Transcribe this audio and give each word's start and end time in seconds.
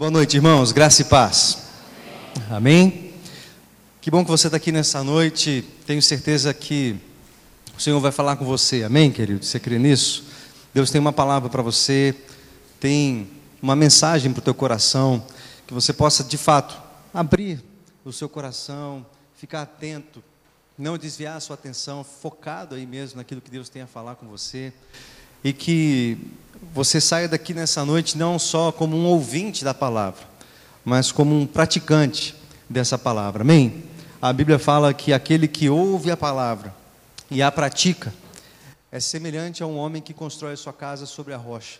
Boa 0.00 0.10
noite, 0.10 0.34
irmãos. 0.34 0.72
Graça 0.72 1.02
e 1.02 1.04
paz. 1.04 1.58
Amém? 2.50 3.12
Que 4.00 4.10
bom 4.10 4.24
que 4.24 4.30
você 4.30 4.46
está 4.46 4.56
aqui 4.56 4.72
nessa 4.72 5.04
noite. 5.04 5.62
Tenho 5.84 6.00
certeza 6.00 6.54
que 6.54 6.98
o 7.76 7.80
Senhor 7.82 8.00
vai 8.00 8.10
falar 8.10 8.36
com 8.36 8.46
você. 8.46 8.82
Amém, 8.82 9.12
querido? 9.12 9.44
Você 9.44 9.60
crê 9.60 9.78
nisso? 9.78 10.24
Deus 10.72 10.90
tem 10.90 10.98
uma 10.98 11.12
palavra 11.12 11.50
para 11.50 11.60
você, 11.60 12.16
tem 12.80 13.28
uma 13.60 13.76
mensagem 13.76 14.32
para 14.32 14.40
o 14.40 14.42
teu 14.42 14.54
coração, 14.54 15.22
que 15.66 15.74
você 15.74 15.92
possa, 15.92 16.24
de 16.24 16.38
fato, 16.38 16.80
abrir 17.12 17.62
o 18.02 18.10
seu 18.10 18.26
coração, 18.26 19.04
ficar 19.36 19.60
atento, 19.60 20.24
não 20.78 20.96
desviar 20.96 21.36
a 21.36 21.40
sua 21.40 21.52
atenção, 21.56 22.02
focado 22.02 22.74
aí 22.74 22.86
mesmo 22.86 23.18
naquilo 23.18 23.42
que 23.42 23.50
Deus 23.50 23.68
tem 23.68 23.82
a 23.82 23.86
falar 23.86 24.14
com 24.14 24.26
você, 24.26 24.72
e 25.44 25.52
que 25.52 26.16
você 26.74 27.00
saia 27.00 27.28
daqui 27.28 27.54
nessa 27.54 27.84
noite 27.84 28.16
não 28.16 28.38
só 28.38 28.70
como 28.70 28.96
um 28.96 29.06
ouvinte 29.06 29.64
da 29.64 29.74
palavra, 29.74 30.22
mas 30.84 31.10
como 31.10 31.38
um 31.38 31.46
praticante 31.46 32.34
dessa 32.68 32.98
palavra. 32.98 33.42
Amém? 33.42 33.84
A 34.20 34.32
Bíblia 34.32 34.58
fala 34.58 34.92
que 34.92 35.12
aquele 35.12 35.48
que 35.48 35.68
ouve 35.68 36.10
a 36.10 36.16
palavra 36.16 36.74
e 37.30 37.42
a 37.42 37.50
pratica 37.50 38.12
é 38.92 39.00
semelhante 39.00 39.62
a 39.62 39.66
um 39.66 39.76
homem 39.76 40.02
que 40.02 40.12
constrói 40.12 40.56
sua 40.56 40.72
casa 40.72 41.06
sobre 41.06 41.32
a 41.32 41.36
rocha. 41.36 41.78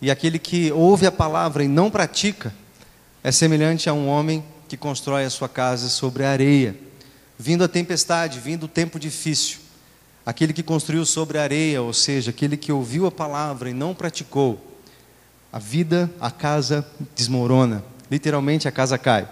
E 0.00 0.10
aquele 0.10 0.38
que 0.38 0.72
ouve 0.72 1.06
a 1.06 1.12
palavra 1.12 1.62
e 1.62 1.68
não 1.68 1.90
pratica 1.90 2.54
é 3.22 3.30
semelhante 3.30 3.88
a 3.88 3.92
um 3.92 4.08
homem 4.08 4.42
que 4.66 4.76
constrói 4.76 5.24
a 5.24 5.30
sua 5.30 5.48
casa 5.48 5.88
sobre 5.88 6.24
a 6.24 6.30
areia. 6.30 6.74
Vindo 7.38 7.64
a 7.64 7.68
tempestade, 7.68 8.40
vindo 8.40 8.64
o 8.64 8.68
tempo 8.68 8.98
difícil, 8.98 9.59
Aquele 10.30 10.52
que 10.52 10.62
construiu 10.62 11.04
sobre 11.04 11.38
a 11.38 11.42
areia, 11.42 11.82
ou 11.82 11.92
seja, 11.92 12.30
aquele 12.30 12.56
que 12.56 12.70
ouviu 12.70 13.04
a 13.04 13.10
palavra 13.10 13.68
e 13.68 13.74
não 13.74 13.92
praticou, 13.92 14.78
a 15.52 15.58
vida, 15.58 16.08
a 16.20 16.30
casa 16.30 16.86
desmorona, 17.16 17.84
literalmente 18.08 18.68
a 18.68 18.70
casa 18.70 18.96
cai. 18.96 19.28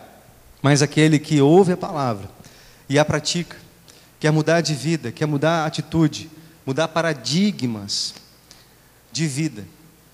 Mas 0.61 0.83
aquele 0.83 1.21
que 1.21 1.41
ouve 1.41 1.71
a 1.71 1.77
palavra 1.77 2.29
e 2.89 2.99
a 2.99 3.05
pratica, 3.05 3.57
quer 4.19 4.33
mudar 4.33 4.61
de 4.61 4.75
vida, 4.75 5.13
quer 5.13 5.27
mudar 5.27 5.63
a 5.63 5.67
atitude, 5.67 6.29
mudar 6.67 6.89
paradigmas 6.89 8.13
de 9.13 9.25
vida, 9.29 9.65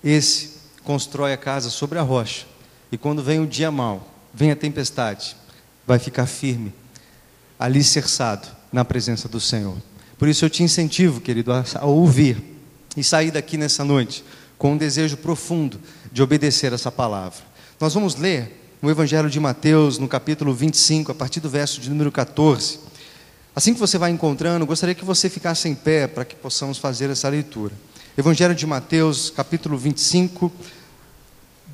esse 0.03 0.51
constrói 0.83 1.33
a 1.33 1.37
casa 1.37 1.71
sobre 1.71 1.97
a 1.97 2.03
rocha. 2.03 2.45
E 2.91 2.97
quando 2.97 3.23
vem 3.23 3.39
o 3.39 3.47
dia 3.47 3.71
mau, 3.71 4.07
vem 4.31 4.51
a 4.51 4.55
tempestade, 4.55 5.35
vai 5.87 5.97
ficar 5.97 6.27
firme, 6.27 6.71
alicerçado 7.57 8.47
na 8.71 8.85
presença 8.85 9.27
do 9.27 9.41
Senhor. 9.41 9.77
Por 10.17 10.27
isso 10.27 10.45
eu 10.45 10.49
te 10.49 10.63
incentivo, 10.63 11.19
querido, 11.19 11.51
a, 11.51 11.85
ouvir 11.85 12.41
e 12.95 13.03
sair 13.03 13.31
daqui 13.31 13.57
nessa 13.57 13.83
noite 13.83 14.23
com 14.57 14.73
um 14.73 14.77
desejo 14.77 15.17
profundo 15.17 15.79
de 16.11 16.23
obedecer 16.23 16.71
essa 16.71 16.91
palavra. 16.91 17.39
Nós 17.79 17.93
vamos 17.93 18.15
ler 18.15 18.61
no 18.81 18.89
Evangelho 18.89 19.29
de 19.29 19.39
Mateus, 19.39 19.97
no 19.97 20.07
capítulo 20.07 20.53
25, 20.53 21.11
a 21.11 21.15
partir 21.15 21.39
do 21.39 21.49
verso 21.49 21.81
de 21.81 21.89
número 21.89 22.11
14. 22.11 22.79
Assim 23.53 23.73
que 23.73 23.79
você 23.79 23.97
vai 23.97 24.11
encontrando, 24.11 24.65
gostaria 24.65 24.95
que 24.95 25.03
você 25.03 25.29
ficasse 25.29 25.67
em 25.67 25.75
pé 25.75 26.07
para 26.07 26.23
que 26.23 26.35
possamos 26.35 26.77
fazer 26.77 27.09
essa 27.09 27.27
leitura. 27.27 27.73
Evangelho 28.17 28.55
de 28.55 28.65
Mateus, 28.65 29.29
capítulo 29.29 29.77
25, 29.77 30.51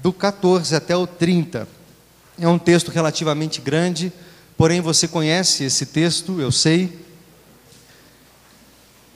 do 0.02 0.12
14 0.12 0.76
até 0.76 0.96
o 0.96 1.06
30. 1.06 1.68
É 2.40 2.48
um 2.48 2.58
texto 2.58 2.90
relativamente 2.90 3.62
grande, 3.62 4.12
porém 4.58 4.82
você 4.82 5.08
conhece 5.08 5.64
esse 5.64 5.86
texto, 5.86 6.42
eu 6.42 6.52
sei, 6.52 6.98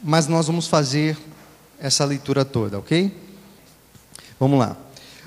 mas 0.04 0.28
nós 0.28 0.48
vamos 0.48 0.68
fazer 0.68 1.18
essa 1.80 2.06
leitura 2.06 2.46
toda, 2.46 2.80
ok? 2.80 3.12
Vamos 4.40 4.60
lá. 4.60 4.78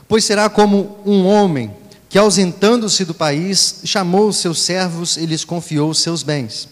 Pois 0.06 0.24
será 0.24 0.48
como 0.48 0.98
um 1.05 1.27
homem 1.27 1.74
que, 2.08 2.19
ausentando-se 2.19 3.05
do 3.05 3.14
país, 3.14 3.80
chamou 3.84 4.28
os 4.28 4.36
seus 4.39 4.61
servos 4.62 5.16
e 5.16 5.27
lhes 5.27 5.44
confiou 5.44 5.91
os 5.91 6.00
seus 6.00 6.22
bens. 6.22 6.69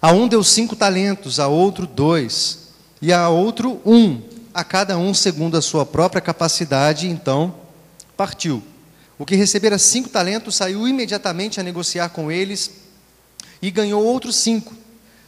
A 0.00 0.12
um 0.12 0.28
deu 0.28 0.44
cinco 0.44 0.76
talentos, 0.76 1.40
a 1.40 1.48
outro 1.48 1.86
dois, 1.86 2.68
e 3.00 3.12
a 3.12 3.28
outro 3.28 3.80
um, 3.84 4.20
a 4.52 4.62
cada 4.62 4.98
um 4.98 5.14
segundo 5.14 5.56
a 5.56 5.62
sua 5.62 5.86
própria 5.86 6.20
capacidade, 6.20 7.08
então 7.08 7.54
partiu. 8.16 8.62
O 9.18 9.24
que 9.24 9.36
recebera 9.36 9.78
cinco 9.78 10.08
talentos 10.08 10.56
saiu 10.56 10.86
imediatamente 10.86 11.58
a 11.58 11.62
negociar 11.62 12.10
com 12.10 12.30
eles 12.30 12.70
e 13.62 13.70
ganhou 13.70 14.04
outros 14.04 14.36
cinco. 14.36 14.74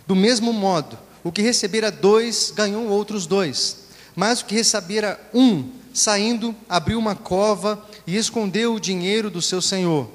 Do 0.06 0.14
mesmo 0.14 0.53
modo, 0.53 0.98
o 1.26 1.32
que 1.32 1.42
recebera 1.42 1.91
dois, 1.91 2.53
ganhou 2.54 2.87
outros 2.87 3.26
dois. 3.26 3.78
Mas 4.14 4.41
o 4.41 4.44
que 4.44 4.54
recebera 4.54 5.20
um, 5.34 5.69
saindo, 5.92 6.54
abriu 6.69 7.00
uma 7.00 7.16
cova 7.16 7.84
e 8.06 8.16
escondeu 8.16 8.75
o 8.75 8.81
dinheiro 8.81 9.28
do 9.28 9.42
seu 9.42 9.60
senhor. 9.60 10.09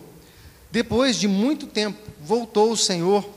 Depois 0.72 1.18
de 1.18 1.28
muito 1.28 1.68
tempo, 1.68 2.00
voltou 2.24 2.72
o 2.72 2.78
senhor 2.78 3.30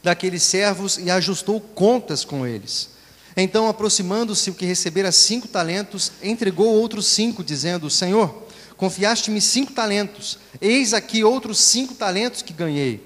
daqueles 0.00 0.44
servos 0.44 0.96
e 0.96 1.10
ajustou 1.10 1.60
contas 1.60 2.24
com 2.24 2.46
eles. 2.46 2.90
Então, 3.36 3.66
aproximando-se 3.66 4.50
o 4.50 4.54
que 4.54 4.64
recebera 4.64 5.10
cinco 5.10 5.48
talentos, 5.48 6.12
entregou 6.22 6.68
outros 6.68 7.06
cinco, 7.06 7.42
dizendo: 7.42 7.90
Senhor, 7.90 8.44
confiaste-me 8.76 9.40
cinco 9.40 9.72
talentos, 9.72 10.38
eis 10.60 10.94
aqui 10.94 11.24
outros 11.24 11.58
cinco 11.58 11.94
talentos 11.94 12.42
que 12.42 12.52
ganhei. 12.52 13.02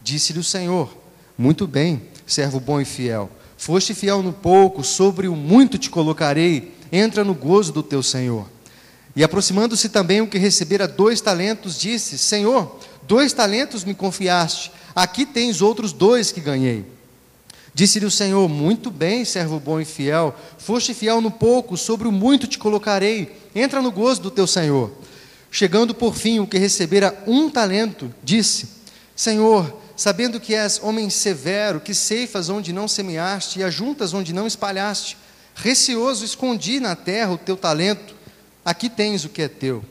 Disse-lhe 0.00 0.38
o 0.38 0.44
Senhor: 0.44 0.96
Muito 1.36 1.66
bem 1.66 2.13
servo 2.26 2.60
bom 2.60 2.80
e 2.80 2.84
fiel. 2.84 3.30
Foste 3.56 3.94
fiel 3.94 4.22
no 4.22 4.32
pouco, 4.32 4.82
sobre 4.82 5.28
o 5.28 5.36
muito 5.36 5.78
te 5.78 5.90
colocarei. 5.90 6.74
Entra 6.92 7.24
no 7.24 7.34
gozo 7.34 7.72
do 7.72 7.82
teu 7.82 8.02
Senhor. 8.02 8.46
E 9.16 9.22
aproximando-se 9.22 9.88
também 9.88 10.20
o 10.20 10.26
que 10.26 10.38
recebera 10.38 10.88
dois 10.88 11.20
talentos, 11.20 11.78
disse: 11.78 12.18
Senhor, 12.18 12.78
dois 13.02 13.32
talentos 13.32 13.84
me 13.84 13.94
confiaste, 13.94 14.72
aqui 14.94 15.24
tens 15.24 15.62
outros 15.62 15.92
dois 15.92 16.32
que 16.32 16.40
ganhei. 16.40 16.84
Disse-lhe 17.72 18.06
o 18.06 18.10
Senhor: 18.10 18.48
Muito 18.48 18.90
bem, 18.90 19.24
servo 19.24 19.60
bom 19.60 19.80
e 19.80 19.84
fiel, 19.84 20.34
foste 20.58 20.92
fiel 20.94 21.20
no 21.20 21.30
pouco, 21.30 21.76
sobre 21.76 22.08
o 22.08 22.12
muito 22.12 22.46
te 22.46 22.58
colocarei, 22.58 23.36
entra 23.54 23.80
no 23.80 23.92
gozo 23.92 24.22
do 24.22 24.30
teu 24.30 24.46
Senhor. 24.46 24.90
Chegando 25.50 25.94
por 25.94 26.16
fim 26.16 26.40
o 26.40 26.46
que 26.46 26.58
recebera 26.58 27.16
um 27.26 27.48
talento, 27.48 28.12
disse: 28.22 28.68
Senhor, 29.14 29.80
sabendo 29.96 30.40
que 30.40 30.54
és 30.54 30.80
homem 30.82 31.08
severo, 31.08 31.80
que 31.80 31.94
ceifas 31.94 32.48
onde 32.48 32.72
não 32.72 32.88
semeaste 32.88 33.60
e 33.60 33.64
ajuntas 33.64 34.12
onde 34.12 34.32
não 34.32 34.46
espalhaste. 34.46 35.16
Receoso 35.54 36.24
escondi 36.24 36.80
na 36.80 36.96
terra 36.96 37.32
o 37.32 37.38
teu 37.38 37.56
talento, 37.56 38.14
aqui 38.64 38.88
tens 38.88 39.24
o 39.24 39.28
que 39.28 39.42
é 39.42 39.48
teu. 39.48 39.84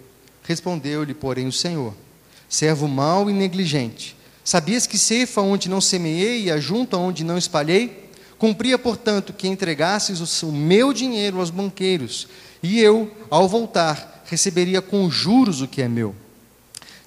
Respondeu-lhe, 0.43 1.13
porém, 1.13 1.47
o 1.47 1.51
Senhor: 1.51 1.93
Servo 2.49 2.87
mau 2.87 3.29
e 3.29 3.33
negligente, 3.33 4.15
sabias 4.43 4.85
que 4.85 4.97
ceifa 4.97 5.41
onde 5.41 5.69
não 5.69 5.79
semeei 5.79 6.43
e 6.43 6.51
ajunta 6.51 6.97
onde 6.97 7.23
não 7.23 7.37
espalhei? 7.37 8.09
Cumpria, 8.37 8.77
portanto, 8.77 9.31
que 9.31 9.47
entregasses 9.47 10.43
o 10.43 10.51
meu 10.51 10.91
dinheiro 10.91 11.39
aos 11.39 11.49
banqueiros, 11.49 12.27
e 12.61 12.79
eu, 12.79 13.09
ao 13.29 13.47
voltar, 13.47 14.23
receberia 14.25 14.81
com 14.81 15.09
juros 15.09 15.61
o 15.61 15.67
que 15.67 15.81
é 15.81 15.87
meu. 15.87 16.13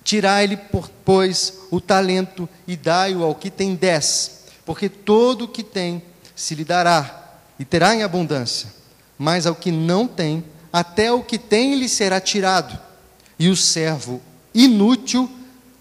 Tirai-lhe, 0.07 0.57
pois, 1.05 1.53
o 1.69 1.81
talento 1.81 2.49
e 2.65 2.77
dai-o 2.77 3.25
ao 3.25 3.35
que 3.35 3.51
tem 3.51 3.75
dez, 3.75 4.45
porque 4.65 4.89
todo 4.89 5.47
o 5.47 5.49
que 5.49 5.65
tem 5.65 6.01
se 6.33 6.55
lhe 6.55 6.65
dará 6.65 7.25
e 7.59 7.65
terá 7.65 7.93
em 7.93 8.05
abundância, 8.05 8.73
mas 9.19 9.49
ao 9.49 9.57
que 9.57 9.73
não 9.73 10.07
tem, 10.07 10.45
até 10.73 11.11
o 11.11 11.25
que 11.25 11.37
tem 11.37 11.75
lhe 11.75 11.89
será 11.89 12.21
tirado. 12.21 12.79
E 13.37 13.49
o 13.49 13.57
servo 13.57 14.23
inútil 14.55 15.29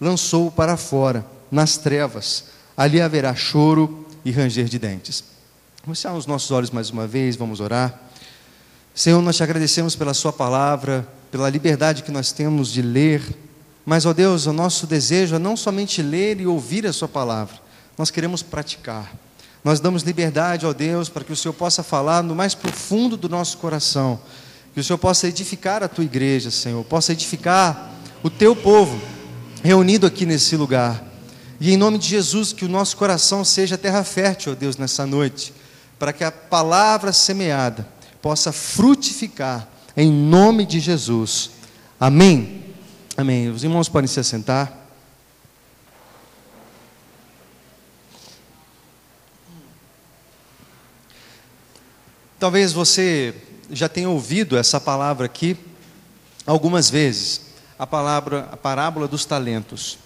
lançou-o 0.02 0.50
para 0.50 0.76
fora, 0.76 1.24
nas 1.52 1.78
trevas, 1.78 2.46
ali 2.76 3.00
haverá 3.00 3.36
choro 3.36 4.08
e 4.26 4.32
ranger 4.32 4.66
de 4.66 4.80
dentes. 4.80 5.24
Vamos 5.84 6.00
fechar 6.00 6.16
os 6.16 6.26
nossos 6.26 6.50
olhos 6.50 6.72
mais 6.72 6.90
uma 6.90 7.06
vez, 7.06 7.36
vamos 7.36 7.60
orar. 7.60 7.94
Senhor, 8.96 9.22
nós 9.22 9.38
te 9.38 9.44
agradecemos 9.44 9.96
pela 9.96 10.16
Sua 10.16 10.34
palavra, 10.34 11.08
pela 11.30 11.48
liberdade 11.48 12.02
que 12.02 12.12
nós 12.12 12.32
temos 12.32 12.72
de 12.72 12.82
ler 12.82 13.45
mas, 13.86 14.06
ó 14.06 14.14
Deus, 14.14 14.48
o 14.48 14.54
nosso 14.54 14.88
desejo 14.88 15.36
é 15.36 15.40
não 15.40 15.56
somente 15.56 16.02
ler 16.02 16.42
e 16.42 16.48
ouvir 16.48 16.88
a 16.88 16.94
Sua 16.94 17.08
palavra, 17.08 17.56
nós 17.98 18.10
queremos 18.10 18.42
praticar. 18.42 19.14
Nós 19.64 19.80
damos 19.80 20.04
liberdade, 20.04 20.66
ó 20.66 20.74
Deus, 20.74 21.08
para 21.08 21.24
que 21.24 21.32
o 21.32 21.36
Senhor 21.36 21.54
possa 21.54 21.84
falar 21.84 22.24
no 22.24 22.36
mais 22.36 22.56
profundo 22.56 23.16
do 23.16 23.30
nosso 23.30 23.58
coração, 23.58 24.20
que 24.74 24.80
o 24.80 24.84
Senhor 24.84 24.98
possa 24.98 25.28
edificar 25.28 25.84
a 25.84 25.88
Tua 25.88 26.04
igreja, 26.04 26.50
Senhor, 26.50 26.84
possa 26.84 27.14
edificar 27.14 27.92
o 28.24 28.30
Teu 28.30 28.56
povo 28.56 29.00
reunido 29.64 30.06
aqui 30.08 30.26
nesse 30.26 30.56
lugar. 30.56 31.04
E 31.60 31.72
em 31.72 31.78
nome 31.78 31.98
de 31.98 32.08
Jesus, 32.08 32.52
que 32.52 32.66
o 32.66 32.70
nosso 32.70 32.98
coração 32.98 33.46
seja 33.46 33.78
terra 33.78 34.04
fértil, 34.04 34.54
ó 34.54 34.56
Deus, 34.56 34.78
nessa 34.78 35.06
noite, 35.06 35.54
para 35.98 36.12
que 36.12 36.24
a 36.24 36.32
palavra 36.32 37.14
semeada 37.14 37.88
possa 38.22 38.52
frutificar, 38.52 39.68
em 39.96 40.12
nome 40.12 40.66
de 40.66 40.80
Jesus. 40.80 41.52
Amém. 42.00 42.65
Amém. 43.18 43.48
Os 43.48 43.64
irmãos 43.64 43.88
podem 43.88 44.10
se 44.10 44.20
assentar. 44.20 44.74
Talvez 52.38 52.74
você 52.74 53.34
já 53.72 53.88
tenha 53.88 54.10
ouvido 54.10 54.58
essa 54.58 54.82
palavra 54.82 55.28
aqui 55.28 55.56
algumas 56.46 56.90
vezes. 56.90 57.42
a 57.80 57.88
palavra, 57.88 58.50
a 58.52 58.58
parábola 58.58 59.08
dos 59.08 59.24
talentos. 59.24 59.98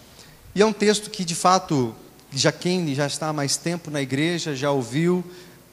E 0.54 0.62
é 0.62 0.66
um 0.66 0.74
texto 0.74 1.10
que, 1.10 1.26
de 1.26 1.34
fato, 1.34 1.96
já 2.32 2.52
quem 2.52 2.94
já 2.94 3.08
está 3.08 3.30
há 3.30 3.34
mais 3.34 3.58
tempo 3.58 3.90
na 3.90 4.02
igreja 4.04 4.56
já 4.56 4.70
ouviu, 4.70 5.24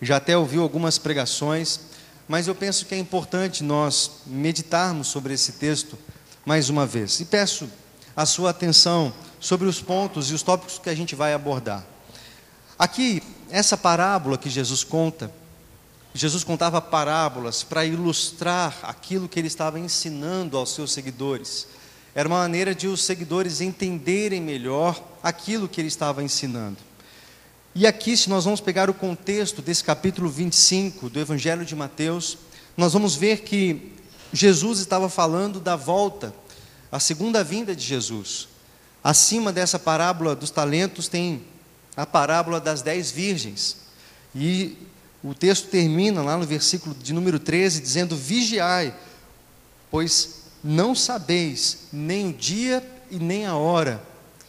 já 0.00 0.16
até 0.16 0.36
ouviu 0.38 0.62
algumas 0.62 0.96
pregações, 0.96 1.80
mas 2.26 2.48
eu 2.48 2.54
penso 2.54 2.86
que 2.86 2.94
é 2.94 2.98
importante 2.98 3.62
nós 3.62 4.22
meditarmos 4.26 5.08
sobre 5.08 5.34
esse 5.34 5.52
texto 5.52 5.98
mais 6.46 6.70
uma 6.70 6.86
vez. 6.86 7.18
E 7.18 7.24
peço 7.24 7.68
a 8.16 8.24
sua 8.24 8.50
atenção 8.50 9.12
sobre 9.40 9.66
os 9.66 9.82
pontos 9.82 10.30
e 10.30 10.34
os 10.34 10.42
tópicos 10.42 10.78
que 10.78 10.88
a 10.88 10.94
gente 10.94 11.16
vai 11.16 11.34
abordar. 11.34 11.84
Aqui, 12.78 13.20
essa 13.50 13.76
parábola 13.76 14.38
que 14.38 14.48
Jesus 14.48 14.84
conta, 14.84 15.30
Jesus 16.14 16.44
contava 16.44 16.80
parábolas 16.80 17.64
para 17.64 17.84
ilustrar 17.84 18.78
aquilo 18.84 19.28
que 19.28 19.38
ele 19.40 19.48
estava 19.48 19.78
ensinando 19.78 20.56
aos 20.56 20.72
seus 20.72 20.92
seguidores. 20.92 21.66
Era 22.14 22.28
uma 22.28 22.38
maneira 22.38 22.74
de 22.74 22.86
os 22.86 23.02
seguidores 23.02 23.60
entenderem 23.60 24.40
melhor 24.40 25.02
aquilo 25.22 25.68
que 25.68 25.80
ele 25.80 25.88
estava 25.88 26.22
ensinando. 26.22 26.78
E 27.74 27.86
aqui, 27.86 28.16
se 28.16 28.30
nós 28.30 28.44
vamos 28.44 28.60
pegar 28.60 28.88
o 28.88 28.94
contexto 28.94 29.60
desse 29.60 29.84
capítulo 29.84 30.30
25 30.30 31.10
do 31.10 31.20
Evangelho 31.20 31.64
de 31.64 31.74
Mateus, 31.74 32.38
nós 32.76 32.94
vamos 32.94 33.14
ver 33.16 33.40
que 33.40 33.95
Jesus 34.32 34.80
estava 34.80 35.08
falando 35.08 35.60
da 35.60 35.76
volta, 35.76 36.34
a 36.90 36.98
segunda 37.00 37.42
vinda 37.44 37.74
de 37.74 37.84
Jesus. 37.84 38.48
Acima 39.02 39.52
dessa 39.52 39.78
parábola 39.78 40.34
dos 40.34 40.50
talentos 40.50 41.08
tem 41.08 41.44
a 41.96 42.04
parábola 42.04 42.60
das 42.60 42.82
dez 42.82 43.10
virgens. 43.10 43.76
E 44.34 44.76
o 45.22 45.34
texto 45.34 45.68
termina 45.68 46.22
lá 46.22 46.36
no 46.36 46.44
versículo 46.44 46.94
de 46.94 47.12
número 47.12 47.38
13, 47.38 47.80
dizendo: 47.80 48.16
Vigiai, 48.16 48.94
pois 49.90 50.42
não 50.62 50.94
sabeis 50.94 51.88
nem 51.92 52.30
o 52.30 52.32
dia 52.32 52.84
e 53.10 53.18
nem 53.18 53.46
a 53.46 53.54
hora 53.54 54.02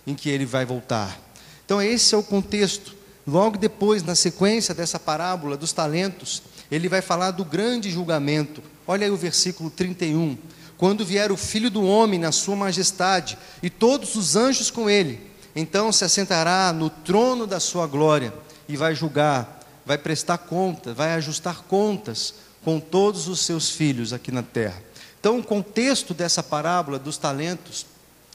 em 0.06 0.16
que 0.16 0.30
ele 0.30 0.46
vai 0.46 0.66
voltar. 0.66 1.20
Então, 1.66 1.82
esse 1.82 2.16
é 2.16 2.18
o 2.18 2.24
contexto. 2.24 2.96
Logo 3.26 3.58
depois, 3.58 4.04
na 4.04 4.16
sequência 4.16 4.74
dessa 4.74 4.98
parábola 4.98 5.58
dos 5.58 5.74
talentos, 5.74 6.42
ele 6.72 6.88
vai 6.88 7.02
falar 7.02 7.32
do 7.32 7.44
grande 7.44 7.92
julgamento. 7.92 8.64
Olha 8.88 9.06
aí 9.06 9.12
o 9.12 9.18
versículo 9.18 9.70
31. 9.70 10.38
Quando 10.78 11.06
vier 11.06 11.32
o 11.32 11.38
filho 11.38 11.70
do 11.70 11.84
homem 11.84 12.20
na 12.20 12.32
sua 12.32 12.56
majestade 12.56 13.38
e 13.62 13.70
todos 13.70 14.16
os 14.16 14.36
anjos 14.36 14.72
com 14.72 14.90
ele, 14.90 15.20
então 15.56 15.92
se 15.92 16.06
assentará 16.06 16.72
no 16.72 16.90
trono 16.90 17.46
da 17.46 17.60
sua 17.60 17.86
glória 17.86 18.34
e 18.70 18.78
vai 18.78 18.96
julgar, 18.96 19.60
vai 19.86 19.98
prestar 19.98 20.38
contas, 20.38 20.96
vai 20.96 21.14
ajustar 21.14 21.64
contas 21.64 22.36
com 22.64 22.80
todos 22.80 23.28
os 23.28 23.42
seus 23.42 23.70
filhos 23.70 24.14
aqui 24.14 24.32
na 24.32 24.44
terra. 24.44 24.82
Então, 25.20 25.40
o 25.40 25.44
contexto 25.44 26.14
dessa 26.14 26.44
parábola 26.44 27.00
dos 27.00 27.18
talentos 27.18 27.86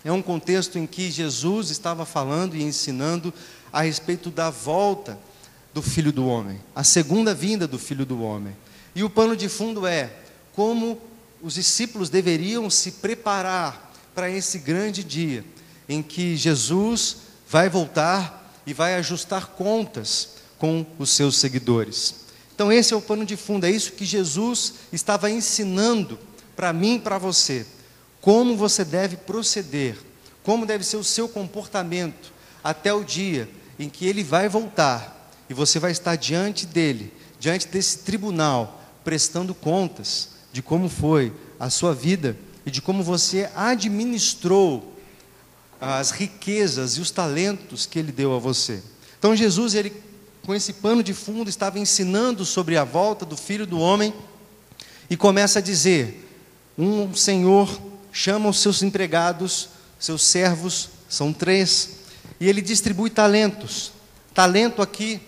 é 0.04 0.10
um 0.10 0.20
contexto 0.20 0.78
em 0.78 0.86
que 0.86 1.10
Jesus 1.10 1.70
estava 1.70 2.04
falando 2.04 2.56
e 2.56 2.62
ensinando 2.62 3.32
a 3.72 3.82
respeito 3.82 4.30
da 4.30 4.50
volta 4.50 5.18
do 5.72 5.80
Filho 5.80 6.12
do 6.12 6.26
Homem, 6.26 6.60
a 6.74 6.82
segunda 6.82 7.32
vinda 7.32 7.66
do 7.66 7.78
Filho 7.78 8.04
do 8.04 8.20
Homem. 8.22 8.54
E 8.94 9.04
o 9.04 9.08
pano 9.08 9.36
de 9.36 9.48
fundo 9.48 9.86
é 9.86 10.10
como 10.54 11.00
os 11.42 11.54
discípulos 11.54 12.08
deveriam 12.08 12.70
se 12.70 12.92
preparar 12.92 13.92
para 14.14 14.30
esse 14.30 14.58
grande 14.58 15.02
dia 15.02 15.44
em 15.88 16.02
que 16.02 16.36
Jesus 16.36 17.16
vai 17.48 17.68
voltar 17.68 18.60
e 18.66 18.72
vai 18.72 18.94
ajustar 18.94 19.48
contas 19.48 20.36
com 20.58 20.86
os 20.98 21.10
seus 21.10 21.36
seguidores. 21.36 22.22
Então, 22.54 22.70
esse 22.70 22.94
é 22.94 22.96
o 22.96 23.02
pano 23.02 23.24
de 23.24 23.36
fundo, 23.36 23.66
é 23.66 23.70
isso 23.70 23.92
que 23.92 24.04
Jesus 24.04 24.74
estava 24.92 25.30
ensinando 25.30 26.18
para 26.54 26.72
mim 26.72 26.96
e 26.96 27.00
para 27.00 27.18
você. 27.18 27.66
Como 28.20 28.56
você 28.56 28.84
deve 28.84 29.16
proceder, 29.16 29.98
como 30.44 30.64
deve 30.64 30.84
ser 30.84 30.96
o 30.96 31.04
seu 31.04 31.28
comportamento 31.28 32.32
até 32.62 32.92
o 32.94 33.02
dia 33.02 33.48
em 33.78 33.88
que 33.88 34.06
ele 34.06 34.22
vai 34.22 34.48
voltar 34.48 35.30
e 35.50 35.54
você 35.54 35.78
vai 35.78 35.90
estar 35.90 36.14
diante 36.14 36.66
dele, 36.66 37.12
diante 37.40 37.66
desse 37.66 37.98
tribunal, 37.98 38.80
prestando 39.02 39.54
contas 39.54 40.28
de 40.52 40.62
como 40.62 40.88
foi 40.88 41.32
a 41.58 41.70
sua 41.70 41.94
vida 41.94 42.36
e 42.64 42.70
de 42.70 42.82
como 42.82 43.02
você 43.02 43.50
administrou 43.56 44.92
as 45.80 46.10
riquezas 46.10 46.92
e 46.92 47.00
os 47.00 47.10
talentos 47.10 47.86
que 47.86 47.98
ele 47.98 48.12
deu 48.12 48.34
a 48.34 48.38
você. 48.38 48.82
Então 49.18 49.34
Jesus, 49.34 49.74
ele 49.74 49.92
com 50.44 50.54
esse 50.54 50.74
pano 50.74 51.02
de 51.02 51.14
fundo 51.14 51.48
estava 51.48 51.78
ensinando 51.78 52.44
sobre 52.44 52.76
a 52.76 52.84
volta 52.84 53.24
do 53.24 53.36
Filho 53.36 53.66
do 53.66 53.78
homem 53.78 54.12
e 55.08 55.16
começa 55.16 55.58
a 55.58 55.62
dizer: 55.62 56.28
um 56.76 57.14
senhor 57.14 57.80
chama 58.12 58.48
os 58.48 58.60
seus 58.60 58.82
empregados, 58.82 59.70
seus 59.98 60.22
servos, 60.22 60.90
são 61.08 61.32
três, 61.32 61.90
e 62.38 62.48
ele 62.48 62.60
distribui 62.60 63.10
talentos. 63.10 63.92
Talento 64.34 64.82
aqui 64.82 65.20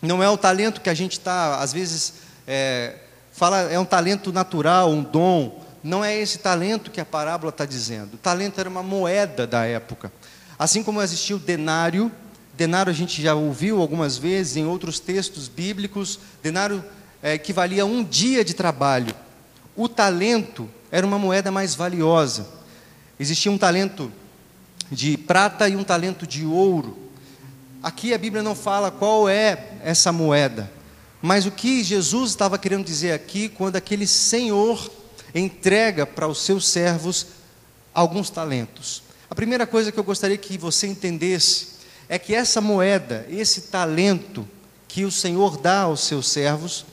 não 0.00 0.22
é 0.22 0.28
o 0.28 0.36
talento 0.36 0.80
que 0.80 0.90
a 0.90 0.94
gente 0.94 1.12
está, 1.12 1.58
às 1.60 1.72
vezes, 1.72 2.14
é, 2.46 2.96
fala, 3.36 3.70
é 3.70 3.78
um 3.78 3.84
talento 3.84 4.32
natural, 4.32 4.90
um 4.90 5.02
dom. 5.02 5.62
Não 5.84 6.04
é 6.04 6.18
esse 6.18 6.38
talento 6.38 6.90
que 6.90 7.00
a 7.00 7.04
parábola 7.04 7.50
está 7.50 7.66
dizendo. 7.66 8.14
O 8.14 8.18
talento 8.18 8.58
era 8.58 8.68
uma 8.68 8.82
moeda 8.82 9.46
da 9.46 9.64
época. 9.64 10.10
Assim 10.58 10.82
como 10.82 11.02
existia 11.02 11.36
o 11.36 11.38
denário, 11.38 12.10
denário 12.54 12.90
a 12.90 12.94
gente 12.94 13.20
já 13.20 13.34
ouviu 13.34 13.80
algumas 13.80 14.16
vezes 14.16 14.56
em 14.56 14.64
outros 14.64 14.98
textos 14.98 15.48
bíblicos, 15.48 16.18
denário 16.42 16.82
é, 17.22 17.34
equivalia 17.34 17.82
a 17.82 17.86
um 17.86 18.02
dia 18.02 18.42
de 18.42 18.54
trabalho. 18.54 19.14
O 19.76 19.86
talento 19.86 20.68
era 20.90 21.06
uma 21.06 21.18
moeda 21.18 21.50
mais 21.50 21.74
valiosa. 21.74 22.48
Existia 23.20 23.52
um 23.52 23.58
talento 23.58 24.10
de 24.90 25.18
prata 25.18 25.68
e 25.68 25.76
um 25.76 25.84
talento 25.84 26.26
de 26.26 26.46
ouro. 26.46 26.96
Aqui 27.82 28.14
a 28.14 28.18
Bíblia 28.18 28.42
não 28.42 28.54
fala 28.54 28.90
qual 28.90 29.28
é 29.28 29.74
essa 29.84 30.10
moeda, 30.10 30.70
mas 31.20 31.46
o 31.46 31.50
que 31.50 31.82
Jesus 31.82 32.30
estava 32.30 32.58
querendo 32.58 32.84
dizer 32.84 33.12
aqui, 33.12 33.48
quando 33.48 33.76
aquele 33.76 34.06
senhor 34.06 34.90
entrega 35.34 36.06
para 36.06 36.28
os 36.28 36.38
seus 36.38 36.66
servos 36.68 37.26
alguns 37.92 38.30
talentos. 38.30 39.02
A 39.28 39.34
primeira 39.34 39.66
coisa 39.66 39.90
que 39.90 39.98
eu 39.98 40.04
gostaria 40.04 40.36
que 40.36 40.56
você 40.56 40.86
entendesse 40.86 41.76
é 42.08 42.18
que 42.18 42.34
essa 42.34 42.60
moeda, 42.60 43.26
esse 43.28 43.62
talento 43.62 44.48
que 44.86 45.04
o 45.04 45.10
Senhor 45.10 45.56
dá 45.56 45.80
aos 45.80 46.00
seus 46.00 46.28
servos, 46.28 46.86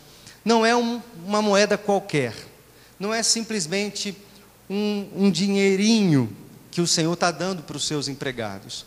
não 0.44 0.66
é 0.66 0.76
um, 0.76 1.02
uma 1.26 1.42
moeda 1.42 1.78
qualquer 1.78 2.34
não 3.04 3.14
é 3.14 3.22
simplesmente 3.22 4.16
um, 4.70 5.08
um 5.14 5.32
dinheirinho 5.32 6.34
que 6.72 6.80
o 6.80 6.88
Senhor 6.88 7.14
está 7.14 7.32
dando 7.32 7.62
para 7.62 7.76
os 7.76 7.86
seus 7.86 8.08
empregados. 8.08 8.86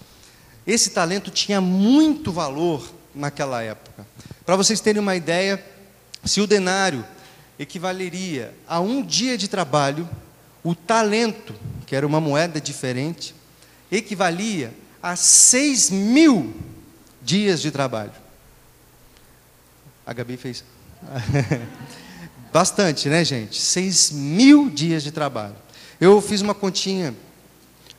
Esse 0.66 0.90
talento 0.90 1.30
tinha 1.30 1.60
muito 1.60 2.32
valor 2.32 2.90
naquela 3.14 3.62
época. 3.62 4.05
Para 4.46 4.54
vocês 4.54 4.80
terem 4.80 5.02
uma 5.02 5.16
ideia, 5.16 5.62
se 6.24 6.40
o 6.40 6.46
denário 6.46 7.04
equivaleria 7.58 8.54
a 8.68 8.78
um 8.78 9.02
dia 9.02 9.36
de 9.36 9.48
trabalho, 9.48 10.08
o 10.62 10.72
talento, 10.72 11.52
que 11.84 11.96
era 11.96 12.06
uma 12.06 12.20
moeda 12.20 12.60
diferente, 12.60 13.34
equivalia 13.90 14.72
a 15.02 15.16
seis 15.16 15.90
mil 15.90 16.54
dias 17.20 17.60
de 17.60 17.72
trabalho. 17.72 18.12
A 20.06 20.12
Gabi 20.12 20.36
fez. 20.36 20.62
Bastante, 22.52 23.08
né, 23.08 23.24
gente? 23.24 23.60
Seis 23.60 24.12
mil 24.12 24.70
dias 24.70 25.02
de 25.02 25.10
trabalho. 25.10 25.56
Eu 26.00 26.20
fiz 26.20 26.40
uma 26.40 26.54
continha 26.54 27.12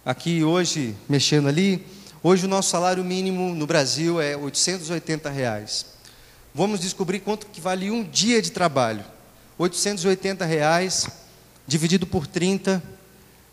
aqui 0.06 0.46
hoje, 0.46 0.96
mexendo 1.10 1.50
ali. 1.50 1.86
Hoje 2.24 2.46
o 2.46 2.50
nosso 2.50 2.70
salário 2.70 3.04
mínimo 3.04 3.54
no 3.54 3.68
Brasil 3.68 4.22
é 4.22 4.38
880 4.38 5.30
reais. 5.30 5.97
Vamos 6.54 6.80
descobrir 6.80 7.20
quanto 7.20 7.48
que 7.48 7.62
vale 7.62 7.92
um 7.92 8.04
dia 8.04 8.42
de 8.42 8.51
trabalho. 8.51 9.04
880 9.58 10.46
reais 10.46 11.08
dividido 11.68 12.06
por 12.08 12.25
30 12.25 12.82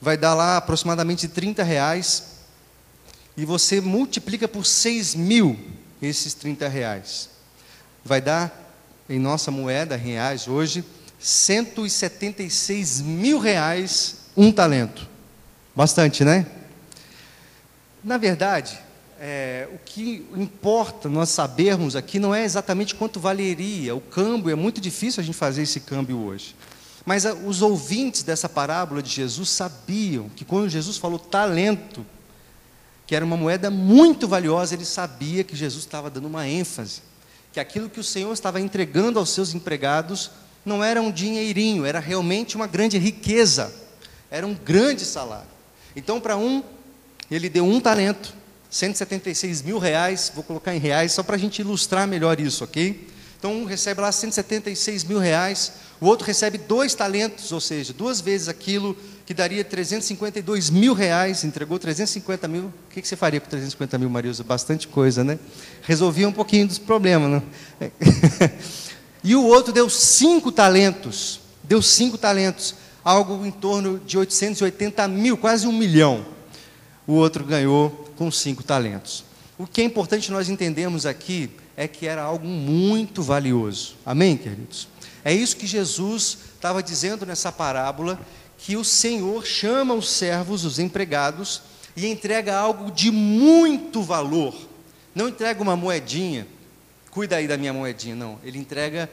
vai 0.01 0.17
dar 0.17 0.35
lá 0.35 0.57
aproximadamente 0.57 1.27
30 1.27 1.63
reais. 1.63 2.35
E 3.37 3.45
você 3.45 3.81
multiplica 3.81 4.47
por 4.47 4.65
6 4.65 5.15
mil 5.15 5.59
esses 6.01 6.35
30 6.35 6.69
reais. 6.69 7.31
Vai 8.05 8.21
dar 8.21 8.65
em 9.09 9.19
nossa 9.19 9.51
moeda, 9.51 9.97
reais, 9.97 10.47
hoje, 10.47 10.85
176 11.19 13.01
mil 13.01 13.39
reais 13.39 14.17
um 14.37 14.53
talento. 14.53 15.09
Bastante, 15.75 16.25
né? 16.25 16.47
Na 18.03 18.19
verdade, 18.19 18.79
é, 19.27 19.67
o 19.73 19.79
que 19.79 20.27
importa 20.37 21.09
nós 21.09 21.31
sabermos 21.31 21.97
aqui 21.97 22.19
não 22.19 22.35
é 22.35 22.45
exatamente 22.45 22.95
quanto 22.95 23.19
valeria 23.19 23.95
o 23.95 24.01
câmbio, 24.01 24.51
é 24.51 24.55
muito 24.55 24.83
difícil 24.83 25.23
a 25.23 25.25
gente 25.25 25.35
fazer 25.39 25.63
esse 25.63 25.81
câmbio 25.81 26.19
hoje. 26.19 26.55
Mas 27.07 27.25
a, 27.25 27.33
os 27.33 27.63
ouvintes 27.63 28.23
dessa 28.23 28.51
parábola 28.51 29.03
de 29.03 29.09
Jesus 29.09 29.49
sabiam 29.49 30.29
que 30.37 30.45
quando 30.45 30.69
Jesus 30.69 30.99
falou 30.99 31.19
talento, 31.19 32.05
que 33.07 33.17
era 33.17 33.25
uma 33.25 33.37
moeda 33.37 33.71
muito 33.71 34.29
valiosa, 34.29 34.75
ele 34.75 34.85
sabia 34.85 35.43
que 35.43 35.57
Jesus 35.57 35.85
estava 35.85 36.11
dando 36.11 36.27
uma 36.27 36.47
ênfase 36.47 37.01
que 37.51 37.61
aquilo 37.61 37.89
que 37.89 38.01
o 38.01 38.05
Senhor 38.05 38.33
estava 38.33 38.61
entregando 38.61 39.17
aos 39.17 39.31
seus 39.31 39.55
empregados 39.55 40.33
não 40.67 40.83
era 40.83 41.01
um 41.01 41.11
dinheirinho, 41.11 41.87
era 41.87 42.01
realmente 42.01 42.57
uma 42.57 42.67
grande 42.67 42.99
riqueza, 42.99 43.73
era 44.29 44.45
um 44.45 44.53
grande 44.53 45.05
salário. 45.05 45.49
Então, 45.95 46.21
para 46.21 46.37
um, 46.37 46.65
ele 47.31 47.49
deu 47.49 47.65
um 47.65 47.81
talento, 47.81 48.35
176 48.75 49.63
mil 49.63 49.79
reais, 49.79 50.33
vou 50.35 50.43
colocar 50.43 50.75
em 50.75 50.81
reais 50.81 51.13
só 51.13 51.23
para 51.23 51.37
a 51.37 51.39
gente 51.39 51.61
ilustrar 51.61 52.09
melhor 52.09 52.41
isso, 52.41 52.65
ok? 52.65 53.07
Então, 53.39 53.55
um 53.55 53.65
recebe 53.65 54.01
lá 54.01 54.11
176 54.11 55.05
mil 55.05 55.21
reais, 55.21 55.75
o 56.01 56.07
outro 56.07 56.27
recebe 56.27 56.59
dois 56.59 56.93
talentos, 56.93 57.53
ou 57.53 57.61
seja, 57.61 57.93
duas 57.93 58.21
vezes 58.21 58.49
aquilo 58.49 58.97
que 59.25 59.33
daria 59.33 59.63
352 59.63 60.71
mil 60.71 60.93
reais, 60.93 61.45
entregou 61.45 61.79
350 61.79 62.49
mil. 62.49 62.65
O 62.65 62.73
que, 62.91 63.07
você 63.07 63.15
faria 63.15 63.41
com 63.41 63.49
350 63.49 63.97
mil, 63.97 64.11
Marisa? 64.11 64.43
Bastante 64.43 64.89
coisa, 64.89 65.23
né? 65.23 65.39
Resolvia 65.83 66.29
um 66.29 66.33
pouquinho 66.33 66.67
dos 66.67 66.79
problemas, 66.79 67.31
né? 67.81 67.93
e 69.23 69.37
o 69.37 69.45
outro 69.45 69.73
deu 69.73 69.89
cinco 69.89 70.51
talentos, 70.51 71.39
deu 71.63 71.81
cinco 71.81 72.19
talentos, 72.19 72.75
algo 73.05 73.47
em 73.47 73.53
torno 73.53 74.01
de 74.01 74.19
880 74.19 75.07
mil, 75.07 75.37
quase 75.37 75.65
um 75.65 75.73
milhão. 75.73 76.34
O 77.07 77.15
outro 77.15 77.45
ganhou 77.45 77.91
com 78.17 78.31
cinco 78.31 78.63
talentos. 78.63 79.25
O 79.59 79.67
que 79.67 79.81
é 79.81 79.85
importante 79.85 80.33
nós 80.33 80.49
entendermos 80.49 81.07
aqui 81.07 81.51
é 81.77 81.87
que 81.87 82.07
era 82.07 82.23
algo 82.23 82.47
muito 82.47 83.23
valioso. 83.23 83.95
Amém, 84.05 84.37
queridos? 84.37 84.89
É 85.25 85.33
isso 85.33 85.57
que 85.57 85.67
Jesus 85.67 86.39
estava 86.55 86.83
dizendo 86.83 87.25
nessa 87.25 87.53
parábola 87.53 88.19
que 88.59 88.77
o 88.77 88.85
Senhor 88.85 89.45
chama 89.45 89.95
os 89.95 90.09
servos, 90.09 90.65
os 90.65 90.79
empregados, 90.79 91.63
e 91.97 92.07
entrega 92.07 92.57
algo 92.57 92.91
de 92.91 93.11
muito 93.11 94.03
valor. 94.03 94.55
Não 95.15 95.29
entrega 95.29 95.63
uma 95.63 95.77
moedinha, 95.77 96.47
cuida 97.11 97.37
aí 97.37 97.47
da 97.47 97.57
minha 97.57 97.73
moedinha, 97.73 98.17
não. 98.17 98.39
Ele 98.43 98.59
entrega 98.59 99.09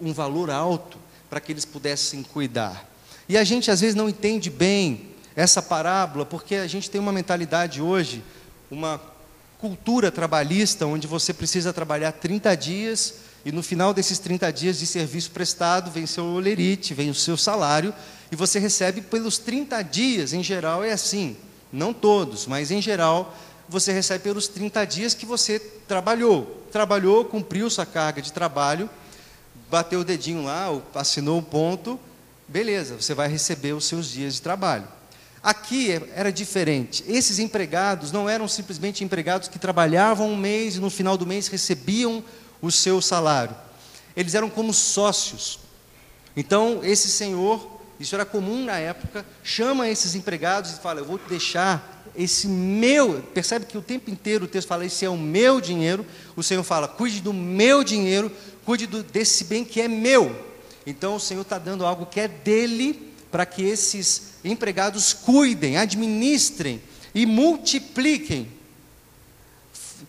um 0.00 0.12
valor 0.12 0.50
alto 0.50 0.98
para 1.30 1.40
que 1.40 1.52
eles 1.52 1.64
pudessem 1.64 2.22
cuidar. 2.22 2.90
E 3.28 3.36
a 3.36 3.44
gente 3.44 3.70
às 3.70 3.80
vezes 3.80 3.94
não 3.94 4.08
entende 4.08 4.50
bem 4.50 5.13
essa 5.36 5.60
parábola, 5.60 6.24
porque 6.24 6.56
a 6.56 6.66
gente 6.66 6.90
tem 6.90 7.00
uma 7.00 7.12
mentalidade 7.12 7.82
hoje, 7.82 8.22
uma 8.70 9.00
cultura 9.58 10.10
trabalhista, 10.10 10.86
onde 10.86 11.06
você 11.06 11.32
precisa 11.32 11.72
trabalhar 11.72 12.12
30 12.12 12.54
dias 12.56 13.14
e 13.44 13.52
no 13.52 13.62
final 13.62 13.92
desses 13.92 14.18
30 14.18 14.50
dias 14.52 14.78
de 14.78 14.86
serviço 14.86 15.30
prestado, 15.30 15.90
vem 15.90 16.06
seu 16.06 16.24
olerite, 16.24 16.94
vem 16.94 17.10
o 17.10 17.14
seu 17.14 17.36
salário, 17.36 17.92
e 18.32 18.36
você 18.36 18.58
recebe 18.58 19.02
pelos 19.02 19.36
30 19.36 19.82
dias, 19.82 20.32
em 20.32 20.42
geral 20.42 20.82
é 20.82 20.92
assim, 20.92 21.36
não 21.70 21.92
todos, 21.92 22.46
mas 22.46 22.70
em 22.70 22.80
geral, 22.80 23.36
você 23.68 23.92
recebe 23.92 24.24
pelos 24.24 24.48
30 24.48 24.84
dias 24.86 25.14
que 25.14 25.26
você 25.26 25.58
trabalhou. 25.86 26.66
Trabalhou, 26.72 27.24
cumpriu 27.26 27.68
sua 27.68 27.84
carga 27.84 28.22
de 28.22 28.32
trabalho, 28.32 28.88
bateu 29.70 30.00
o 30.00 30.04
dedinho 30.04 30.44
lá, 30.44 30.68
assinou 30.94 31.38
o 31.38 31.42
ponto, 31.42 32.00
beleza, 32.48 32.96
você 32.96 33.12
vai 33.12 33.28
receber 33.28 33.74
os 33.74 33.84
seus 33.84 34.10
dias 34.10 34.34
de 34.34 34.42
trabalho. 34.42 34.88
Aqui 35.44 35.92
era 36.14 36.32
diferente. 36.32 37.04
Esses 37.06 37.38
empregados 37.38 38.10
não 38.10 38.26
eram 38.26 38.48
simplesmente 38.48 39.04
empregados 39.04 39.46
que 39.46 39.58
trabalhavam 39.58 40.30
um 40.30 40.36
mês 40.38 40.76
e 40.76 40.80
no 40.80 40.88
final 40.88 41.18
do 41.18 41.26
mês 41.26 41.48
recebiam 41.48 42.24
o 42.62 42.72
seu 42.72 43.02
salário. 43.02 43.54
Eles 44.16 44.34
eram 44.34 44.48
como 44.48 44.72
sócios. 44.72 45.58
Então, 46.34 46.80
esse 46.82 47.10
senhor, 47.10 47.78
isso 48.00 48.14
era 48.14 48.24
comum 48.24 48.64
na 48.64 48.78
época, 48.78 49.22
chama 49.42 49.86
esses 49.86 50.14
empregados 50.14 50.70
e 50.70 50.80
fala: 50.80 51.00
Eu 51.00 51.04
vou 51.04 51.20
deixar 51.28 52.10
esse 52.16 52.48
meu. 52.48 53.22
Percebe 53.34 53.66
que 53.66 53.76
o 53.76 53.82
tempo 53.82 54.10
inteiro 54.10 54.46
o 54.46 54.48
texto 54.48 54.68
fala: 54.68 54.86
Esse 54.86 55.04
é 55.04 55.10
o 55.10 55.18
meu 55.18 55.60
dinheiro. 55.60 56.06
O 56.34 56.42
Senhor 56.42 56.64
fala: 56.64 56.88
Cuide 56.88 57.20
do 57.20 57.34
meu 57.34 57.84
dinheiro, 57.84 58.32
cuide 58.64 58.86
do, 58.86 59.02
desse 59.02 59.44
bem 59.44 59.62
que 59.62 59.82
é 59.82 59.88
meu. 59.88 60.34
Então, 60.86 61.16
o 61.16 61.20
Senhor 61.20 61.42
está 61.42 61.58
dando 61.58 61.84
algo 61.84 62.06
que 62.06 62.18
é 62.18 62.28
dele, 62.28 63.12
para 63.30 63.44
que 63.44 63.62
esses 63.62 64.33
empregados 64.44 65.12
cuidem, 65.12 65.76
administrem 65.76 66.80
e 67.14 67.24
multipliquem 67.24 68.48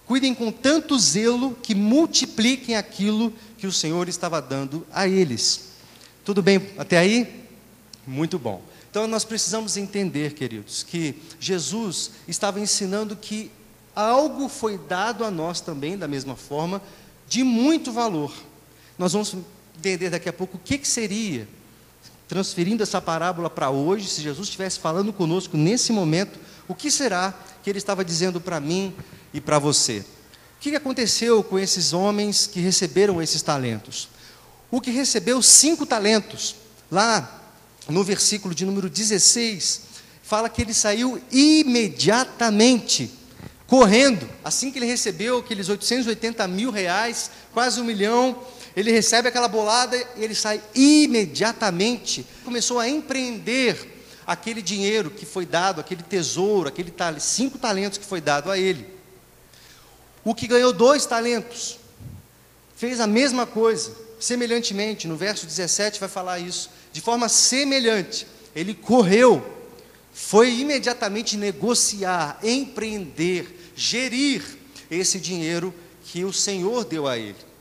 cuidem 0.06 0.34
com 0.34 0.52
tanto 0.52 0.98
zelo 1.00 1.56
que 1.62 1.74
multipliquem 1.74 2.76
aquilo 2.76 3.34
que 3.58 3.68
o 3.68 3.72
Senhor 3.72 4.08
estava 4.08 4.42
dando 4.42 4.86
a 4.92 5.08
eles. 5.08 5.70
Tudo 6.24 6.42
bem 6.42 6.62
até 6.78 6.98
aí? 6.98 7.46
Muito 8.06 8.38
bom. 8.38 8.62
Então 8.90 9.08
nós 9.08 9.26
precisamos 9.26 9.78
entender, 9.78 10.34
queridos, 10.34 10.84
que 10.84 11.16
Jesus 11.40 12.12
estava 12.28 12.60
ensinando 12.60 13.16
que 13.16 13.52
algo 13.96 14.48
foi 14.48 14.78
dado 14.78 15.24
a 15.24 15.32
nós 15.32 15.60
também, 15.60 15.98
da 15.98 16.08
mesma 16.08 16.36
forma, 16.36 16.82
de 17.28 17.44
muito 17.44 17.92
valor. 17.92 18.34
Nós 18.98 19.14
vamos 19.14 19.36
entender 19.78 20.10
daqui 20.10 20.30
a 20.30 20.34
pouco 20.34 20.58
o 20.58 20.60
que, 20.60 20.78
que 20.78 20.88
seria, 20.88 21.48
transferindo 22.28 22.84
essa 22.84 23.02
parábola 23.02 23.50
para 23.50 23.70
hoje, 23.70 24.08
se 24.08 24.22
Jesus 24.22 24.48
estivesse 24.48 24.80
falando 24.80 25.14
conosco 25.14 25.58
nesse 25.58 25.92
momento, 25.92 26.40
o 26.68 26.74
que 26.74 26.90
será 26.90 27.34
que 27.64 27.70
ele 27.70 27.78
estava 27.78 28.04
dizendo 28.04 28.42
para 28.42 28.60
mim, 28.60 28.94
e 29.36 29.42
para 29.42 29.60
você. 29.60 30.00
O 30.58 30.62
que 30.62 30.74
aconteceu 30.78 31.44
com 31.44 31.60
esses 31.60 31.92
homens 31.92 32.48
que 32.48 32.62
receberam 32.62 33.22
esses 33.22 33.42
talentos? 33.42 34.08
O 34.72 34.80
que 34.80 34.90
recebeu 34.90 35.42
cinco 35.42 35.86
talentos, 35.86 36.56
lá 36.90 37.44
no 37.90 38.02
versículo 38.02 38.56
de 38.56 38.66
número 38.66 38.90
16, 38.90 39.82
fala 40.24 40.50
que 40.50 40.62
ele 40.62 40.74
saiu 40.74 41.22
imediatamente, 41.30 43.12
correndo, 43.68 44.28
assim 44.42 44.72
que 44.72 44.80
ele 44.80 44.86
recebeu 44.86 45.40
aqueles 45.40 45.68
880 45.68 46.48
mil 46.48 46.72
reais, 46.72 47.30
quase 47.54 47.82
um 47.82 47.84
milhão, 47.84 48.42
ele 48.76 48.92
recebe 48.92 49.30
aquela 49.30 49.48
bolada 49.48 49.96
e 50.18 50.24
ele 50.24 50.36
sai 50.36 50.62
imediatamente, 50.74 52.26
começou 52.44 52.78
a 52.80 52.90
empreender 52.90 53.94
aquele 54.28 54.62
dinheiro 54.62 55.10
que 55.10 55.26
foi 55.26 55.46
dado, 55.46 55.80
aquele 55.80 56.04
tesouro, 56.04 56.68
aquele 56.68 56.94
cinco 57.20 57.58
talentos 57.58 57.98
que 57.98 58.06
foi 58.06 58.20
dado 58.20 58.52
a 58.52 58.58
ele. 58.58 58.88
O 60.24 60.34
que 60.34 60.48
ganhou 60.48 60.74
dois 60.74 61.06
talentos 61.06 61.80
fez 62.76 63.00
a 63.00 63.08
mesma 63.08 63.46
coisa, 63.46 63.96
semelhantemente, 64.20 65.08
no 65.08 65.16
verso 65.16 65.46
17 65.46 66.00
vai 66.00 66.10
falar 66.10 66.40
isso, 66.40 66.70
de 66.92 67.00
forma 67.00 67.30
semelhante. 67.30 68.28
Ele 68.54 68.74
correu, 68.74 69.46
foi 70.14 70.52
imediatamente 70.52 71.38
negociar, 71.38 72.40
empreender, 72.44 73.72
gerir 73.76 74.44
esse 74.90 75.20
dinheiro 75.20 75.74
que 76.04 76.26
o 76.26 76.34
Senhor 76.34 76.84
deu 76.84 77.08
a 77.08 77.18
ele. 77.18 77.55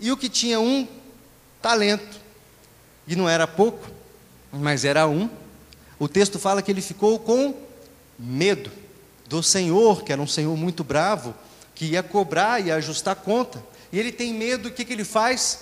E 0.00 0.10
o 0.10 0.16
que 0.16 0.28
tinha 0.28 0.58
um 0.58 0.88
talento, 1.60 2.18
e 3.06 3.14
não 3.14 3.28
era 3.28 3.46
pouco, 3.46 3.86
mas 4.52 4.84
era 4.84 5.06
um, 5.06 5.28
o 5.98 6.08
texto 6.08 6.38
fala 6.38 6.62
que 6.62 6.70
ele 6.70 6.80
ficou 6.80 7.18
com 7.18 7.54
medo 8.18 8.70
do 9.28 9.42
Senhor, 9.42 10.02
que 10.02 10.12
era 10.12 10.20
um 10.20 10.26
Senhor 10.26 10.56
muito 10.56 10.82
bravo, 10.82 11.34
que 11.74 11.84
ia 11.86 12.02
cobrar 12.02 12.64
e 12.64 12.70
ajustar 12.70 13.16
conta. 13.16 13.62
E 13.92 13.98
ele 13.98 14.10
tem 14.10 14.32
medo, 14.32 14.68
o 14.68 14.72
que, 14.72 14.84
que 14.84 14.92
ele 14.92 15.04
faz? 15.04 15.60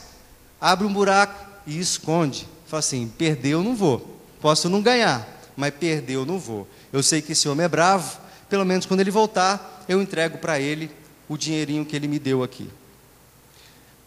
Abre 0.61 0.87
um 0.87 0.92
buraco 0.92 1.45
e 1.66 1.78
esconde. 1.78 2.47
Fala 2.66 2.78
assim: 2.80 3.12
perdeu, 3.18 3.62
não 3.62 3.75
vou. 3.75 4.18
Posso 4.40 4.68
não 4.68 4.80
ganhar, 4.80 5.26
mas 5.57 5.75
perdeu, 5.75 6.25
não 6.25 6.38
vou. 6.38 6.66
Eu 6.92 7.02
sei 7.02 7.21
que 7.21 7.33
esse 7.33 7.49
homem 7.49 7.64
é 7.64 7.68
bravo, 7.68 8.18
pelo 8.49 8.64
menos 8.64 8.87
quando 8.87 9.00
ele 9.00 9.11
voltar, 9.11 9.85
eu 9.88 10.00
entrego 10.00 10.38
para 10.38 10.61
ele 10.61 10.90
o 11.28 11.37
dinheirinho 11.37 11.85
que 11.85 11.97
ele 11.97 12.09
me 12.09 12.18
deu 12.18 12.42
aqui. 12.42 12.71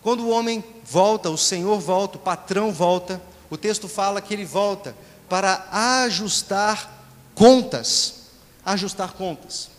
Quando 0.02 0.24
o 0.24 0.30
homem 0.30 0.64
volta, 0.84 1.30
o 1.30 1.38
Senhor 1.38 1.80
volta, 1.80 2.18
o 2.18 2.22
patrão 2.22 2.72
volta, 2.72 3.22
o 3.50 3.58
texto 3.58 3.88
fala 3.88 4.22
que 4.22 4.34
ele 4.34 4.46
volta 4.46 4.96
para 5.30 5.68
ajustar 5.72 7.06
contas. 7.36 8.16
Ajustar 8.66 9.14
contas. 9.14 9.70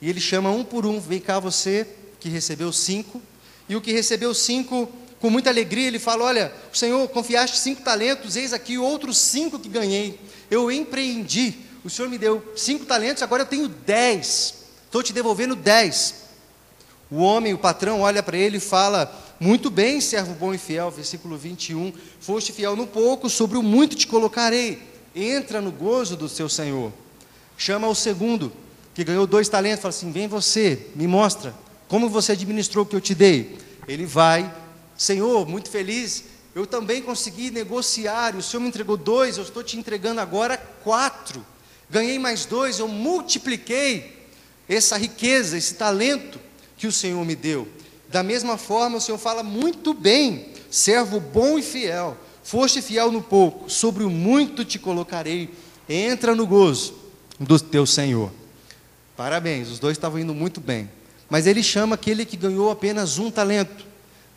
E 0.00 0.08
ele 0.10 0.20
chama 0.20 0.50
um 0.50 0.64
por 0.64 0.84
um: 0.84 1.00
vem 1.00 1.20
cá 1.20 1.38
você 1.38 1.86
que 2.20 2.28
recebeu 2.28 2.72
cinco. 2.72 3.22
E 3.68 3.74
o 3.74 3.80
que 3.80 3.92
recebeu 3.92 4.34
cinco, 4.34 4.90
com 5.20 5.30
muita 5.30 5.48
alegria, 5.50 5.86
ele 5.86 5.98
fala: 5.98 6.24
Olha, 6.24 6.52
o 6.72 6.76
Senhor 6.76 7.08
confiaste 7.08 7.58
cinco 7.58 7.82
talentos, 7.82 8.36
eis 8.36 8.52
aqui 8.52 8.76
outros 8.76 9.16
cinco 9.16 9.58
que 9.58 9.68
ganhei. 9.68 10.20
Eu 10.50 10.70
empreendi. 10.70 11.56
O 11.82 11.90
Senhor 11.90 12.08
me 12.08 12.18
deu 12.18 12.52
cinco 12.56 12.84
talentos, 12.84 13.22
agora 13.22 13.42
eu 13.42 13.46
tenho 13.46 13.68
dez. 13.68 14.54
Estou 14.86 15.02
te 15.02 15.12
devolvendo 15.12 15.56
dez. 15.56 16.14
O 17.10 17.18
homem, 17.18 17.54
o 17.54 17.58
patrão, 17.58 18.00
olha 18.00 18.22
para 18.22 18.36
ele 18.36 18.58
e 18.58 18.60
fala: 18.60 19.23
Muito 19.40 19.68
bem, 19.70 20.00
servo 20.00 20.34
bom 20.34 20.54
e 20.54 20.58
fiel, 20.58 20.90
versículo 20.90 21.36
21. 21.36 21.92
Foste 22.20 22.52
fiel 22.52 22.76
no 22.76 22.86
pouco, 22.86 23.28
sobre 23.28 23.58
o 23.58 23.62
muito 23.62 23.96
te 23.96 24.06
colocarei. 24.06 24.80
Entra 25.14 25.60
no 25.60 25.72
gozo 25.72 26.16
do 26.16 26.28
seu 26.28 26.48
Senhor. 26.48 26.92
Chama 27.56 27.88
o 27.88 27.94
segundo 27.94 28.52
que 28.94 29.04
ganhou 29.04 29.26
dois 29.26 29.48
talentos, 29.48 29.82
fala 29.82 29.90
assim: 29.90 30.12
vem 30.12 30.28
você, 30.28 30.86
me 30.94 31.06
mostra 31.06 31.54
como 31.88 32.08
você 32.08 32.32
administrou 32.32 32.84
o 32.84 32.88
que 32.88 32.96
eu 32.96 33.00
te 33.00 33.14
dei. 33.14 33.58
Ele 33.86 34.06
vai, 34.06 34.52
Senhor, 34.96 35.46
muito 35.46 35.68
feliz, 35.68 36.24
eu 36.54 36.66
também 36.66 37.02
consegui 37.02 37.50
negociar, 37.50 38.36
o 38.36 38.42
Senhor 38.42 38.60
me 38.60 38.68
entregou 38.68 38.96
dois, 38.96 39.36
eu 39.36 39.42
estou 39.42 39.62
te 39.62 39.76
entregando 39.76 40.20
agora 40.20 40.56
quatro. 40.56 41.44
Ganhei 41.90 42.18
mais 42.18 42.46
dois, 42.46 42.78
eu 42.78 42.88
multipliquei 42.88 44.28
essa 44.68 44.96
riqueza, 44.96 45.58
esse 45.58 45.74
talento 45.74 46.40
que 46.76 46.86
o 46.86 46.92
Senhor 46.92 47.24
me 47.24 47.34
deu. 47.34 47.68
Da 48.14 48.22
mesma 48.22 48.56
forma, 48.56 48.98
o 48.98 49.00
Senhor 49.00 49.18
fala 49.18 49.42
muito 49.42 49.92
bem, 49.92 50.46
servo 50.70 51.18
bom 51.18 51.58
e 51.58 51.62
fiel, 51.62 52.16
foste 52.44 52.80
fiel 52.80 53.10
no 53.10 53.20
pouco, 53.20 53.68
sobre 53.68 54.04
o 54.04 54.08
muito 54.08 54.64
te 54.64 54.78
colocarei, 54.78 55.52
entra 55.88 56.32
no 56.32 56.46
gozo. 56.46 56.94
do 57.40 57.58
teu 57.58 57.84
senhor. 57.84 58.30
Parabéns, 59.16 59.68
os 59.68 59.80
dois 59.80 59.96
estavam 59.96 60.20
indo 60.20 60.32
muito 60.32 60.60
bem. 60.60 60.88
Mas 61.28 61.48
ele 61.48 61.60
chama 61.60 61.96
aquele 61.96 62.24
que 62.24 62.36
ganhou 62.36 62.70
apenas 62.70 63.18
um 63.18 63.32
talento. 63.32 63.84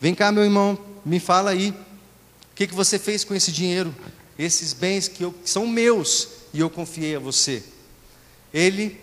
Vem 0.00 0.12
cá, 0.12 0.32
meu 0.32 0.42
irmão, 0.42 0.76
me 1.04 1.20
fala 1.20 1.50
aí. 1.50 1.70
O 1.70 2.56
que, 2.56 2.66
que 2.66 2.74
você 2.74 2.98
fez 2.98 3.22
com 3.22 3.32
esse 3.32 3.52
dinheiro? 3.52 3.94
Esses 4.36 4.72
bens 4.72 5.06
que, 5.06 5.22
eu, 5.22 5.30
que 5.30 5.48
são 5.48 5.68
meus 5.68 6.30
e 6.52 6.58
eu 6.58 6.68
confiei 6.68 7.14
a 7.14 7.20
você. 7.20 7.62
Ele, 8.52 9.00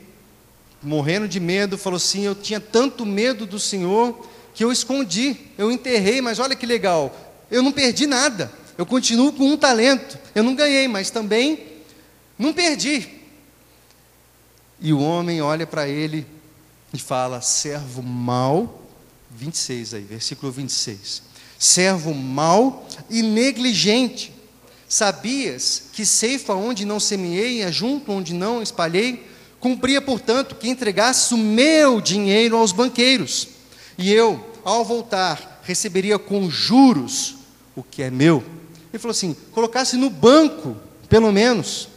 morrendo 0.84 1.30
de 1.30 1.40
medo, 1.40 1.78
falou 1.78 1.96
assim: 1.96 2.24
Eu 2.24 2.36
tinha 2.36 2.60
tanto 2.60 3.06
medo 3.06 3.46
do 3.46 3.58
Senhor 3.58 4.35
que 4.56 4.64
eu 4.64 4.72
escondi, 4.72 5.38
eu 5.58 5.70
enterrei, 5.72 6.22
mas 6.22 6.40
olha 6.40 6.56
que 6.56 6.66
legal, 6.66 7.16
eu 7.52 7.62
não 7.62 7.72
perdi 7.72 8.08
nada. 8.08 8.52
Eu 8.78 8.86
continuo 8.86 9.32
com 9.32 9.46
um 9.52 9.58
talento. 9.58 10.18
Eu 10.34 10.44
não 10.44 10.56
ganhei, 10.56 10.88
mas 10.88 11.10
também 11.10 11.60
não 12.38 12.54
perdi. 12.54 13.08
E 14.80 14.92
o 14.92 15.00
homem 15.00 15.42
olha 15.42 15.68
para 15.68 15.88
ele 15.88 16.26
e 16.94 17.00
fala: 17.00 17.42
servo 17.42 18.02
mau, 18.02 18.84
26 19.32 19.94
aí, 19.94 20.02
versículo 20.02 20.52
26. 20.52 21.22
Servo 21.58 22.14
mau 22.14 22.88
e 23.10 23.22
negligente. 23.22 24.34
Sabias 24.88 25.84
que 25.94 26.06
ceifa 26.06 26.54
onde 26.54 26.86
não 26.86 27.00
semeei, 27.00 27.64
e 27.64 27.72
junto 27.72 28.12
onde 28.12 28.34
não 28.34 28.62
espalhei? 28.62 29.26
Cumpria, 29.60 30.02
portanto, 30.02 30.56
que 30.56 30.70
entregasse 30.70 31.34
o 31.34 31.38
meu 31.38 32.00
dinheiro 32.00 32.56
aos 32.56 32.72
banqueiros, 32.72 33.48
e 33.98 34.12
eu, 34.12 34.54
ao 34.64 34.84
voltar, 34.84 35.62
receberia 35.64 36.20
com 36.20 36.50
juros 36.50 37.36
o 37.76 37.84
que 37.84 38.04
é 38.04 38.10
meu. 38.10 38.44
Ele 38.92 39.00
falou 39.00 39.12
assim: 39.12 39.36
colocasse 39.52 39.98
no 39.98 40.10
banco, 40.10 40.76
pelo 41.10 41.32
menos, 41.32 41.90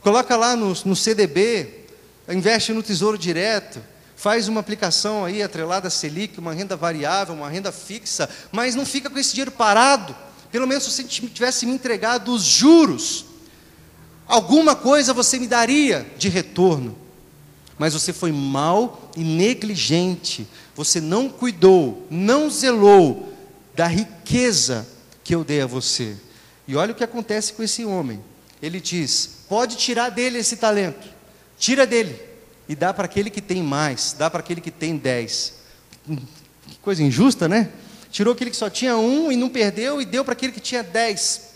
coloca 0.00 0.36
lá 0.36 0.56
no, 0.56 0.68
no 0.84 0.96
CDB, 0.96 1.84
investe 2.28 2.72
no 2.72 2.82
Tesouro 2.82 3.18
Direto, 3.18 3.80
faz 4.16 4.48
uma 4.48 4.60
aplicação 4.60 5.24
aí 5.24 5.42
atrelada 5.42 5.88
a 5.88 5.90
Selic, 5.90 6.38
uma 6.38 6.52
renda 6.52 6.76
variável, 6.76 7.34
uma 7.34 7.48
renda 7.48 7.70
fixa, 7.70 8.28
mas 8.50 8.74
não 8.74 8.86
fica 8.86 9.10
com 9.10 9.18
esse 9.18 9.30
dinheiro 9.30 9.50
parado. 9.50 10.16
Pelo 10.50 10.66
menos 10.66 10.84
se 10.84 10.90
você 10.90 11.04
tivesse 11.04 11.66
me 11.66 11.72
entregado 11.72 12.32
os 12.32 12.42
juros, 12.42 13.26
alguma 14.26 14.74
coisa 14.74 15.12
você 15.12 15.38
me 15.38 15.46
daria 15.46 16.06
de 16.16 16.28
retorno. 16.28 16.96
Mas 17.78 17.92
você 17.92 18.12
foi 18.12 18.32
mal 18.32 19.10
e 19.16 19.22
negligente, 19.22 20.48
você 20.76 21.00
não 21.00 21.30
cuidou, 21.30 22.06
não 22.10 22.50
zelou 22.50 23.32
da 23.74 23.86
riqueza 23.86 24.86
que 25.24 25.34
eu 25.34 25.42
dei 25.42 25.62
a 25.62 25.66
você. 25.66 26.14
E 26.68 26.76
olha 26.76 26.92
o 26.92 26.94
que 26.94 27.02
acontece 27.02 27.54
com 27.54 27.62
esse 27.62 27.84
homem. 27.84 28.22
Ele 28.60 28.78
diz: 28.78 29.44
pode 29.48 29.76
tirar 29.76 30.10
dele 30.10 30.38
esse 30.38 30.56
talento, 30.56 31.08
tira 31.58 31.86
dele 31.86 32.20
e 32.68 32.74
dá 32.74 32.92
para 32.92 33.06
aquele 33.06 33.30
que 33.30 33.40
tem 33.40 33.62
mais, 33.62 34.14
dá 34.18 34.28
para 34.28 34.40
aquele 34.40 34.60
que 34.60 34.70
tem 34.70 34.96
dez. 34.96 35.54
Que 36.04 36.76
coisa 36.82 37.02
injusta, 37.02 37.48
né? 37.48 37.70
Tirou 38.10 38.34
aquele 38.34 38.50
que 38.50 38.56
só 38.56 38.68
tinha 38.68 38.96
um 38.96 39.32
e 39.32 39.36
não 39.36 39.48
perdeu, 39.48 40.00
e 40.00 40.04
deu 40.04 40.24
para 40.24 40.32
aquele 40.32 40.52
que 40.52 40.60
tinha 40.60 40.82
dez. 40.82 41.52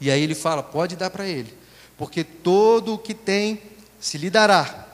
E 0.00 0.10
aí 0.10 0.22
ele 0.22 0.34
fala: 0.34 0.62
pode 0.62 0.96
dar 0.96 1.10
para 1.10 1.26
ele, 1.26 1.52
porque 1.98 2.24
todo 2.24 2.94
o 2.94 2.98
que 2.98 3.12
tem 3.12 3.60
se 4.00 4.16
lhe 4.16 4.30
dará, 4.30 4.86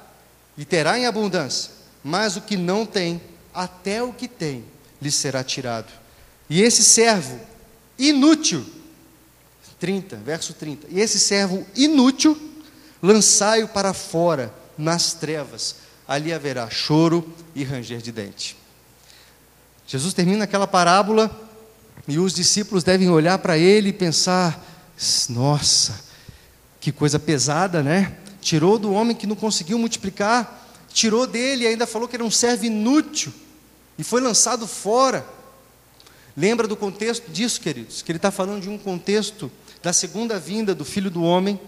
e 0.56 0.64
terá 0.64 0.99
em 0.99 1.06
abundância, 1.06 1.70
mas 2.02 2.37
o 2.37 2.40
que 2.40 2.56
não 2.56 2.87
tem, 2.87 3.20
até 3.54 4.02
o 4.02 4.12
que 4.12 4.26
tem, 4.26 4.64
lhe 5.00 5.11
será 5.11 5.44
tirado. 5.44 5.92
E 6.50 6.61
esse 6.61 6.82
servo 6.82 7.38
inútil, 7.99 8.64
30, 9.78 10.16
verso 10.16 10.52
30, 10.54 10.88
e 10.90 11.00
esse 11.00 11.20
servo 11.20 11.64
inútil, 11.76 12.37
lançai-o 13.02 13.68
para 13.68 13.94
fora 13.94 14.52
nas 14.76 15.12
trevas, 15.12 15.76
ali 16.06 16.32
haverá 16.32 16.68
choro 16.68 17.32
e 17.54 17.62
ranger 17.62 18.00
de 18.00 18.11
dente. 18.11 18.57
Jesus 19.87 20.12
termina 20.12 20.44
aquela 20.44 20.66
parábola 20.66 21.31
e 22.09 22.18
os 22.18 22.35
discípulos 22.35 22.83
devem 22.83 23.09
olhar 23.09 23.38
para 23.38 23.57
ele 23.57 23.90
e 23.90 23.92
pensar: 23.92 24.62
nossa, 25.28 26.02
que 26.81 26.90
coisa 26.90 27.18
pesada, 27.18 27.83
né? 27.83 28.16
Tirou 28.40 28.78
do 28.78 28.92
homem 28.92 29.16
que 29.16 29.26
não 29.26 29.37
conseguiu 29.37 29.78
multiplicar, 29.78 30.68
tirou 30.92 31.26
dele 31.26 31.64
e 31.64 31.66
ainda 31.66 31.87
falou 31.87 32.09
que 32.09 32.16
era 32.16 32.24
um 32.24 32.31
servo 32.31 32.64
inútil 32.64 33.33
e 33.98 34.04
foi 34.04 34.20
lançado 34.20 34.66
fora. 34.66 35.26
Lembra 36.37 36.66
do 36.66 36.76
contexto 36.76 37.30
disso, 37.30 37.61
queridos? 37.61 38.02
Que 38.02 38.11
ele 38.11 38.18
está 38.18 38.30
falando 38.30 38.62
de 38.62 38.68
um 38.68 38.78
contexto 38.78 39.50
da 39.83 39.92
segunda 39.92 40.38
vinda 40.38 40.74
do 40.74 40.85
Filho 40.85 41.11
do 41.11 41.22
Homem 41.22 41.61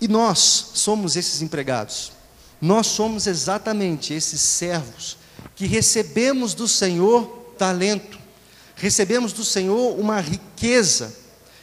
e 0.00 0.06
nós 0.06 0.70
somos 0.74 1.16
esses 1.16 1.42
empregados. 1.42 2.12
Nós 2.60 2.86
somos 2.86 3.26
exatamente 3.26 4.12
esses 4.12 4.40
servos 4.40 5.16
que 5.54 5.66
recebemos 5.66 6.54
do 6.54 6.68
Senhor 6.68 7.26
talento, 7.58 8.18
recebemos 8.74 9.32
do 9.32 9.44
Senhor 9.44 9.98
uma 9.98 10.20
riqueza 10.20 11.14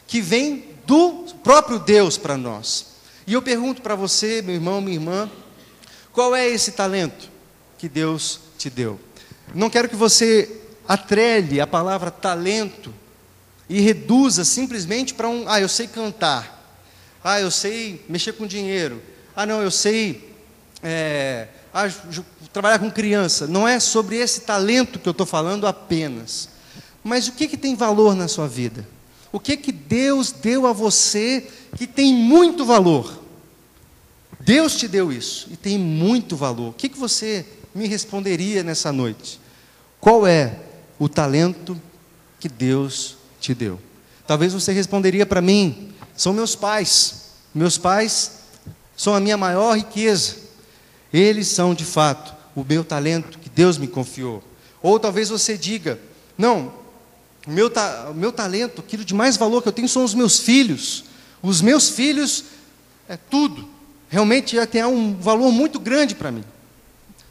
que 0.07 0.21
vem 0.21 0.65
do 0.85 1.25
próprio 1.43 1.79
Deus 1.79 2.17
para 2.17 2.37
nós. 2.37 2.87
E 3.25 3.33
eu 3.33 3.41
pergunto 3.41 3.81
para 3.81 3.95
você, 3.95 4.41
meu 4.41 4.55
irmão, 4.55 4.81
minha 4.81 4.97
irmã, 4.97 5.31
qual 6.11 6.35
é 6.35 6.47
esse 6.47 6.71
talento 6.71 7.29
que 7.77 7.87
Deus 7.87 8.39
te 8.57 8.69
deu? 8.69 8.99
Não 9.53 9.69
quero 9.69 9.89
que 9.89 9.95
você 9.95 10.61
atrele 10.87 11.61
a 11.61 11.67
palavra 11.67 12.11
talento 12.11 12.93
e 13.69 13.79
reduza 13.81 14.43
simplesmente 14.43 15.13
para 15.13 15.29
um, 15.29 15.45
ah, 15.47 15.59
eu 15.59 15.69
sei 15.69 15.87
cantar. 15.87 16.81
Ah, 17.23 17.39
eu 17.39 17.49
sei 17.49 18.03
mexer 18.09 18.33
com 18.33 18.45
dinheiro. 18.45 19.01
Ah, 19.35 19.45
não, 19.45 19.61
eu 19.61 19.71
sei 19.71 20.29
é, 20.83 21.47
ah, 21.73 21.89
trabalhar 22.51 22.79
com 22.79 22.91
criança. 22.91 23.47
Não 23.47 23.67
é 23.67 23.79
sobre 23.79 24.17
esse 24.17 24.41
talento 24.41 24.99
que 24.99 25.07
eu 25.07 25.11
estou 25.11 25.25
falando 25.25 25.65
apenas. 25.65 26.49
Mas 27.03 27.27
o 27.27 27.31
que, 27.31 27.47
que 27.47 27.57
tem 27.57 27.75
valor 27.75 28.15
na 28.15 28.27
sua 28.27 28.47
vida? 28.47 28.87
O 29.31 29.39
que, 29.39 29.57
que 29.57 29.71
Deus 29.71 30.31
deu 30.31 30.67
a 30.67 30.73
você 30.73 31.47
que 31.75 31.87
tem 31.87 32.13
muito 32.13 32.65
valor? 32.65 33.21
Deus 34.39 34.75
te 34.75 34.87
deu 34.87 35.11
isso 35.11 35.47
e 35.51 35.57
tem 35.57 35.79
muito 35.79 36.35
valor. 36.35 36.69
O 36.69 36.73
que, 36.73 36.89
que 36.89 36.99
você 36.99 37.45
me 37.73 37.87
responderia 37.87 38.63
nessa 38.63 38.91
noite? 38.91 39.39
Qual 39.99 40.27
é 40.27 40.59
o 40.99 41.09
talento 41.09 41.79
que 42.39 42.49
Deus 42.49 43.17
te 43.39 43.53
deu? 43.53 43.79
Talvez 44.27 44.53
você 44.53 44.71
responderia 44.71 45.25
para 45.25 45.41
mim: 45.41 45.93
são 46.15 46.33
meus 46.33 46.55
pais. 46.55 47.23
Meus 47.53 47.77
pais 47.77 48.39
são 48.95 49.13
a 49.13 49.19
minha 49.19 49.37
maior 49.37 49.77
riqueza. 49.77 50.35
Eles 51.11 51.47
são, 51.47 51.73
de 51.73 51.85
fato, 51.85 52.33
o 52.55 52.65
meu 52.67 52.83
talento 52.83 53.37
que 53.39 53.49
Deus 53.49 53.77
me 53.77 53.87
confiou. 53.87 54.43
Ou 54.81 54.99
talvez 54.99 55.29
você 55.29 55.57
diga: 55.57 55.99
não, 56.37 56.73
o 57.47 57.51
meu, 57.51 57.69
ta 57.69 58.11
meu 58.15 58.31
talento, 58.31 58.81
aquilo 58.81 59.03
de 59.03 59.13
mais 59.13 59.37
valor 59.37 59.61
que 59.61 59.67
eu 59.67 59.73
tenho 59.73 59.89
são 59.89 60.03
os 60.03 60.13
meus 60.13 60.39
filhos. 60.39 61.05
Os 61.41 61.61
meus 61.61 61.89
filhos 61.89 62.45
é 63.07 63.17
tudo. 63.17 63.67
Realmente 64.09 64.55
já 64.55 64.65
tem 64.65 64.83
um 64.85 65.15
valor 65.15 65.51
muito 65.51 65.79
grande 65.79 66.15
para 66.15 66.31
mim. 66.31 66.43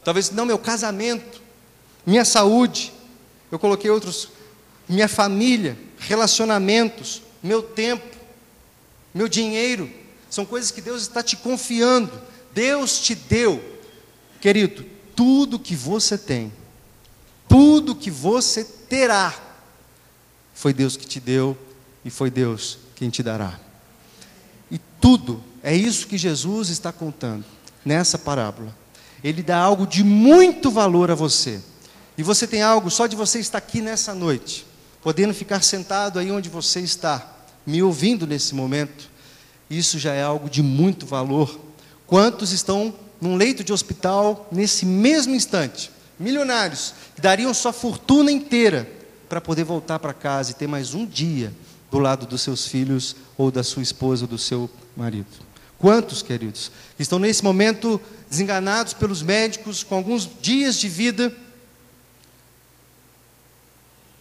Talvez 0.04 0.30
não 0.30 0.44
meu 0.44 0.58
casamento, 0.58 1.40
minha 2.04 2.24
saúde. 2.24 2.92
Eu 3.50 3.58
coloquei 3.58 3.90
outros, 3.90 4.28
minha 4.88 5.08
família, 5.08 5.78
relacionamentos, 5.98 7.22
meu 7.42 7.62
tempo 7.62 8.22
meu 9.14 9.28
dinheiro, 9.28 9.90
são 10.30 10.44
coisas 10.44 10.70
que 10.70 10.80
Deus 10.80 11.02
está 11.02 11.22
te 11.22 11.36
confiando. 11.36 12.10
Deus 12.54 13.00
te 13.00 13.14
deu, 13.14 13.62
querido, 14.40 14.84
tudo 15.14 15.58
que 15.58 15.74
você 15.74 16.18
tem, 16.18 16.52
tudo 17.48 17.94
que 17.94 18.10
você 18.10 18.64
terá, 18.64 19.34
foi 20.54 20.72
Deus 20.72 20.96
que 20.96 21.06
te 21.06 21.18
deu 21.18 21.56
e 22.04 22.10
foi 22.10 22.30
Deus 22.30 22.78
quem 22.94 23.08
te 23.08 23.22
dará. 23.22 23.58
E 24.70 24.78
tudo, 25.00 25.42
é 25.62 25.74
isso 25.74 26.06
que 26.06 26.18
Jesus 26.18 26.68
está 26.68 26.92
contando 26.92 27.44
nessa 27.84 28.18
parábola. 28.18 28.76
Ele 29.22 29.42
dá 29.42 29.56
algo 29.58 29.86
de 29.86 30.02
muito 30.02 30.70
valor 30.70 31.10
a 31.10 31.14
você. 31.14 31.60
E 32.16 32.22
você 32.22 32.46
tem 32.46 32.62
algo 32.62 32.90
só 32.90 33.06
de 33.06 33.16
você 33.16 33.38
estar 33.38 33.58
aqui 33.58 33.80
nessa 33.80 34.14
noite, 34.14 34.66
podendo 35.02 35.32
ficar 35.32 35.62
sentado 35.62 36.18
aí 36.18 36.30
onde 36.30 36.48
você 36.48 36.80
está 36.80 37.32
me 37.64 37.82
ouvindo 37.82 38.26
nesse 38.26 38.54
momento, 38.54 39.10
isso 39.70 39.98
já 39.98 40.12
é 40.12 40.22
algo 40.22 40.50
de 40.50 40.62
muito 40.62 41.06
valor. 41.06 41.58
Quantos 42.06 42.52
estão 42.52 42.92
num 43.20 43.36
leito 43.36 43.64
de 43.64 43.72
hospital 43.72 44.48
nesse 44.52 44.84
mesmo 44.84 45.34
instante? 45.34 45.90
Milionários, 46.18 46.94
que 47.14 47.20
dariam 47.20 47.54
sua 47.54 47.72
fortuna 47.72 48.30
inteira 48.30 48.88
para 49.28 49.40
poder 49.40 49.64
voltar 49.64 49.98
para 49.98 50.12
casa 50.12 50.50
e 50.50 50.54
ter 50.54 50.66
mais 50.66 50.92
um 50.92 51.06
dia 51.06 51.52
do 51.90 51.98
lado 51.98 52.26
dos 52.26 52.42
seus 52.42 52.66
filhos 52.66 53.16
ou 53.36 53.50
da 53.50 53.62
sua 53.62 53.82
esposa 53.82 54.24
ou 54.24 54.28
do 54.28 54.38
seu 54.38 54.68
marido. 54.96 55.51
Quantos, 55.82 56.22
queridos, 56.22 56.72
estão 56.98 57.18
nesse 57.18 57.44
momento 57.44 58.00
desenganados 58.30 58.94
pelos 58.94 59.20
médicos, 59.20 59.82
com 59.82 59.96
alguns 59.96 60.26
dias 60.40 60.76
de 60.76 60.88
vida, 60.88 61.30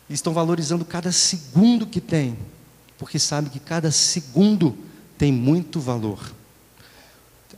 e 0.10 0.14
estão 0.14 0.34
valorizando 0.34 0.84
cada 0.84 1.14
segundo 1.14 1.88
que 1.88 2.02
tem 2.02 2.38
porque 3.02 3.18
sabe 3.18 3.50
que 3.50 3.60
cada 3.60 3.90
segundo 3.90 4.78
tem 5.18 5.32
muito 5.32 5.80
valor. 5.80 6.20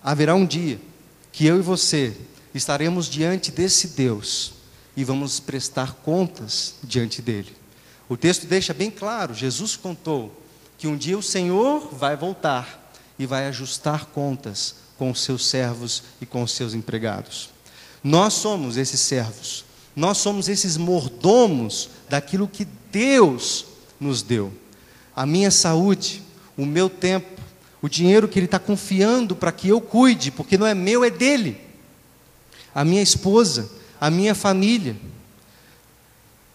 haverá 0.01 0.33
um 0.33 0.45
dia 0.45 0.79
que 1.33 1.45
eu 1.45 1.57
e 1.57 1.61
você 1.61 2.15
estaremos 2.55 3.07
diante 3.07 3.51
desse 3.51 3.89
Deus 3.89 4.53
e 4.95 5.03
vamos 5.03 5.41
prestar 5.41 5.95
contas 5.95 6.75
diante 6.81 7.21
dele. 7.21 7.53
O 8.07 8.15
texto 8.15 8.47
deixa 8.47 8.73
bem 8.73 8.89
claro: 8.89 9.33
Jesus 9.33 9.75
contou 9.75 10.33
que 10.77 10.87
um 10.87 10.95
dia 10.95 11.17
o 11.17 11.21
Senhor 11.21 11.93
vai 11.93 12.15
voltar 12.15 12.82
e 13.23 13.25
vai 13.25 13.47
ajustar 13.47 14.07
contas 14.07 14.75
com 14.97 15.09
os 15.09 15.21
seus 15.21 15.45
servos 15.45 16.03
e 16.21 16.25
com 16.25 16.43
os 16.43 16.51
seus 16.51 16.73
empregados. 16.73 17.49
Nós 18.03 18.33
somos 18.33 18.75
esses 18.75 18.99
servos, 18.99 19.63
nós 19.95 20.17
somos 20.17 20.49
esses 20.49 20.75
mordomos 20.75 21.89
daquilo 22.09 22.47
que 22.47 22.67
Deus 22.91 23.65
nos 23.97 24.21
deu. 24.21 24.51
A 25.15 25.25
minha 25.25 25.49
saúde, 25.51 26.21
o 26.57 26.65
meu 26.65 26.89
tempo, 26.89 27.41
o 27.81 27.87
dinheiro 27.87 28.27
que 28.27 28.37
Ele 28.37 28.45
está 28.45 28.59
confiando 28.59 29.35
para 29.35 29.51
que 29.51 29.69
eu 29.69 29.79
cuide, 29.79 30.29
porque 30.29 30.57
não 30.57 30.67
é 30.67 30.73
meu, 30.73 31.03
é 31.03 31.09
dele. 31.09 31.57
A 32.75 32.83
minha 32.83 33.01
esposa, 33.01 33.69
a 34.01 34.09
minha 34.09 34.35
família, 34.35 34.97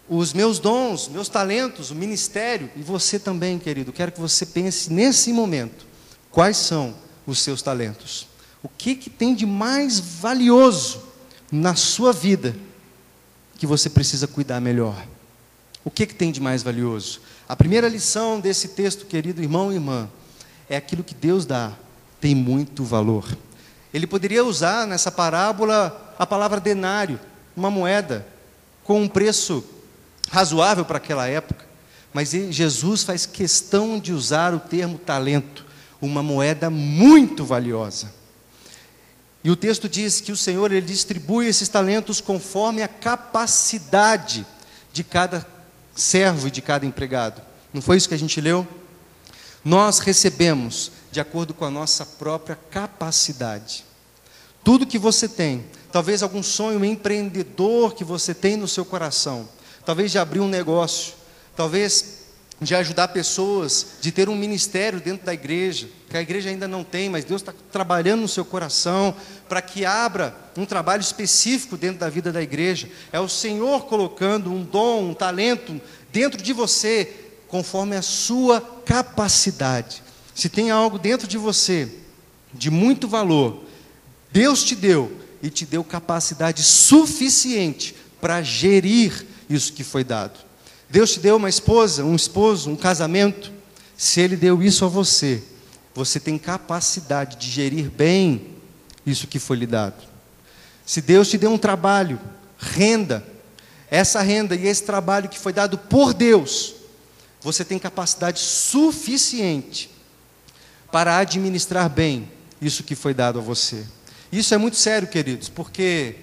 os 0.07 0.33
meus 0.33 0.59
dons, 0.59 1.07
meus 1.07 1.29
talentos, 1.29 1.89
o 1.89 1.95
ministério, 1.95 2.69
e 2.75 2.81
você 2.81 3.17
também, 3.17 3.57
querido, 3.57 3.91
quero 3.91 4.11
que 4.11 4.19
você 4.19 4.45
pense 4.45 4.91
nesse 4.91 5.33
momento: 5.33 5.88
quais 6.39 6.55
são 6.55 6.95
os 7.27 7.41
seus 7.41 7.61
talentos? 7.61 8.25
O 8.63 8.69
que, 8.69 8.95
que 8.95 9.09
tem 9.09 9.35
de 9.35 9.45
mais 9.45 9.99
valioso 9.99 11.03
na 11.51 11.75
sua 11.75 12.13
vida 12.13 12.55
que 13.57 13.67
você 13.67 13.89
precisa 13.89 14.25
cuidar 14.25 14.61
melhor? 14.61 15.05
O 15.83 15.91
que, 15.91 16.05
que 16.05 16.15
tem 16.15 16.31
de 16.31 16.39
mais 16.39 16.63
valioso? 16.63 17.19
A 17.45 17.57
primeira 17.57 17.89
lição 17.89 18.39
desse 18.39 18.69
texto, 18.69 19.05
querido 19.05 19.41
irmão 19.41 19.69
e 19.69 19.75
irmã, 19.75 20.09
é 20.69 20.77
aquilo 20.77 21.03
que 21.03 21.13
Deus 21.13 21.45
dá, 21.45 21.73
tem 22.21 22.33
muito 22.33 22.85
valor. 22.85 23.27
Ele 23.93 24.07
poderia 24.07 24.45
usar 24.45 24.87
nessa 24.87 25.11
parábola 25.11 26.15
a 26.17 26.25
palavra 26.25 26.61
denário, 26.61 27.19
uma 27.53 27.69
moeda, 27.69 28.25
com 28.85 29.01
um 29.01 29.09
preço 29.09 29.61
razoável 30.31 30.85
para 30.85 30.99
aquela 30.99 31.27
época, 31.27 31.65
mas 32.13 32.29
Jesus 32.29 33.03
faz 33.03 33.25
questão 33.25 33.99
de 33.99 34.13
usar 34.13 34.53
o 34.53 34.59
termo 34.61 34.97
talento, 34.97 35.67
uma 36.01 36.23
moeda 36.23 36.69
muito 36.69 37.43
valiosa. 37.45 38.13
E 39.43 39.49
o 39.49 39.55
texto 39.55 39.87
diz 39.87 40.19
que 40.19 40.31
o 40.31 40.37
Senhor 40.37 40.71
ele 40.71 40.85
distribui 40.85 41.47
esses 41.47 41.69
talentos 41.69 42.19
conforme 42.19 42.81
a 42.81 42.87
capacidade 42.87 44.45
de 44.91 45.03
cada 45.03 45.45
servo 45.95 46.47
e 46.47 46.51
de 46.51 46.61
cada 46.61 46.85
empregado. 46.85 47.41
Não 47.73 47.81
foi 47.81 47.97
isso 47.97 48.09
que 48.09 48.15
a 48.15 48.19
gente 48.19 48.41
leu? 48.41 48.67
Nós 49.63 49.99
recebemos 49.99 50.91
de 51.11 51.19
acordo 51.19 51.53
com 51.53 51.65
a 51.65 51.71
nossa 51.71 52.05
própria 52.05 52.57
capacidade. 52.69 53.85
Tudo 54.63 54.85
que 54.85 54.99
você 54.99 55.27
tem, 55.27 55.65
talvez 55.91 56.21
algum 56.21 56.43
sonho 56.43 56.83
empreendedor 56.83 57.95
que 57.95 58.03
você 58.03 58.33
tem 58.33 58.57
no 58.57 58.67
seu 58.67 58.83
coração, 58.83 59.47
talvez 59.85 60.11
de 60.11 60.19
abrir 60.19 60.39
um 60.39 60.47
negócio, 60.47 61.13
talvez 61.55 62.18
de 62.61 62.75
ajudar 62.75 63.09
pessoas, 63.09 63.85
de 64.01 64.11
ter 64.11 64.27
um 64.27 64.35
ministério 64.35 64.99
dentro 64.99 65.25
da 65.25 65.33
igreja, 65.33 65.87
que 66.09 66.17
a 66.17 66.21
igreja 66.21 66.49
ainda 66.49 66.67
não 66.67 66.83
tem, 66.83 67.09
mas 67.09 67.23
Deus 67.23 67.41
está 67.41 67.53
trabalhando 67.71 68.21
no 68.21 68.27
seu 68.27 68.43
coração 68.43 69.15
para 69.47 69.61
que 69.61 69.85
abra 69.85 70.35
um 70.57 70.65
trabalho 70.65 71.01
específico 71.01 71.77
dentro 71.77 71.99
da 71.99 72.09
vida 72.09 72.31
da 72.31 72.41
igreja. 72.41 72.89
É 73.11 73.19
o 73.19 73.29
Senhor 73.29 73.85
colocando 73.85 74.51
um 74.51 74.63
dom, 74.63 75.09
um 75.09 75.13
talento 75.13 75.79
dentro 76.11 76.41
de 76.41 76.51
você, 76.51 77.13
conforme 77.47 77.95
a 77.95 78.01
sua 78.01 78.61
capacidade. 78.85 80.03
Se 80.35 80.49
tem 80.49 80.69
algo 80.69 80.99
dentro 80.99 81.27
de 81.27 81.37
você 81.37 81.89
de 82.53 82.69
muito 82.69 83.07
valor, 83.07 83.63
Deus 84.31 84.63
te 84.63 84.75
deu 84.75 85.11
e 85.41 85.49
te 85.49 85.65
deu 85.65 85.83
capacidade 85.83 86.61
suficiente 86.63 87.95
para 88.19 88.41
gerir 88.41 89.25
isso 89.49 89.71
que 89.73 89.83
foi 89.83 90.03
dado. 90.03 90.48
Deus 90.89 91.13
te 91.13 91.19
deu 91.19 91.35
uma 91.35 91.49
esposa, 91.49 92.03
um 92.03 92.15
esposo, 92.15 92.69
um 92.69 92.75
casamento. 92.75 93.51
Se 93.95 94.19
Ele 94.19 94.35
deu 94.35 94.63
isso 94.63 94.83
a 94.85 94.87
você, 94.87 95.43
você 95.93 96.19
tem 96.19 96.37
capacidade 96.37 97.37
de 97.37 97.49
gerir 97.49 97.89
bem 97.89 98.55
isso 99.05 99.27
que 99.27 99.39
foi 99.39 99.57
lhe 99.57 99.67
dado. 99.67 100.03
Se 100.85 101.01
Deus 101.01 101.29
te 101.29 101.37
deu 101.37 101.51
um 101.51 101.57
trabalho, 101.57 102.19
renda, 102.57 103.23
essa 103.91 104.21
renda 104.21 104.55
e 104.55 104.65
esse 104.65 104.83
trabalho 104.83 105.29
que 105.29 105.37
foi 105.37 105.53
dado 105.53 105.77
por 105.77 106.13
Deus, 106.13 106.75
você 107.41 107.63
tem 107.63 107.77
capacidade 107.77 108.39
suficiente 108.39 109.89
para 110.91 111.17
administrar 111.17 111.89
bem 111.89 112.29
isso 112.61 112.83
que 112.83 112.95
foi 112.95 113.13
dado 113.13 113.39
a 113.39 113.41
você. 113.41 113.85
Isso 114.31 114.53
é 114.53 114.57
muito 114.57 114.77
sério, 114.77 115.07
queridos, 115.07 115.49
porque 115.49 116.15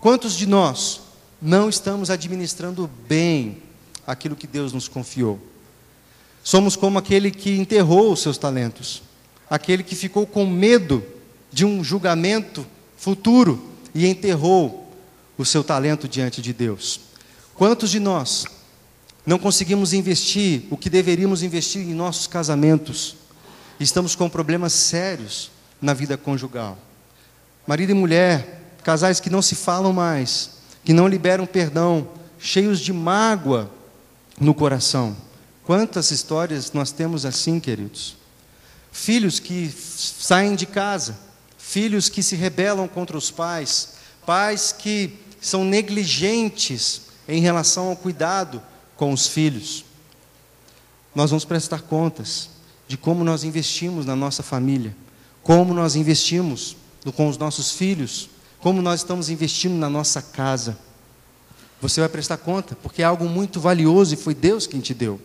quantos 0.00 0.34
de 0.34 0.46
nós 0.46 1.00
não 1.40 1.68
estamos 1.68 2.10
administrando 2.10 2.88
bem 3.08 3.62
aquilo 4.12 4.36
que 4.36 4.46
Deus 4.46 4.72
nos 4.72 4.88
confiou. 4.88 5.38
Somos 6.44 6.76
como 6.76 6.98
aquele 6.98 7.30
que 7.30 7.56
enterrou 7.56 8.12
os 8.12 8.20
seus 8.20 8.36
talentos, 8.38 9.02
aquele 9.48 9.82
que 9.82 9.94
ficou 9.94 10.26
com 10.26 10.46
medo 10.46 11.04
de 11.52 11.64
um 11.64 11.84
julgamento 11.84 12.66
futuro 12.96 13.70
e 13.94 14.06
enterrou 14.06 14.90
o 15.36 15.44
seu 15.44 15.62
talento 15.62 16.08
diante 16.08 16.40
de 16.40 16.52
Deus. 16.52 17.00
Quantos 17.54 17.90
de 17.90 18.00
nós 18.00 18.44
não 19.24 19.38
conseguimos 19.38 19.92
investir 19.92 20.64
o 20.70 20.76
que 20.76 20.90
deveríamos 20.90 21.42
investir 21.42 21.82
em 21.82 21.94
nossos 21.94 22.26
casamentos? 22.26 23.16
Estamos 23.78 24.14
com 24.14 24.28
problemas 24.28 24.72
sérios 24.72 25.50
na 25.80 25.94
vida 25.94 26.16
conjugal. 26.16 26.78
Marido 27.66 27.90
e 27.90 27.94
mulher, 27.94 28.74
casais 28.82 29.20
que 29.20 29.30
não 29.30 29.42
se 29.42 29.54
falam 29.54 29.92
mais, 29.92 30.50
que 30.84 30.92
não 30.92 31.06
liberam 31.06 31.46
perdão, 31.46 32.08
cheios 32.38 32.80
de 32.80 32.92
mágoa 32.92 33.70
no 34.42 34.52
coração. 34.54 35.16
Quantas 35.64 36.10
histórias 36.10 36.72
nós 36.72 36.90
temos 36.90 37.24
assim, 37.24 37.60
queridos? 37.60 38.16
Filhos 38.90 39.38
que 39.38 39.70
saem 39.70 40.54
de 40.54 40.66
casa, 40.66 41.18
filhos 41.56 42.08
que 42.08 42.22
se 42.22 42.34
rebelam 42.34 42.88
contra 42.88 43.16
os 43.16 43.30
pais, 43.30 43.94
pais 44.26 44.74
que 44.76 45.18
são 45.40 45.64
negligentes 45.64 47.02
em 47.28 47.40
relação 47.40 47.88
ao 47.88 47.96
cuidado 47.96 48.60
com 48.96 49.12
os 49.12 49.28
filhos. 49.28 49.84
Nós 51.14 51.30
vamos 51.30 51.44
prestar 51.44 51.82
contas 51.82 52.50
de 52.88 52.96
como 52.96 53.24
nós 53.24 53.44
investimos 53.44 54.04
na 54.04 54.16
nossa 54.16 54.42
família, 54.42 54.94
como 55.42 55.72
nós 55.72 55.94
investimos 55.94 56.76
com 57.14 57.28
os 57.28 57.38
nossos 57.38 57.72
filhos, 57.72 58.28
como 58.60 58.82
nós 58.82 59.00
estamos 59.00 59.30
investindo 59.30 59.74
na 59.74 59.88
nossa 59.88 60.20
casa. 60.20 60.76
Você 61.82 61.98
vai 61.98 62.08
prestar 62.08 62.36
conta, 62.36 62.76
porque 62.80 63.02
é 63.02 63.04
algo 63.04 63.28
muito 63.28 63.60
valioso 63.60 64.14
e 64.14 64.16
foi 64.16 64.36
Deus 64.36 64.68
quem 64.68 64.80
te 64.80 64.94
deu. 64.94 65.20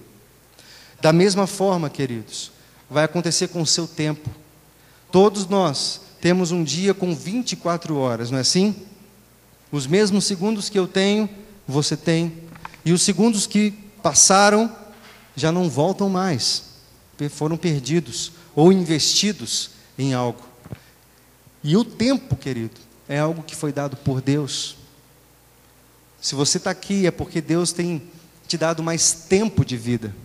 Da 1.00 1.14
mesma 1.14 1.46
forma, 1.46 1.88
queridos, 1.88 2.52
vai 2.90 3.04
acontecer 3.04 3.50
com 3.50 3.62
o 3.62 3.68
seu 3.68 3.88
tempo. 3.88 4.28
Todos 5.12 5.48
nós 5.48 6.02
temos 6.20 6.52
um 6.52 6.64
dia 6.64 6.96
com 6.96 7.16
24 7.16 7.96
horas, 7.96 8.32
não 8.32 8.40
é 8.40 8.42
assim? 8.42 8.76
Os 9.72 9.86
mesmos 9.86 10.26
segundos 10.26 10.68
que 10.68 10.80
eu 10.80 10.88
tenho, 10.88 11.30
você 11.68 11.96
tem. 11.96 12.34
E 12.84 12.92
os 12.92 13.04
segundos 13.04 13.46
que 13.46 13.72
passaram 14.02 14.76
já 15.36 15.52
não 15.52 15.70
voltam 15.70 16.10
mais. 16.10 16.64
Foram 17.30 17.56
perdidos 17.56 18.32
ou 18.56 18.74
investidos 18.74 19.70
em 19.96 20.16
algo. 20.16 20.42
E 21.64 21.78
o 21.78 21.86
tempo, 21.86 22.36
querido, 22.36 22.82
é 23.08 23.20
algo 23.20 23.44
que 23.44 23.56
foi 23.56 23.72
dado 23.72 23.96
por 23.98 24.22
Deus. 24.22 24.76
Se 26.22 26.36
você 26.36 26.58
está 26.58 26.72
aqui 26.72 27.06
é 27.06 27.12
porque 27.12 27.42
Deus 27.42 27.72
tem 27.72 28.02
te 28.48 28.58
dado 28.58 28.82
mais 28.82 29.12
tempo 29.12 29.64
de 29.64 29.78
vida. 29.78 30.16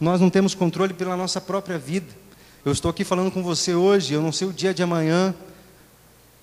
Nós 0.00 0.20
não 0.20 0.30
temos 0.30 0.54
controle 0.54 0.94
pela 0.94 1.16
nossa 1.16 1.40
própria 1.40 1.78
vida. 1.78 2.08
Eu 2.64 2.72
estou 2.72 2.90
aqui 2.90 3.04
falando 3.04 3.30
com 3.30 3.42
você 3.42 3.74
hoje, 3.74 4.14
eu 4.14 4.22
não 4.22 4.30
sei 4.30 4.46
o 4.46 4.52
dia 4.52 4.74
de 4.74 4.82
amanhã. 4.82 5.34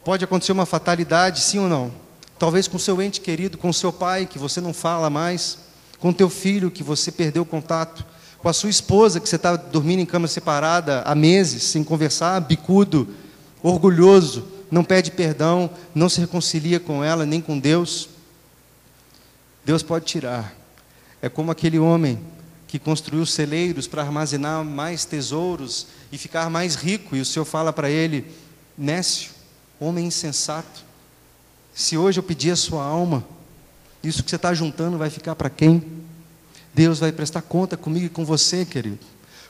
Pode 0.03 0.23
acontecer 0.23 0.51
uma 0.51 0.65
fatalidade, 0.65 1.39
sim 1.41 1.59
ou 1.59 1.69
não? 1.69 1.91
Talvez 2.38 2.67
com 2.67 2.79
seu 2.79 3.01
ente 3.01 3.21
querido, 3.21 3.57
com 3.57 3.71
seu 3.71 3.91
pai, 3.91 4.25
que 4.25 4.39
você 4.39 4.59
não 4.62 4.73
fala 4.73 5.09
mais, 5.09 5.59
com 5.99 6.13
teu 6.13 6.29
filho, 6.29 6.71
que 6.71 6.83
você 6.83 7.12
perdeu 7.12 7.43
o 7.43 7.45
contato, 7.45 8.05
com 8.38 8.47
a 8.47 8.53
sua 8.53 8.69
esposa, 8.69 9.19
que 9.19 9.27
você 9.27 9.35
está 9.35 9.55
dormindo 9.55 9.99
em 9.99 10.05
cama 10.05 10.27
separada 10.27 11.01
há 11.05 11.13
meses, 11.13 11.63
sem 11.63 11.83
conversar, 11.83 12.39
bicudo, 12.39 13.09
orgulhoso, 13.62 14.47
não 14.71 14.83
pede 14.83 15.12
perdão, 15.12 15.69
não 15.93 16.07
se 16.07 16.21
reconcilia 16.21 16.79
com 16.79 17.03
ela, 17.03 17.25
nem 17.25 17.41
com 17.41 17.59
Deus. 17.59 18.07
Deus 19.69 19.84
pode 19.84 20.05
tirar. 20.05 20.51
É 21.21 21.29
como 21.29 21.51
aquele 21.51 21.77
homem 21.77 22.19
que 22.67 22.79
construiu 22.79 23.23
celeiros 23.23 23.86
para 23.86 24.01
armazenar 24.01 24.65
mais 24.65 25.05
tesouros 25.05 25.86
e 26.12 26.17
ficar 26.17 26.49
mais 26.49 26.73
rico, 26.73 27.15
e 27.15 27.21
o 27.21 27.25
Senhor 27.25 27.45
fala 27.45 27.71
para 27.71 27.88
ele: 27.88 28.25
Nécio, 28.75 29.29
homem 29.79 30.08
insensato, 30.08 30.84
se 31.71 31.95
hoje 31.95 32.17
eu 32.19 32.23
pedir 32.23 32.49
a 32.49 32.55
sua 32.55 32.84
alma, 32.84 33.23
isso 34.03 34.23
que 34.23 34.32
você 34.32 34.38
está 34.38 34.51
juntando 34.55 34.97
vai 34.97 35.12
ficar 35.12 35.36
para 35.36 35.51
quem? 35.51 35.84
Deus 36.73 36.97
vai 36.97 37.12
prestar 37.12 37.43
conta 37.43 37.77
comigo 37.77 38.08
e 38.08 38.10
com 38.10 38.25
você, 38.25 38.65
querido. 38.65 38.97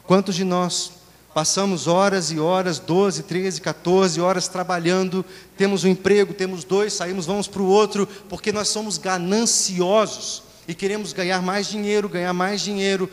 Quantos 0.03 0.36
de 0.36 0.43
nós 0.43 0.91
Passamos 1.39 1.88
horas 1.88 2.32
e 2.32 2.38
horas, 2.38 2.80
12, 2.80 3.23
13, 3.23 3.62
14 3.62 4.19
horas 4.19 4.49
trabalhando, 4.49 5.23
temos 5.56 5.86
um 5.86 5.88
emprego, 5.88 6.34
temos 6.34 6.65
dois, 6.65 6.91
saímos, 6.91 7.25
vamos 7.25 7.47
para 7.47 7.62
o 7.62 7.65
outro, 7.65 8.06
porque 8.28 8.52
nós 8.52 8.67
somos 8.67 8.97
gananciosos 8.97 10.43
e 10.67 10.73
queremos 10.73 11.13
ganhar 11.13 11.41
mais 11.41 11.67
dinheiro, 11.67 12.10
ganhar 12.10 12.34
mais 12.34 12.60
dinheiro, 12.60 13.10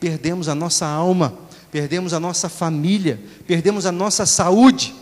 perdemos 0.00 0.48
a 0.48 0.56
nossa 0.56 0.86
alma, 0.86 1.38
perdemos 1.70 2.12
a 2.12 2.18
nossa 2.18 2.48
família, 2.48 3.20
perdemos 3.46 3.86
a 3.86 3.92
nossa 3.92 4.26
saúde. 4.26 4.92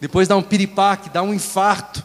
Depois 0.00 0.26
dá 0.26 0.36
um 0.36 0.42
piripaque, 0.42 1.08
dá 1.08 1.22
um 1.22 1.32
infarto. 1.32 2.04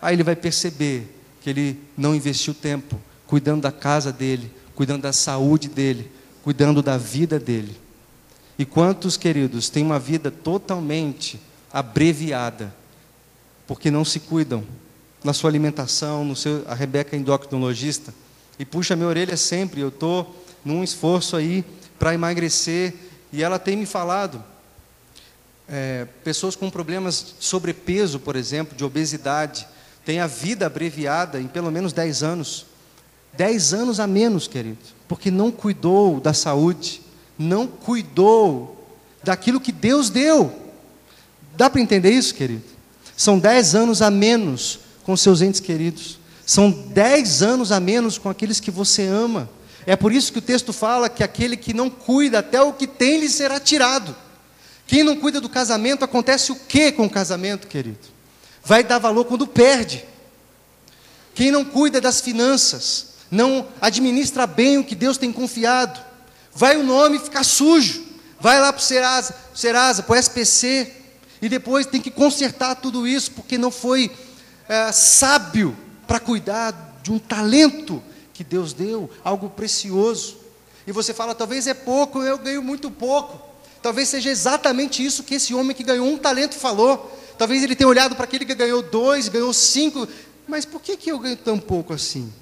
Aí 0.00 0.14
ele 0.14 0.22
vai 0.22 0.36
perceber 0.36 1.12
que 1.40 1.50
ele 1.50 1.82
não 1.98 2.14
investiu 2.14 2.54
tempo 2.54 3.00
cuidando 3.26 3.62
da 3.62 3.72
casa 3.72 4.12
dele, 4.12 4.48
cuidando 4.76 5.02
da 5.02 5.12
saúde 5.12 5.68
dele, 5.68 6.08
cuidando 6.44 6.80
da 6.80 6.96
vida 6.96 7.36
dele. 7.40 7.84
E 8.58 8.64
quantos, 8.64 9.16
queridos, 9.16 9.68
têm 9.68 9.84
uma 9.84 9.98
vida 9.98 10.30
totalmente 10.30 11.40
abreviada, 11.72 12.74
porque 13.66 13.90
não 13.90 14.04
se 14.04 14.20
cuidam 14.20 14.64
na 15.22 15.32
sua 15.32 15.50
alimentação, 15.50 16.24
no 16.24 16.36
seu, 16.36 16.64
a 16.66 16.74
Rebeca 16.74 17.14
é 17.14 17.18
endocrinologista, 17.18 18.14
e 18.58 18.64
puxa 18.64 18.96
minha 18.96 19.08
orelha 19.08 19.36
sempre, 19.36 19.80
eu 19.80 19.88
estou 19.88 20.44
num 20.64 20.82
esforço 20.82 21.36
aí 21.36 21.64
para 21.98 22.14
emagrecer, 22.14 22.94
e 23.32 23.42
ela 23.42 23.58
tem 23.58 23.76
me 23.76 23.84
falado, 23.84 24.42
é, 25.68 26.06
pessoas 26.22 26.54
com 26.54 26.70
problemas 26.70 27.34
de 27.38 27.44
sobrepeso, 27.44 28.20
por 28.20 28.36
exemplo, 28.36 28.76
de 28.76 28.84
obesidade, 28.84 29.66
têm 30.04 30.20
a 30.20 30.26
vida 30.26 30.66
abreviada 30.66 31.40
em 31.40 31.48
pelo 31.48 31.70
menos 31.70 31.92
10 31.92 32.22
anos. 32.22 32.66
10 33.34 33.74
anos 33.74 34.00
a 34.00 34.06
menos, 34.06 34.48
querido, 34.48 34.78
porque 35.08 35.30
não 35.30 35.50
cuidou 35.50 36.20
da 36.20 36.32
saúde, 36.32 37.02
não 37.38 37.66
cuidou 37.66 38.86
daquilo 39.22 39.60
que 39.60 39.72
Deus 39.72 40.10
deu. 40.10 40.52
Dá 41.56 41.68
para 41.68 41.80
entender 41.80 42.10
isso, 42.10 42.34
querido? 42.34 42.64
São 43.16 43.38
10 43.38 43.74
anos 43.74 44.02
a 44.02 44.10
menos 44.10 44.80
com 45.04 45.16
seus 45.16 45.40
entes 45.40 45.60
queridos. 45.60 46.18
São 46.44 46.70
10 46.70 47.42
anos 47.42 47.72
a 47.72 47.80
menos 47.80 48.18
com 48.18 48.28
aqueles 48.28 48.60
que 48.60 48.70
você 48.70 49.06
ama. 49.06 49.48
É 49.86 49.96
por 49.96 50.12
isso 50.12 50.32
que 50.32 50.38
o 50.38 50.42
texto 50.42 50.72
fala 50.72 51.08
que 51.08 51.24
aquele 51.24 51.56
que 51.56 51.72
não 51.72 51.88
cuida, 51.88 52.40
até 52.40 52.60
o 52.60 52.72
que 52.72 52.86
tem 52.86 53.20
lhe 53.20 53.28
será 53.28 53.58
tirado. 53.58 54.14
Quem 54.86 55.02
não 55.02 55.16
cuida 55.16 55.40
do 55.40 55.48
casamento, 55.48 56.04
acontece 56.04 56.52
o 56.52 56.56
que 56.56 56.92
com 56.92 57.06
o 57.06 57.10
casamento, 57.10 57.66
querido? 57.66 57.98
Vai 58.64 58.84
dar 58.84 58.98
valor 58.98 59.24
quando 59.24 59.46
perde. 59.46 60.04
Quem 61.34 61.50
não 61.50 61.64
cuida 61.64 62.00
das 62.00 62.20
finanças, 62.20 63.08
não 63.30 63.66
administra 63.80 64.46
bem 64.46 64.78
o 64.78 64.84
que 64.84 64.94
Deus 64.94 65.18
tem 65.18 65.32
confiado, 65.32 66.00
vai 66.56 66.78
o 66.78 66.82
nome 66.82 67.18
ficar 67.18 67.44
sujo, 67.44 68.02
vai 68.40 68.58
lá 68.58 68.72
para 68.72 68.80
o 68.80 68.82
Serasa, 68.82 69.34
Serasa 69.54 70.02
para 70.02 70.16
o 70.16 70.18
SPC, 70.18 70.90
e 71.42 71.48
depois 71.50 71.84
tem 71.84 72.00
que 72.00 72.10
consertar 72.10 72.76
tudo 72.76 73.06
isso, 73.06 73.30
porque 73.32 73.58
não 73.58 73.70
foi 73.70 74.10
é, 74.66 74.90
sábio 74.90 75.76
para 76.06 76.18
cuidar 76.18 76.98
de 77.02 77.12
um 77.12 77.18
talento 77.18 78.02
que 78.32 78.42
Deus 78.42 78.72
deu, 78.72 79.10
algo 79.22 79.50
precioso. 79.50 80.38
E 80.86 80.92
você 80.92 81.12
fala, 81.12 81.34
talvez 81.34 81.66
é 81.66 81.74
pouco, 81.74 82.22
eu 82.22 82.38
ganho 82.38 82.62
muito 82.62 82.90
pouco. 82.90 83.38
Talvez 83.82 84.08
seja 84.08 84.30
exatamente 84.30 85.04
isso 85.04 85.22
que 85.22 85.34
esse 85.34 85.54
homem 85.54 85.76
que 85.76 85.82
ganhou 85.82 86.06
um 86.06 86.16
talento 86.16 86.54
falou. 86.54 87.12
Talvez 87.36 87.62
ele 87.62 87.76
tenha 87.76 87.88
olhado 87.88 88.16
para 88.16 88.24
aquele 88.24 88.46
que 88.46 88.54
ganhou 88.54 88.82
dois, 88.82 89.28
ganhou 89.28 89.52
cinco. 89.52 90.08
Mas 90.48 90.64
por 90.64 90.80
que, 90.80 90.96
que 90.96 91.10
eu 91.10 91.18
ganho 91.18 91.36
tão 91.36 91.58
pouco 91.58 91.92
assim? 91.92 92.32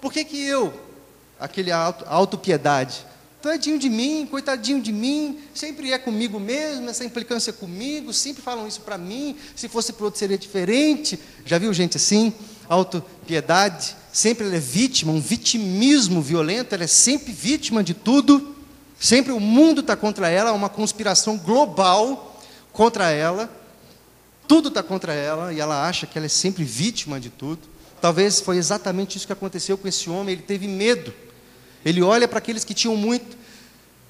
Por 0.00 0.12
que, 0.12 0.22
que 0.24 0.44
eu, 0.44 0.72
aquele 1.40 1.72
auto, 1.72 2.04
autopiedade, 2.06 3.06
tadinho 3.42 3.78
de 3.78 3.90
mim, 3.90 4.26
coitadinho 4.30 4.80
de 4.80 4.92
mim, 4.92 5.40
sempre 5.52 5.92
é 5.92 5.98
comigo 5.98 6.38
mesmo, 6.38 6.88
essa 6.88 7.04
implicância 7.04 7.52
comigo, 7.52 8.12
sempre 8.12 8.40
falam 8.40 8.68
isso 8.68 8.80
para 8.82 8.96
mim, 8.96 9.36
se 9.56 9.68
fosse 9.68 9.92
para 9.92 10.04
outro 10.04 10.18
seria 10.18 10.38
diferente. 10.38 11.18
Já 11.44 11.58
viu 11.58 11.74
gente 11.74 11.96
assim? 11.96 12.32
Autopiedade, 12.68 13.96
sempre 14.12 14.46
ela 14.46 14.56
é 14.56 14.60
vítima, 14.60 15.12
um 15.12 15.20
vitimismo 15.20 16.22
violento, 16.22 16.74
ela 16.74 16.84
é 16.84 16.86
sempre 16.86 17.32
vítima 17.32 17.82
de 17.82 17.92
tudo, 17.92 18.54
sempre 18.98 19.32
o 19.32 19.40
mundo 19.40 19.80
está 19.80 19.96
contra 19.96 20.28
ela, 20.28 20.52
uma 20.52 20.68
conspiração 20.68 21.36
global 21.36 22.40
contra 22.72 23.10
ela, 23.10 23.50
tudo 24.46 24.68
está 24.68 24.82
contra 24.82 25.12
ela 25.12 25.52
e 25.52 25.60
ela 25.60 25.86
acha 25.86 26.06
que 26.06 26.16
ela 26.16 26.26
é 26.26 26.28
sempre 26.28 26.62
vítima 26.62 27.18
de 27.18 27.28
tudo. 27.28 27.60
Talvez 28.00 28.40
foi 28.40 28.56
exatamente 28.56 29.16
isso 29.16 29.26
que 29.26 29.32
aconteceu 29.32 29.76
com 29.76 29.88
esse 29.88 30.08
homem, 30.08 30.34
ele 30.34 30.42
teve 30.42 30.68
medo. 30.68 31.12
Ele 31.84 32.02
olha 32.02 32.28
para 32.28 32.38
aqueles 32.38 32.64
que 32.64 32.74
tinham 32.74 32.96
muito, 32.96 33.36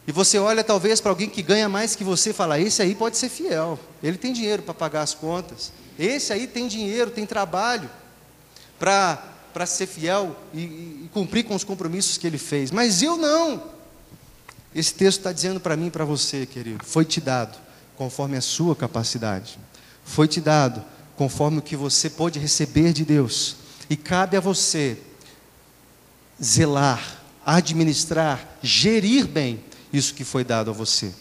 e 0.06 0.12
você 0.12 0.38
olha 0.38 0.64
talvez 0.64 1.00
para 1.00 1.10
alguém 1.10 1.28
que 1.28 1.42
ganha 1.42 1.68
mais 1.68 1.94
que 1.94 2.04
você 2.04 2.30
e 2.30 2.32
fala: 2.32 2.58
esse 2.58 2.82
aí 2.82 2.94
pode 2.94 3.16
ser 3.16 3.28
fiel, 3.28 3.78
ele 4.02 4.18
tem 4.18 4.32
dinheiro 4.32 4.62
para 4.62 4.74
pagar 4.74 5.02
as 5.02 5.14
contas, 5.14 5.72
esse 5.98 6.32
aí 6.32 6.46
tem 6.46 6.66
dinheiro, 6.66 7.10
tem 7.10 7.24
trabalho 7.24 7.88
para 8.78 9.66
ser 9.66 9.86
fiel 9.86 10.36
e, 10.52 10.60
e, 10.60 11.10
cumprir 11.12 11.44
com 11.44 11.54
os 11.54 11.62
compromissos 11.62 12.18
que 12.18 12.26
ele 12.26 12.38
fez. 12.38 12.70
Mas 12.70 13.02
eu 13.02 13.16
não. 13.16 13.62
Esse 14.74 14.94
texto 14.94 15.18
está 15.18 15.32
dizendo 15.32 15.60
para 15.60 15.76
mim 15.76 15.86
e 15.86 15.90
para 15.90 16.04
você, 16.04 16.46
querido, 16.46 16.84
foi 16.84 17.04
te 17.04 17.20
dado 17.20 17.56
conforme 17.96 18.36
a 18.36 18.40
sua 18.40 18.74
capacidade, 18.74 19.58
foi 20.04 20.26
te 20.26 20.40
dado 20.40 20.82
conforme 21.14 21.58
o 21.58 21.62
que 21.62 21.76
você 21.76 22.10
pode 22.10 22.38
receber 22.38 22.92
de 22.92 23.04
Deus. 23.04 23.56
E 23.88 23.96
cabe 23.96 24.36
a 24.36 24.40
você 24.40 24.98
zelar, 26.42 27.21
administrar, 27.44 28.56
gerir 28.62 29.26
bem 29.26 29.62
isso 29.92 30.14
que 30.14 30.24
foi 30.24 30.44
dado 30.44 30.70
a 30.70 30.74
você. 30.74 31.12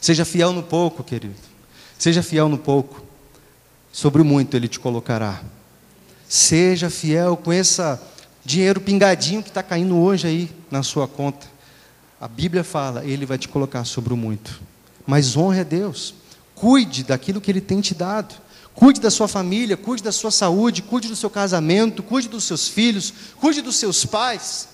Seja 0.00 0.24
fiel 0.24 0.52
no 0.52 0.62
pouco, 0.62 1.04
querido. 1.04 1.34
Seja 1.98 2.22
fiel 2.22 2.48
no 2.48 2.58
pouco. 2.58 3.02
Sobre 3.92 4.22
o 4.22 4.24
muito 4.24 4.56
ele 4.56 4.68
te 4.68 4.80
colocará. 4.80 5.42
Seja 6.28 6.88
fiel 6.88 7.36
com 7.36 7.52
esse 7.52 7.82
dinheiro 8.44 8.80
pingadinho 8.80 9.42
que 9.42 9.48
está 9.48 9.62
caindo 9.62 9.96
hoje 9.96 10.26
aí 10.26 10.50
na 10.70 10.82
sua 10.82 11.06
conta. 11.08 11.46
A 12.20 12.28
Bíblia 12.28 12.62
fala, 12.62 13.04
ele 13.04 13.26
vai 13.26 13.38
te 13.38 13.48
colocar 13.48 13.84
sobre 13.84 14.12
o 14.12 14.16
muito. 14.16 14.60
Mas 15.06 15.36
honre 15.36 15.60
a 15.60 15.64
Deus. 15.64 16.14
Cuide 16.54 17.04
daquilo 17.04 17.40
que 17.40 17.50
ele 17.50 17.60
tem 17.60 17.80
te 17.80 17.94
dado. 17.94 18.34
Cuide 18.74 19.00
da 19.00 19.10
sua 19.10 19.26
família, 19.26 19.76
cuide 19.76 20.02
da 20.02 20.12
sua 20.12 20.30
saúde, 20.30 20.82
cuide 20.82 21.08
do 21.08 21.16
seu 21.16 21.28
casamento, 21.28 22.02
cuide 22.02 22.28
dos 22.28 22.44
seus 22.44 22.68
filhos, 22.68 23.12
cuide 23.38 23.60
dos 23.60 23.76
seus 23.76 24.06
pais. 24.06 24.68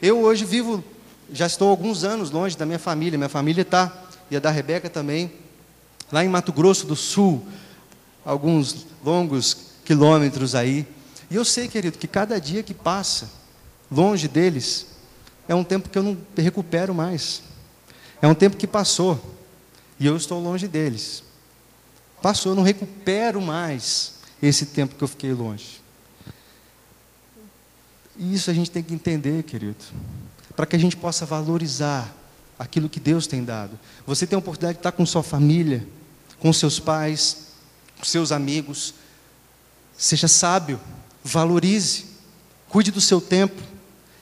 Eu 0.00 0.20
hoje 0.20 0.44
vivo, 0.44 0.84
já 1.32 1.46
estou 1.46 1.68
alguns 1.68 2.04
anos 2.04 2.30
longe 2.30 2.56
da 2.56 2.64
minha 2.64 2.78
família, 2.78 3.18
minha 3.18 3.28
família 3.28 3.62
está, 3.62 4.04
e 4.30 4.36
a 4.36 4.40
da 4.40 4.48
Rebeca 4.48 4.88
também, 4.88 5.32
lá 6.12 6.24
em 6.24 6.28
Mato 6.28 6.52
Grosso 6.52 6.86
do 6.86 6.94
Sul, 6.94 7.44
alguns 8.24 8.86
longos 9.04 9.56
quilômetros 9.84 10.54
aí. 10.54 10.86
E 11.28 11.34
eu 11.34 11.44
sei, 11.44 11.66
querido, 11.66 11.98
que 11.98 12.06
cada 12.06 12.40
dia 12.40 12.62
que 12.62 12.72
passa 12.72 13.28
longe 13.90 14.28
deles 14.28 14.86
é 15.48 15.54
um 15.54 15.64
tempo 15.64 15.88
que 15.88 15.98
eu 15.98 16.02
não 16.02 16.16
recupero 16.36 16.94
mais. 16.94 17.42
É 18.22 18.28
um 18.28 18.34
tempo 18.34 18.56
que 18.56 18.66
passou 18.66 19.20
e 19.98 20.06
eu 20.06 20.16
estou 20.16 20.40
longe 20.40 20.68
deles. 20.68 21.24
Passou, 22.22 22.52
eu 22.52 22.56
não 22.56 22.62
recupero 22.62 23.40
mais 23.40 24.14
esse 24.40 24.66
tempo 24.66 24.94
que 24.94 25.02
eu 25.02 25.08
fiquei 25.08 25.32
longe. 25.32 25.80
E 28.18 28.34
isso 28.34 28.50
a 28.50 28.54
gente 28.54 28.70
tem 28.70 28.82
que 28.82 28.92
entender, 28.92 29.44
querido, 29.44 29.76
para 30.56 30.66
que 30.66 30.74
a 30.74 30.78
gente 30.78 30.96
possa 30.96 31.24
valorizar 31.24 32.12
aquilo 32.58 32.88
que 32.88 32.98
Deus 32.98 33.28
tem 33.28 33.44
dado. 33.44 33.78
Você 34.04 34.26
tem 34.26 34.34
a 34.34 34.40
oportunidade 34.40 34.74
de 34.74 34.80
estar 34.80 34.90
com 34.90 35.06
sua 35.06 35.22
família, 35.22 35.86
com 36.40 36.52
seus 36.52 36.80
pais, 36.80 37.46
com 37.96 38.04
seus 38.04 38.32
amigos. 38.32 38.94
Seja 39.96 40.26
sábio, 40.26 40.80
valorize, 41.22 42.06
cuide 42.68 42.90
do 42.90 43.00
seu 43.00 43.20
tempo. 43.20 43.62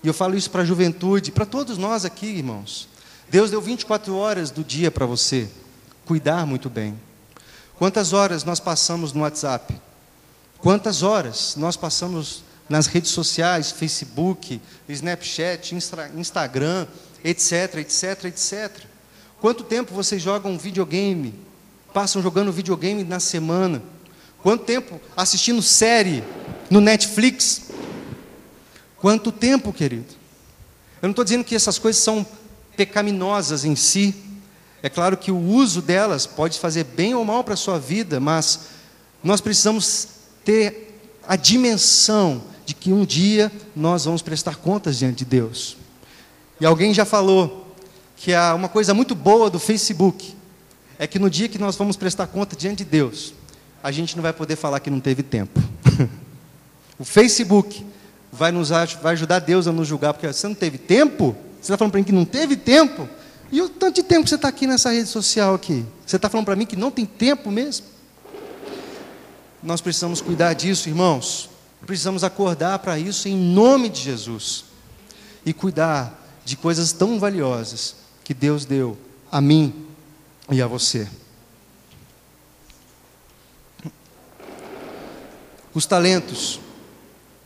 E 0.04 0.06
eu 0.06 0.12
falo 0.12 0.36
isso 0.36 0.50
para 0.50 0.60
a 0.60 0.64
juventude, 0.64 1.32
para 1.32 1.46
todos 1.46 1.78
nós 1.78 2.04
aqui, 2.04 2.26
irmãos. 2.26 2.88
Deus 3.30 3.50
deu 3.50 3.62
24 3.62 4.14
horas 4.14 4.50
do 4.50 4.62
dia 4.62 4.90
para 4.90 5.06
você 5.06 5.48
cuidar 6.04 6.46
muito 6.46 6.68
bem. 6.68 6.98
Quantas 7.76 8.12
horas 8.12 8.44
nós 8.44 8.60
passamos 8.60 9.12
no 9.12 9.22
WhatsApp? 9.22 9.74
Quantas 10.58 11.02
horas 11.02 11.54
nós 11.56 11.76
passamos 11.76 12.42
nas 12.68 12.86
redes 12.86 13.10
sociais, 13.10 13.70
Facebook, 13.70 14.60
Snapchat, 14.88 15.74
Instagram, 16.14 16.86
etc, 17.24 17.76
etc, 17.76 18.24
etc. 18.24 18.84
Quanto 19.40 19.64
tempo 19.64 19.94
vocês 19.94 20.20
jogam 20.20 20.58
videogame? 20.58 21.34
Passam 21.92 22.22
jogando 22.22 22.52
videogame 22.52 23.04
na 23.04 23.20
semana? 23.20 23.82
Quanto 24.42 24.64
tempo 24.64 25.00
assistindo 25.16 25.62
série 25.62 26.22
no 26.70 26.80
Netflix? 26.80 27.62
Quanto 28.98 29.30
tempo, 29.30 29.72
querido? 29.72 30.14
Eu 31.00 31.08
não 31.08 31.10
estou 31.10 31.24
dizendo 31.24 31.44
que 31.44 31.54
essas 31.54 31.78
coisas 31.78 32.02
são 32.02 32.26
pecaminosas 32.76 33.64
em 33.64 33.76
si, 33.76 34.14
é 34.82 34.88
claro 34.88 35.16
que 35.16 35.32
o 35.32 35.38
uso 35.38 35.82
delas 35.82 36.26
pode 36.26 36.58
fazer 36.60 36.84
bem 36.84 37.14
ou 37.14 37.24
mal 37.24 37.42
para 37.42 37.54
a 37.54 37.56
sua 37.56 37.78
vida, 37.78 38.20
mas 38.20 38.60
nós 39.22 39.40
precisamos 39.40 40.08
ter 40.44 41.00
a 41.26 41.34
dimensão 41.34 42.42
de 42.66 42.74
que 42.74 42.92
um 42.92 43.04
dia 43.04 43.50
nós 43.74 44.04
vamos 44.04 44.20
prestar 44.20 44.56
contas 44.56 44.98
diante 44.98 45.18
de 45.18 45.24
Deus. 45.24 45.76
E 46.60 46.66
alguém 46.66 46.92
já 46.92 47.04
falou 47.04 47.74
que 48.16 48.32
é 48.32 48.52
uma 48.52 48.68
coisa 48.68 48.92
muito 48.92 49.14
boa 49.14 49.48
do 49.48 49.58
Facebook 49.58 50.34
é 50.98 51.06
que 51.06 51.18
no 51.18 51.30
dia 51.30 51.48
que 51.48 51.58
nós 51.58 51.76
vamos 51.76 51.96
prestar 51.96 52.26
conta 52.26 52.56
diante 52.56 52.78
de 52.78 52.84
Deus, 52.86 53.34
a 53.82 53.92
gente 53.92 54.16
não 54.16 54.22
vai 54.22 54.32
poder 54.32 54.56
falar 54.56 54.80
que 54.80 54.90
não 54.90 54.98
teve 54.98 55.22
tempo. 55.22 55.60
o 56.98 57.04
Facebook 57.04 57.86
vai, 58.32 58.50
nos, 58.50 58.70
vai 58.70 59.12
ajudar 59.12 59.38
Deus 59.40 59.66
a 59.66 59.72
nos 59.72 59.86
julgar, 59.86 60.14
porque 60.14 60.26
você 60.26 60.48
não 60.48 60.54
teve 60.54 60.78
tempo? 60.78 61.36
Você 61.60 61.72
está 61.72 61.76
falando 61.76 61.92
para 61.92 61.98
mim 62.00 62.04
que 62.04 62.12
não 62.12 62.24
teve 62.24 62.56
tempo? 62.56 63.08
E 63.52 63.60
o 63.62 63.68
tanto 63.68 63.96
de 63.96 64.02
tempo 64.02 64.24
que 64.24 64.30
você 64.30 64.34
está 64.34 64.48
aqui 64.48 64.66
nessa 64.66 64.90
rede 64.90 65.08
social 65.08 65.54
aqui? 65.54 65.84
Você 66.04 66.16
está 66.16 66.28
falando 66.28 66.46
para 66.46 66.56
mim 66.56 66.66
que 66.66 66.74
não 66.76 66.90
tem 66.90 67.04
tempo 67.04 67.50
mesmo? 67.50 67.86
Nós 69.62 69.80
precisamos 69.80 70.20
cuidar 70.20 70.54
disso, 70.54 70.88
irmãos. 70.88 71.50
Precisamos 71.84 72.24
acordar 72.24 72.78
para 72.78 72.98
isso 72.98 73.28
em 73.28 73.36
nome 73.36 73.88
de 73.88 74.00
Jesus. 74.00 74.64
E 75.44 75.52
cuidar 75.52 76.26
de 76.44 76.56
coisas 76.56 76.92
tão 76.92 77.18
valiosas 77.18 77.96
que 78.24 78.32
Deus 78.32 78.64
deu 78.64 78.96
a 79.30 79.40
mim 79.40 79.86
e 80.50 80.62
a 80.62 80.66
você. 80.66 81.08
Os 85.74 85.84
talentos 85.84 86.58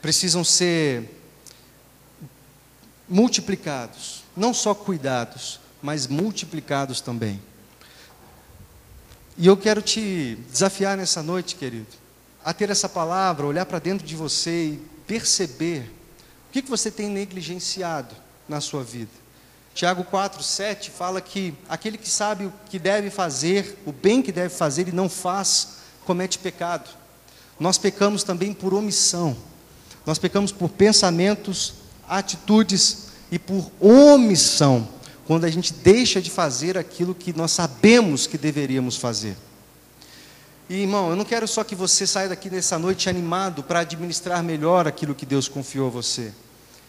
precisam 0.01 0.45
ser 0.45 1.21
multiplicados, 3.09 4.23
não 4.37 4.55
só 4.55 4.73
cuidados, 4.73 5.59
mas 5.83 6.07
multiplicados 6.07 7.01
também. 7.01 7.43
E 9.37 9.47
eu 9.47 9.57
quero 9.57 9.83
te 9.83 10.39
desafiar 10.51 10.97
nessa 10.97 11.23
noite, 11.23 11.57
querido, 11.57 11.89
a 12.45 12.53
ter 12.53 12.71
essa 12.71 12.89
palavra, 12.89 13.47
olhar 13.47 13.67
para 13.67 13.79
dentro 13.79 14.07
de 14.07 14.17
você 14.17 14.69
e 14.69 14.83
perceber 15.07 15.91
o 16.49 16.53
que, 16.53 16.63
que 16.63 16.71
você 16.71 16.91
tem 16.91 17.09
negligenciado 17.09 18.15
na 18.49 18.61
sua 18.61 18.83
vida. 18.83 19.11
Tiago 19.75 20.05
4, 20.05 20.43
7 20.43 20.91
fala 20.91 21.21
que 21.21 21.55
aquele 21.69 21.97
que 21.97 22.09
sabe 22.09 22.47
o 22.47 22.53
que 22.69 22.79
deve 22.79 23.09
fazer, 23.09 23.79
o 23.87 23.93
bem 23.93 24.21
que 24.21 24.33
deve 24.33 24.55
fazer 24.55 24.89
e 24.89 24.93
não 24.93 25.09
faz, 25.09 25.77
comete 26.05 26.39
pecado. 26.39 26.91
Nós 27.59 27.79
pecamos 27.79 28.23
também 28.23 28.53
por 28.53 28.75
omissão. 28.75 29.37
Nós 30.05 30.19
pecamos 30.19 30.51
por 30.51 30.71
pensamentos, 30.71 31.75
atitudes 32.09 33.11
e 33.31 33.39
por 33.39 33.71
omissão, 33.79 34.89
quando 35.27 35.45
a 35.45 35.51
gente 35.51 35.73
deixa 35.73 36.21
de 36.21 36.31
fazer 36.31 36.77
aquilo 36.77 37.15
que 37.15 37.33
nós 37.33 37.53
sabemos 37.53 38.27
que 38.27 38.37
deveríamos 38.37 38.97
fazer. 38.97 39.37
E 40.71 40.83
irmão, 40.83 41.11
eu 41.11 41.17
não 41.17 41.25
quero 41.25 41.49
só 41.49 41.65
que 41.65 41.75
você 41.75 42.07
saia 42.07 42.29
daqui 42.29 42.49
nessa 42.49 42.79
noite 42.79 43.09
animado 43.09 43.61
para 43.61 43.81
administrar 43.81 44.41
melhor 44.41 44.87
aquilo 44.87 45.17
que 45.17 45.27
Deus 45.27 45.49
confiou 45.49 45.89
a 45.89 45.91
você. 45.91 46.33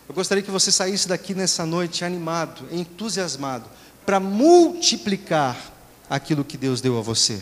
Eu 0.08 0.14
gostaria 0.14 0.44
que 0.44 0.52
você 0.52 0.72
saísse 0.72 1.08
daqui 1.08 1.34
nessa 1.34 1.66
noite 1.66 2.06
animado, 2.06 2.68
entusiasmado, 2.72 3.66
para 4.06 4.20
multiplicar 4.20 5.58
aquilo 6.08 6.46
que 6.46 6.58
Deus 6.58 6.80
deu 6.80 6.96
a 7.00 7.02
você. 7.02 7.42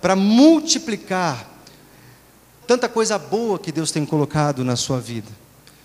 Para 0.00 0.14
multiplicar 0.14 1.50
tanta 2.64 2.88
coisa 2.88 3.18
boa 3.18 3.58
que 3.58 3.72
Deus 3.72 3.90
tem 3.90 4.06
colocado 4.06 4.64
na 4.64 4.76
sua 4.76 5.00
vida. 5.00 5.32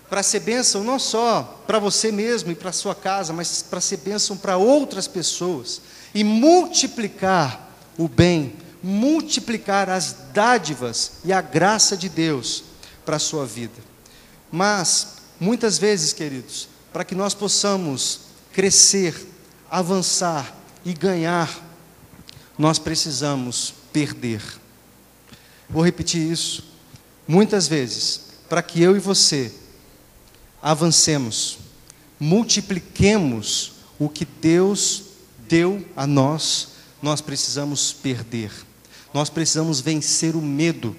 Para 0.07 0.21
ser 0.21 0.41
bênção 0.41 0.83
não 0.83 0.99
só 0.99 1.63
para 1.65 1.79
você 1.79 2.11
mesmo 2.11 2.51
e 2.51 2.55
para 2.55 2.71
sua 2.71 2.93
casa, 2.93 3.33
mas 3.33 3.63
para 3.63 3.81
ser 3.81 3.97
bênção 3.97 4.37
para 4.37 4.57
outras 4.57 5.07
pessoas. 5.07 5.81
E 6.13 6.23
multiplicar 6.23 7.67
o 7.97 8.07
bem, 8.07 8.53
multiplicar 8.85 9.89
as 9.89 10.15
dádivas 10.33 11.13
e 11.23 11.33
a 11.33 11.41
graça 11.41 11.97
de 11.97 12.07
Deus 12.07 12.63
para 13.03 13.15
a 13.15 13.19
sua 13.19 13.45
vida. 13.45 13.81
Mas 14.51 15.15
Muitas 15.39 15.77
vezes, 15.77 16.13
queridos, 16.13 16.67
para 16.93 17.03
que 17.03 17.13
nós 17.13 17.33
possamos 17.33 18.21
crescer, 18.53 19.27
avançar 19.69 20.55
e 20.85 20.93
ganhar, 20.93 21.61
nós 22.57 22.79
precisamos 22.79 23.73
perder. 23.91 24.41
Vou 25.69 25.83
repetir 25.83 26.21
isso. 26.31 26.63
Muitas 27.27 27.67
vezes, 27.67 28.21
para 28.47 28.61
que 28.61 28.81
eu 28.81 28.95
e 28.95 28.99
você 28.99 29.53
avancemos, 30.61 31.57
multipliquemos 32.17 33.73
o 33.99 34.07
que 34.07 34.23
Deus 34.23 35.03
deu 35.49 35.85
a 35.97 36.07
nós, 36.07 36.69
nós 37.01 37.19
precisamos 37.19 37.91
perder. 37.91 38.51
Nós 39.15 39.29
precisamos 39.29 39.79
vencer 39.79 40.35
o 40.35 40.41
medo. 40.41 40.93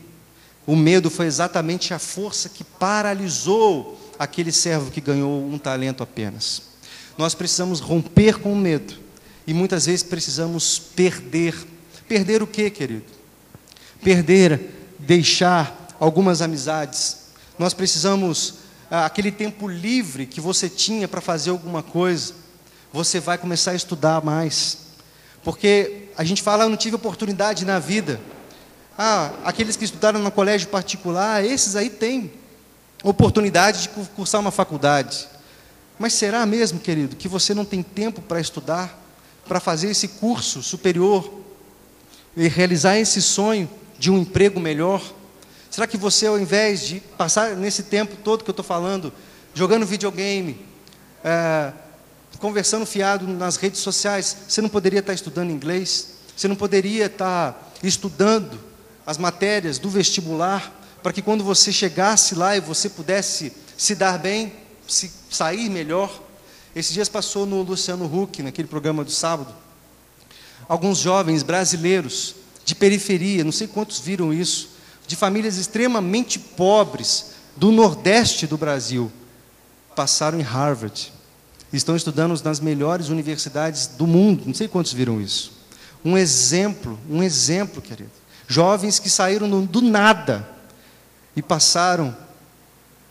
O 0.67 0.75
medo 0.75 1.11
foi 1.11 1.27
exatamente 1.27 1.93
a 1.93 1.99
força 1.99 2.49
que 2.49 2.65
paralisou 2.65 4.01
aquele 4.19 4.51
servo 4.51 4.91
que 4.91 5.03
ganhou 5.03 5.47
um 5.47 5.59
talento 5.59 6.03
apenas. 6.03 6.63
Nós 7.19 7.35
precisamos 7.35 7.79
romper 7.79 8.39
com 8.39 8.55
o 8.55 8.57
medo 8.57 8.95
e 9.47 9.53
muitas 9.53 9.85
vezes 9.85 10.03
precisamos 10.03 10.79
perder. 10.79 11.55
Perder 12.09 12.43
o 12.43 12.47
que, 12.47 12.71
querido? 12.71 13.05
Perder, 14.03 14.63
deixar 14.99 15.95
algumas 16.01 16.41
amizades. 16.41 17.19
Nós 17.59 17.75
precisamos, 17.75 18.55
ah, 18.91 19.05
aquele 19.05 19.31
tempo 19.31 19.69
livre 19.69 20.25
que 20.25 20.41
você 20.41 20.71
tinha 20.71 21.07
para 21.07 21.21
fazer 21.21 21.51
alguma 21.51 21.83
coisa, 21.83 22.33
você 22.91 23.21
vai 23.21 23.37
começar 23.37 23.73
a 23.73 23.77
estudar 23.77 24.25
mais. 24.25 24.79
Porque 25.45 26.06
a 26.17 26.25
gente 26.25 26.43
fala, 26.43 26.65
eu 26.65 26.69
não 26.69 26.77
tive 26.77 26.97
oportunidade 26.97 27.65
na 27.65 27.79
vida. 27.79 28.21
Ah, 28.97 29.31
aqueles 29.45 29.77
que 29.77 29.85
estudaram 29.85 30.21
no 30.21 30.31
colégio 30.31 30.69
particular, 30.69 31.45
esses 31.45 31.77
aí 31.77 31.91
têm 31.91 32.33
oportunidade 33.05 33.83
de 33.83 33.89
cursar 33.89 34.41
uma 34.41 34.51
faculdade. 34.51 35.29
Mas 35.99 36.15
será 36.15 36.47
mesmo, 36.47 36.81
querido, 36.81 37.17
que 37.17 37.29
você 37.29 37.55
não 37.55 37.65
tem 37.65 37.83
tempo 37.83 38.23
para 38.23 38.41
estudar, 38.41 38.99
para 39.47 39.61
fazer 39.61 39.91
esse 39.91 40.09
curso 40.09 40.63
superior 40.63 41.31
e 42.37 42.49
realizar 42.49 42.99
esse 42.99 43.21
sonho 43.21 43.69
de 43.99 44.11
um 44.11 44.19
emprego 44.19 44.59
melhor? 44.59 45.03
Será 45.71 45.87
que 45.87 45.99
você, 45.99 46.27
ao 46.27 46.39
invés 46.39 46.87
de 46.87 47.01
passar 47.01 47.55
nesse 47.57 47.83
tempo 47.83 48.17
todo 48.17 48.43
que 48.43 48.51
eu 48.51 48.53
estou 48.53 48.65
falando, 48.65 49.13
jogando 49.55 49.85
videogame, 49.85 50.65
é, 51.23 51.73
conversando 52.49 52.87
fiado 52.87 53.27
nas 53.27 53.57
redes 53.57 53.81
sociais, 53.81 54.37
você 54.49 54.61
não 54.61 54.69
poderia 54.69 55.01
estar 55.01 55.13
estudando 55.13 55.51
inglês? 55.51 56.15
Você 56.37 56.49
não 56.49 56.57
poderia 56.57 57.07
estar 57.07 57.73
estudando 57.83 58.59
as 59.07 59.19
matérias 59.19 59.79
do 59.79 59.89
vestibular? 59.89 60.73
para 61.07 61.13
que 61.13 61.23
quando 61.23 61.45
você 61.45 61.71
chegasse 61.71 62.35
lá 62.35 62.57
e 62.57 62.61
você 62.61 62.89
pudesse 62.89 63.53
se 63.77 63.95
dar 63.95 64.19
bem, 64.19 64.53
se 64.89 65.09
sair 65.31 65.71
melhor. 65.71 66.21
Esses 66.75 66.93
dias 66.93 67.09
passou 67.09 67.47
no 67.47 67.63
Luciano 67.63 68.07
Huck, 68.07 68.43
naquele 68.43 68.67
programa 68.67 69.05
do 69.05 69.11
sábado, 69.13 69.55
alguns 70.69 70.99
jovens 70.99 71.45
brasileiros 71.45 72.35
de 72.65 72.75
periferia, 72.75 73.45
não 73.45 73.53
sei 73.53 73.69
quantos 73.69 74.01
viram 74.01 74.33
isso, 74.33 74.71
de 75.07 75.15
famílias 75.15 75.59
extremamente 75.59 76.41
pobres 76.41 77.35
do 77.55 77.71
nordeste 77.71 78.45
do 78.45 78.59
Brasil, 78.59 79.09
passaram 79.95 80.41
em 80.41 80.43
Harvard. 80.43 81.13
Estão 81.73 81.97
estudando 81.97 82.41
nas 82.43 82.61
melhores 82.61 83.09
universidades 83.09 83.87
do 83.87 84.07
mundo, 84.07 84.45
não 84.47 84.55
sei 84.55 84.69
quantos 84.69 84.93
viram 84.93 85.21
isso. 85.21 85.53
Um 86.05 86.17
exemplo, 86.17 86.99
um 87.11 87.23
exemplo, 87.23 87.83
querido. 87.83 88.11
Jovens 88.47 88.99
que 88.99 89.11
saíram 89.11 89.65
do 89.65 89.81
nada 89.81 90.49
e 91.35 91.43
passaram 91.43 92.17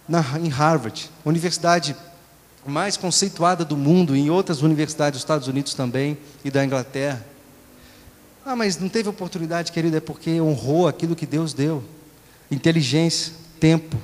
na, 0.08 0.24
em 0.40 0.48
Harvard, 0.48 1.10
universidade 1.26 1.96
mais 2.66 2.98
conceituada 2.98 3.64
do 3.64 3.78
mundo, 3.78 4.16
em 4.16 4.30
outras 4.30 4.62
universidades 4.62 5.18
dos 5.18 5.24
Estados 5.24 5.48
Unidos 5.48 5.74
também 5.74 6.18
e 6.44 6.50
da 6.50 6.66
Inglaterra. 6.66 7.24
Ah, 8.46 8.56
mas 8.56 8.78
não 8.78 8.90
teve 8.90 9.10
oportunidade, 9.10 9.72
querido, 9.72 9.98
é 9.98 10.00
porque 10.00 10.40
honrou 10.40 10.88
aquilo 10.88 11.16
que 11.16 11.26
Deus 11.26 11.54
deu: 11.54 11.84
inteligência, 12.50 13.34
tempo. 13.60 13.98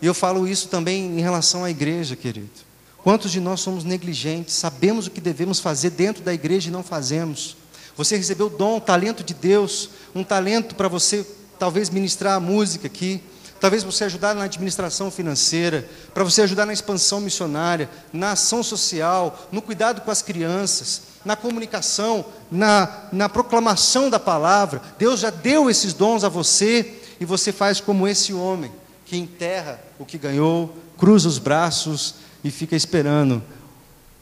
E 0.00 0.06
eu 0.06 0.14
falo 0.14 0.48
isso 0.48 0.68
também 0.68 1.18
em 1.18 1.20
relação 1.20 1.64
à 1.64 1.70
igreja, 1.70 2.16
querido. 2.16 2.69
Quantos 3.02 3.32
de 3.32 3.40
nós 3.40 3.60
somos 3.60 3.82
negligentes, 3.82 4.54
sabemos 4.54 5.06
o 5.06 5.10
que 5.10 5.20
devemos 5.20 5.58
fazer 5.58 5.90
dentro 5.90 6.22
da 6.22 6.34
igreja 6.34 6.68
e 6.68 6.72
não 6.72 6.82
fazemos? 6.82 7.56
Você 7.96 8.16
recebeu 8.16 8.46
o 8.46 8.50
dom, 8.50 8.76
o 8.76 8.80
talento 8.80 9.24
de 9.24 9.32
Deus, 9.32 9.90
um 10.14 10.22
talento 10.22 10.74
para 10.74 10.88
você 10.88 11.26
talvez 11.58 11.88
ministrar 11.88 12.34
a 12.34 12.40
música 12.40 12.86
aqui, 12.86 13.22
talvez 13.58 13.82
você 13.82 14.04
ajudar 14.04 14.34
na 14.34 14.44
administração 14.44 15.10
financeira, 15.10 15.88
para 16.12 16.24
você 16.24 16.42
ajudar 16.42 16.66
na 16.66 16.72
expansão 16.74 17.20
missionária, 17.20 17.88
na 18.12 18.32
ação 18.32 18.62
social, 18.62 19.48
no 19.50 19.62
cuidado 19.62 20.02
com 20.02 20.10
as 20.10 20.20
crianças, 20.20 21.02
na 21.24 21.36
comunicação, 21.36 22.24
na, 22.50 23.08
na 23.12 23.28
proclamação 23.28 24.10
da 24.10 24.18
palavra. 24.18 24.80
Deus 24.98 25.20
já 25.20 25.30
deu 25.30 25.70
esses 25.70 25.94
dons 25.94 26.22
a 26.22 26.28
você 26.28 27.00
e 27.18 27.24
você 27.24 27.50
faz 27.50 27.80
como 27.80 28.06
esse 28.06 28.32
homem 28.32 28.72
que 29.06 29.16
enterra 29.16 29.80
o 29.98 30.04
que 30.04 30.16
ganhou, 30.16 30.74
cruza 30.96 31.28
os 31.28 31.38
braços 31.38 32.14
e 32.42 32.50
fica 32.50 32.76
esperando 32.76 33.42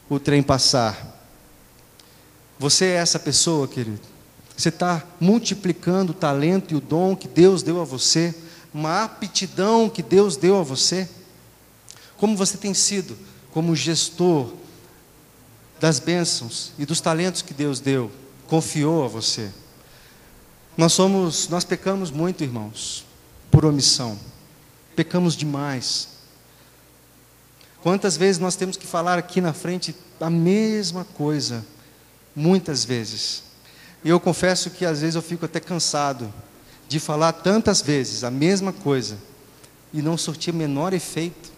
o 0.09 0.19
trem 0.19 0.43
passar. 0.43 1.17
Você 2.59 2.87
é 2.87 2.95
essa 2.95 3.19
pessoa, 3.19 3.69
querido? 3.69 4.01
Você 4.57 4.71
está 4.71 5.05
multiplicando 5.21 6.11
o 6.11 6.15
talento 6.15 6.73
e 6.73 6.77
o 6.77 6.81
dom 6.81 7.15
que 7.15 7.29
Deus 7.29 7.63
deu 7.63 7.81
a 7.81 7.85
você, 7.85 8.35
uma 8.75 9.05
aptidão 9.05 9.89
que 9.89 10.03
Deus 10.03 10.37
deu 10.37 10.59
a 10.59 10.63
você. 10.63 11.09
Como 12.17 12.37
você 12.37 12.57
tem 12.57 12.75
sido 12.75 13.17
como 13.53 13.77
gestor 13.77 14.53
das 15.81 16.01
bênçãos 16.01 16.73
e 16.79 16.85
dos 16.85 17.01
talentos 17.01 17.43
que 17.43 17.55
Deus 17.55 17.79
deu, 17.79 18.11
confiou 18.49 19.05
a 19.05 19.09
você. 19.09 19.51
Nós 20.77 20.93
somos, 20.93 21.49
nós 21.49 21.65
pecamos 21.65 22.11
muito, 22.11 22.43
irmãos, 22.43 23.05
por 23.51 23.65
omissão. 23.65 24.19
Pecamos 24.97 25.37
demais. 25.37 26.09
Quantas 27.83 28.17
vezes 28.17 28.41
nós 28.41 28.57
temos 28.57 28.77
que 28.77 28.87
falar 28.87 29.19
aqui 29.19 29.41
na 29.41 29.53
frente 29.53 29.95
a 30.21 30.29
mesma 30.29 31.05
coisa? 31.05 31.65
Muitas 32.35 32.85
vezes. 32.85 33.45
E 34.05 34.09
eu 34.09 34.19
confesso 34.19 34.71
que 34.71 34.85
às 34.85 35.01
vezes 35.01 35.15
eu 35.15 35.23
fico 35.23 35.45
até 35.45 35.61
cansado 35.61 36.33
de 36.89 36.99
falar 36.99 37.33
tantas 37.33 37.81
vezes 37.83 38.25
a 38.25 38.31
mesma 38.31 38.73
coisa 38.73 39.19
e 39.93 40.01
não 40.03 40.17
sortir 40.17 40.53
menor 40.53 40.93
efeito. 40.93 41.51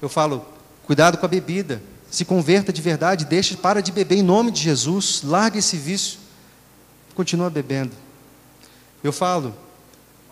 Eu 0.00 0.08
falo, 0.08 0.44
cuidado 0.84 1.18
com 1.18 1.26
a 1.26 1.28
bebida, 1.28 1.82
se 2.10 2.24
converta 2.24 2.72
de 2.72 2.80
verdade, 2.80 3.24
deixa, 3.24 3.56
para 3.56 3.82
de 3.82 3.92
beber 3.92 4.16
em 4.16 4.22
nome 4.22 4.50
de 4.50 4.62
Jesus, 4.62 5.22
larga 5.24 5.58
esse 5.58 5.76
vício, 5.76 6.18
continua 7.14 7.50
bebendo. 7.50 7.92
Eu 9.02 9.12
falo, 9.12 9.54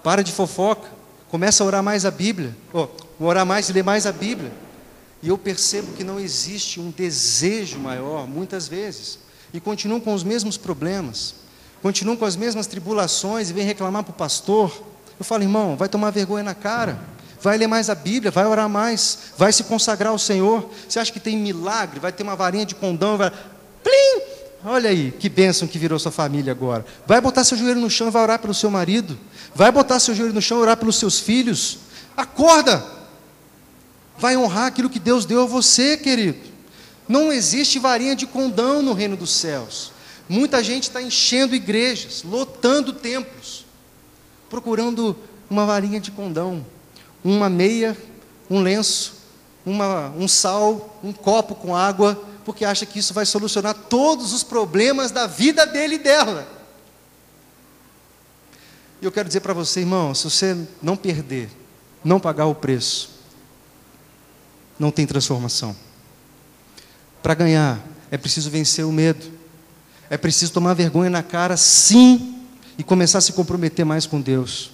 para 0.03 0.23
de 0.23 0.33
fofoca, 0.33 0.89
começa 1.29 1.63
a 1.63 1.67
orar 1.67 1.83
mais 1.83 2.05
a 2.05 2.11
Bíblia, 2.11 2.57
oh, 2.73 2.89
orar 3.19 3.45
mais 3.45 3.69
e 3.69 3.73
ler 3.73 3.85
mais 3.85 4.07
a 4.07 4.13
Bíblia. 4.13 4.53
E 5.27 5.29
eu 5.29 5.37
percebo 5.37 5.93
que 5.95 6.05
não 6.05 6.21
existe 6.21 6.79
um 6.79 6.89
desejo 6.89 7.81
maior, 7.81 8.29
muitas 8.29 8.69
vezes, 8.69 9.19
e 9.53 9.59
continuam 9.59 9.99
com 9.99 10.15
os 10.15 10.23
mesmos 10.23 10.57
problemas, 10.57 11.35
continuam 11.83 12.17
com 12.17 12.25
as 12.25 12.37
mesmas 12.37 12.69
tribulações 12.69 13.51
e 13.51 13.53
vem 13.53 13.65
reclamar 13.65 14.05
para 14.05 14.13
o 14.13 14.15
pastor. 14.15 14.71
Eu 15.19 15.25
falo, 15.25 15.43
irmão, 15.43 15.77
vai 15.77 15.89
tomar 15.89 16.11
vergonha 16.11 16.45
na 16.45 16.55
cara 16.55 17.17
vai 17.41 17.59
ler 17.59 17.67
mais 17.67 17.91
a 17.91 17.95
Bíblia, 17.95 18.31
vai 18.31 18.47
orar 18.47 18.69
mais, 18.69 19.19
vai 19.37 19.53
se 19.53 19.65
consagrar 19.65 20.11
ao 20.11 20.19
Senhor. 20.19 20.69
Você 20.89 20.99
acha 20.99 21.13
que 21.13 21.21
tem 21.21 21.37
milagre? 21.37 22.01
Vai 22.01 22.11
ter 22.11 22.23
uma 22.23 22.35
varinha 22.35 22.67
de 22.67 22.75
condão, 22.75 23.17
vai. 23.17 23.31
Plim! 23.85 24.23
Olha 24.65 24.91
aí, 24.91 25.13
que 25.13 25.29
bênção 25.29 25.69
que 25.69 25.79
virou 25.79 25.99
sua 25.99 26.11
família 26.11 26.53
agora. 26.53 26.85
Vai 27.07 27.21
botar 27.21 27.45
seu 27.45 27.57
joelho 27.57 27.81
no 27.81 27.91
chão 27.91 28.09
e 28.09 28.11
vai 28.11 28.23
orar 28.23 28.39
pelo 28.39 28.55
seu 28.55 28.71
marido. 28.71 29.19
Vai 29.55 29.71
botar 29.71 30.01
seu 30.01 30.15
joelho 30.15 30.33
no 30.33 30.43
chão 30.43 30.59
e 30.59 30.63
orar 30.63 30.77
pelos 30.77 30.97
seus 30.97 31.21
filhos. 31.21 31.79
Acorda! 32.17 32.96
Vai 34.19 34.37
honrar 34.37 34.67
aquilo 34.67 34.91
que 34.91 34.99
Deus 34.99 35.25
deu 35.25 35.43
a 35.43 35.47
você, 35.47 35.97
querido. 35.97 36.39
Não 37.09 37.33
existe 37.33 37.79
varinha 37.79 38.17
de 38.17 38.27
condão 38.27 38.83
no 38.83 38.93
reino 38.93 39.17
dos 39.17 39.31
céus. 39.31 39.93
Muita 40.29 40.63
gente 40.63 40.85
está 40.85 41.01
enchendo 41.01 41.55
igrejas, 41.55 42.23
lotando 42.25 42.93
templos, 42.93 43.65
procurando 44.51 45.17
uma 45.49 45.65
varinha 45.65 46.01
de 46.01 46.11
condão 46.11 46.65
uma 47.27 47.51
meia, 47.51 47.97
um 48.49 48.61
lenço, 48.61 49.15
uma, 49.65 50.11
um 50.11 50.29
sal, 50.29 51.01
um 51.03 51.13
copo 51.13 51.55
com 51.55 51.75
água, 51.75 52.23
porque 52.45 52.65
acha 52.65 52.87
que 52.87 53.01
isso 53.01 53.13
vai 53.13 53.27
solucionar 53.27 53.75
todos 53.75 54.33
os 54.33 54.45
problemas 54.45 55.11
da 55.11 55.27
vida 55.27 55.67
dele 55.67 55.97
e 55.97 55.99
dela. 55.99 56.47
E 59.03 59.05
eu 59.05 59.13
quero 59.13 59.27
dizer 59.27 59.41
para 59.41 59.53
você, 59.53 59.81
irmão, 59.81 60.15
se 60.15 60.25
você 60.25 60.57
não 60.81 60.97
perder, 60.97 61.51
não 62.05 62.21
pagar 62.21 62.47
o 62.47 62.55
preço, 62.55 63.11
não 64.79 64.91
tem 64.91 65.07
transformação. 65.07 65.75
Para 67.23 67.35
ganhar, 67.35 67.81
é 68.11 68.17
preciso 68.17 68.51
vencer 68.51 68.85
o 68.85 68.93
medo. 68.93 69.27
É 70.09 70.17
preciso 70.17 70.53
tomar 70.53 70.75
vergonha 70.75 71.11
na 71.11 71.23
cara, 71.23 71.57
sim, 71.57 72.37
e 72.79 72.85
começar 72.85 73.19
a 73.19 73.21
se 73.21 73.33
comprometer 73.33 73.85
mais 73.85 74.07
com 74.07 74.21
Deus. 74.21 74.71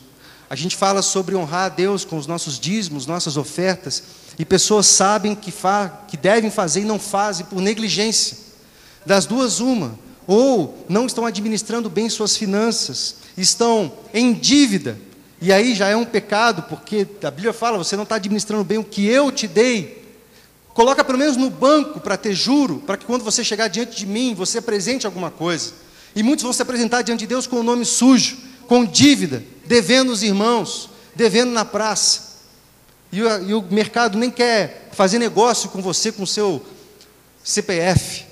A 0.51 0.55
gente 0.55 0.77
fala 0.77 1.01
sobre 1.01 1.35
honrar 1.35 1.67
a 1.67 1.69
Deus 1.71 2.05
com 2.05 2.19
os 2.19 2.27
nossos 2.27 2.59
dízimos, 2.59 3.07
nossas 3.07 3.39
ofertas, 3.39 4.03
e 4.39 4.45
pessoas 4.45 4.87
sabem 4.87 5.35
que, 5.35 5.53
que 6.09 6.17
devem 6.17 6.51
fazer 6.51 6.83
e 6.83 6.85
não 6.85 6.99
fazem 6.99 7.47
por 7.47 7.61
negligência. 7.61 8.37
Das 9.07 9.25
duas, 9.25 9.61
uma. 9.61 9.99
Ou 10.27 10.85
não 10.89 11.07
estão 11.07 11.25
administrando 11.25 11.89
bem 11.89 12.09
suas 12.11 12.37
finanças, 12.37 13.17
estão 13.37 13.91
em 14.13 14.33
dívida, 14.33 14.99
e 15.43 15.53
aí 15.53 15.75
já 15.75 15.89
é 15.89 15.97
um 15.97 16.05
pecado, 16.05 16.63
porque 16.69 17.05
a 17.25 17.31
Bíblia 17.33 17.53
fala: 17.53 17.77
você 17.77 17.97
não 17.97 18.05
está 18.05 18.15
administrando 18.15 18.63
bem 18.63 18.79
o 18.79 18.85
que 18.85 19.05
eu 19.05 19.33
te 19.33 19.49
dei. 19.49 20.01
Coloca 20.73 21.03
pelo 21.03 21.19
menos 21.19 21.37
no 21.37 21.51
banco 21.51 21.99
para 21.99 22.17
ter 22.17 22.33
juro, 22.33 22.81
para 22.87 22.97
que 22.97 23.05
quando 23.05 23.25
você 23.25 23.43
chegar 23.43 23.67
diante 23.67 23.97
de 23.97 24.07
mim, 24.07 24.35
você 24.35 24.59
apresente 24.59 25.05
alguma 25.05 25.33
coisa. 25.33 25.73
E 26.15 26.23
muitos 26.23 26.45
vão 26.45 26.53
se 26.53 26.63
apresentar 26.63 27.03
diante 27.03 27.21
de 27.21 27.27
Deus 27.27 27.49
com 27.49 27.57
o 27.57 27.63
nome 27.65 27.85
sujo 27.85 28.39
com 28.69 28.85
dívida, 28.85 29.43
devendo 29.67 30.13
os 30.13 30.23
irmãos, 30.23 30.89
devendo 31.13 31.51
na 31.51 31.65
praça. 31.65 32.39
E 33.11 33.21
o, 33.21 33.49
e 33.49 33.53
o 33.53 33.63
mercado 33.69 34.17
nem 34.17 34.31
quer 34.31 34.89
fazer 34.93 35.19
negócio 35.19 35.71
com 35.71 35.83
você, 35.83 36.13
com 36.13 36.23
o 36.23 36.27
seu 36.27 36.65
CPF. 37.43 38.27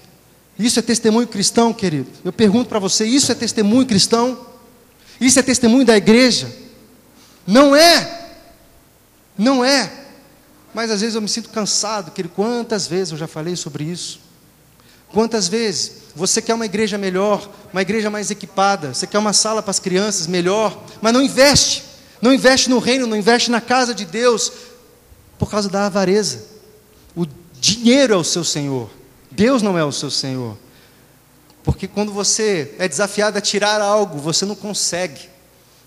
Isso 0.56 0.78
é 0.78 0.82
testemunho 0.82 1.26
cristão, 1.26 1.72
querido. 1.72 2.08
Eu 2.24 2.32
pergunto 2.32 2.68
para 2.68 2.78
você: 2.78 3.04
isso 3.04 3.32
é 3.32 3.34
testemunho 3.34 3.84
cristão? 3.84 4.46
Isso 5.20 5.40
é 5.40 5.42
testemunho 5.42 5.84
da 5.84 5.96
igreja? 5.96 6.69
Não 7.50 7.74
é. 7.74 8.28
Não 9.36 9.64
é. 9.64 9.90
Mas 10.72 10.88
às 10.88 11.00
vezes 11.00 11.16
eu 11.16 11.20
me 11.20 11.28
sinto 11.28 11.48
cansado, 11.48 12.12
querido. 12.12 12.32
Quantas 12.34 12.86
vezes 12.86 13.10
eu 13.10 13.18
já 13.18 13.26
falei 13.26 13.56
sobre 13.56 13.82
isso? 13.84 14.20
Quantas 15.12 15.48
vezes 15.48 15.92
você 16.14 16.40
quer 16.40 16.54
uma 16.54 16.64
igreja 16.64 16.96
melhor, 16.96 17.50
uma 17.72 17.82
igreja 17.82 18.08
mais 18.08 18.30
equipada, 18.30 18.94
você 18.94 19.06
quer 19.06 19.18
uma 19.18 19.32
sala 19.32 19.60
para 19.60 19.72
as 19.72 19.80
crianças 19.80 20.28
melhor, 20.28 20.80
mas 21.02 21.12
não 21.12 21.20
investe, 21.20 21.82
não 22.22 22.32
investe 22.32 22.70
no 22.70 22.78
reino, 22.78 23.08
não 23.08 23.16
investe 23.16 23.50
na 23.50 23.60
casa 23.60 23.92
de 23.92 24.04
Deus, 24.04 24.52
por 25.36 25.50
causa 25.50 25.68
da 25.68 25.86
avareza. 25.86 26.44
O 27.16 27.26
dinheiro 27.60 28.14
é 28.14 28.16
o 28.16 28.22
seu 28.22 28.44
Senhor, 28.44 28.88
Deus 29.32 29.62
não 29.62 29.76
é 29.76 29.84
o 29.84 29.90
seu 29.90 30.10
Senhor. 30.10 30.56
Porque 31.64 31.88
quando 31.88 32.12
você 32.12 32.74
é 32.78 32.86
desafiado 32.86 33.36
a 33.36 33.40
tirar 33.40 33.80
algo, 33.80 34.18
você 34.18 34.44
não 34.44 34.54
consegue. 34.54 35.29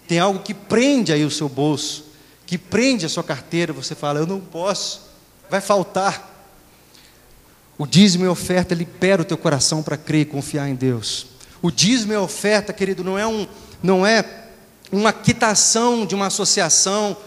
Tem 0.07 0.19
algo 0.19 0.39
que 0.39 0.53
prende 0.53 1.11
aí 1.13 1.23
o 1.25 1.31
seu 1.31 1.47
bolso, 1.47 2.05
que 2.45 2.57
prende 2.57 3.05
a 3.05 3.09
sua 3.09 3.23
carteira, 3.23 3.73
você 3.73 3.95
fala, 3.95 4.19
eu 4.19 4.27
não 4.27 4.39
posso, 4.39 5.01
vai 5.49 5.61
faltar. 5.61 6.31
O 7.77 7.87
dízimo 7.87 8.25
e 8.25 8.27
a 8.27 8.31
oferta 8.31 8.75
libera 8.75 9.21
o 9.21 9.25
teu 9.25 9.37
coração 9.37 9.81
para 9.81 9.97
crer 9.97 10.21
e 10.21 10.25
confiar 10.25 10.69
em 10.69 10.75
Deus. 10.75 11.27
O 11.61 11.71
dízimo 11.71 12.13
e 12.13 12.15
a 12.15 12.21
oferta, 12.21 12.73
querido, 12.73 13.03
não 13.03 13.17
é, 13.17 13.25
um, 13.25 13.47
não 13.81 14.05
é 14.05 14.23
uma 14.91 15.11
quitação 15.11 16.05
de 16.05 16.13
uma 16.13 16.27
associação 16.27 17.17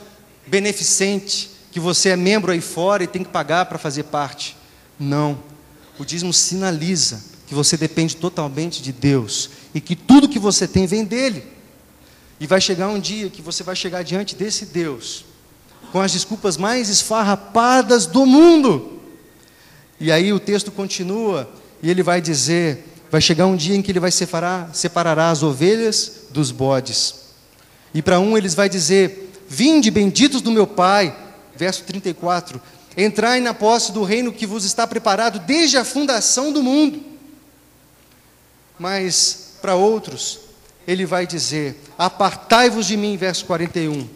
beneficente, 0.47 1.51
que 1.73 1.81
você 1.81 2.11
é 2.11 2.17
membro 2.17 2.53
aí 2.53 2.61
fora 2.61 3.03
e 3.03 3.07
tem 3.07 3.25
que 3.25 3.31
pagar 3.31 3.67
para 3.67 3.79
fazer 3.79 4.05
parte. 4.05 4.57
Não. 4.99 5.39
O 5.99 6.05
dízimo 6.05 6.33
sinaliza 6.33 7.23
que 7.47 7.55
você 7.55 7.77
depende 7.77 8.17
totalmente 8.17 8.83
de 8.83 8.93
Deus 8.93 9.51
e 9.75 9.81
que 9.81 9.97
tudo 9.97 10.29
que 10.29 10.39
você 10.39 10.67
tem 10.69 10.87
vem 10.87 11.05
dele. 11.05 11.56
E 12.39 12.47
vai 12.47 12.61
chegar 12.61 12.89
um 12.89 13.01
dia 13.01 13.31
que 13.31 13.41
você 13.41 13.63
vai 13.63 13.75
chegar 13.75 14.03
diante 14.03 14.35
desse 14.35 14.67
Deus 14.67 15.25
com 15.93 16.01
as 16.01 16.13
desculpas 16.13 16.57
mais 16.57 16.89
esfarrapadas 16.89 18.07
do 18.07 18.27
mundo 18.27 18.97
e 19.99 20.13
aí 20.13 20.33
o 20.33 20.41
texto 20.41 20.71
continua 20.71 21.49
e 21.83 21.91
ele 21.91 22.03
vai 22.03 22.21
dizer: 22.21 22.85
vai 23.11 23.21
chegar 23.21 23.47
um 23.47 23.57
dia 23.57 23.75
em 23.75 23.83
que 23.83 23.91
ele 23.91 24.01
vai 24.01 24.11
separar, 24.11 24.75
separará 24.75 25.31
as 25.31 25.43
ovelhas 25.43 26.27
dos 26.31 26.51
bodes. 26.51 27.15
E 27.95 28.03
para 28.03 28.21
um 28.21 28.37
eles 28.37 28.55
vai 28.55 28.69
dizer: 28.69 29.33
Vinde, 29.49 29.91
benditos 29.91 30.43
do 30.43 30.51
meu 30.51 30.67
Pai, 30.67 31.17
verso 31.55 31.83
34, 31.85 32.61
entrai 32.97 33.41
na 33.41 33.55
posse 33.55 33.91
do 33.91 34.03
reino 34.03 34.33
que 34.33 34.47
vos 34.47 34.65
está 34.65 34.87
preparado 34.87 35.39
desde 35.39 35.79
a 35.79 35.85
fundação 35.85 36.53
do 36.53 36.63
mundo. 36.63 37.03
Mas 38.79 39.55
para 39.63 39.75
outros, 39.75 40.41
ele 40.87 41.05
vai 41.05 41.27
dizer: 41.27 41.83
Apartai-vos 41.99 42.87
de 42.87 42.97
mim, 42.97 43.17
verso 43.17 43.45
41. 43.47 44.09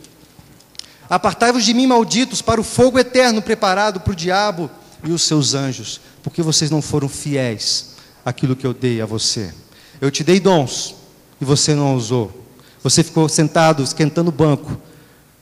Apartai-vos 1.09 1.65
de 1.65 1.75
mim, 1.75 1.87
malditos, 1.87 2.41
para 2.41 2.61
o 2.61 2.65
fogo 2.65 2.99
eterno 2.99 3.43
preparado 3.43 4.01
para 4.01 4.13
o 4.13 4.17
diabo 4.17 4.71
e 5.03 5.11
os 5.11 5.23
seus 5.23 5.55
anjos, 5.55 6.01
porque 6.23 6.43
vocês 6.43 6.71
não 6.71 6.81
foram 6.81 7.09
fiéis 7.09 7.97
àquilo 8.25 8.55
que 8.55 8.67
eu 8.67 8.73
dei 8.73 9.01
a 9.01 9.07
você. 9.07 9.53
Eu 10.01 10.11
te 10.11 10.23
dei 10.23 10.39
dons 10.39 10.95
e 11.41 11.45
você 11.45 11.75
não 11.75 11.97
usou. 11.97 12.47
Você 12.83 13.03
ficou 13.03 13.29
sentado, 13.29 13.83
esquentando 13.83 14.29
o 14.29 14.33
banco, 14.33 14.81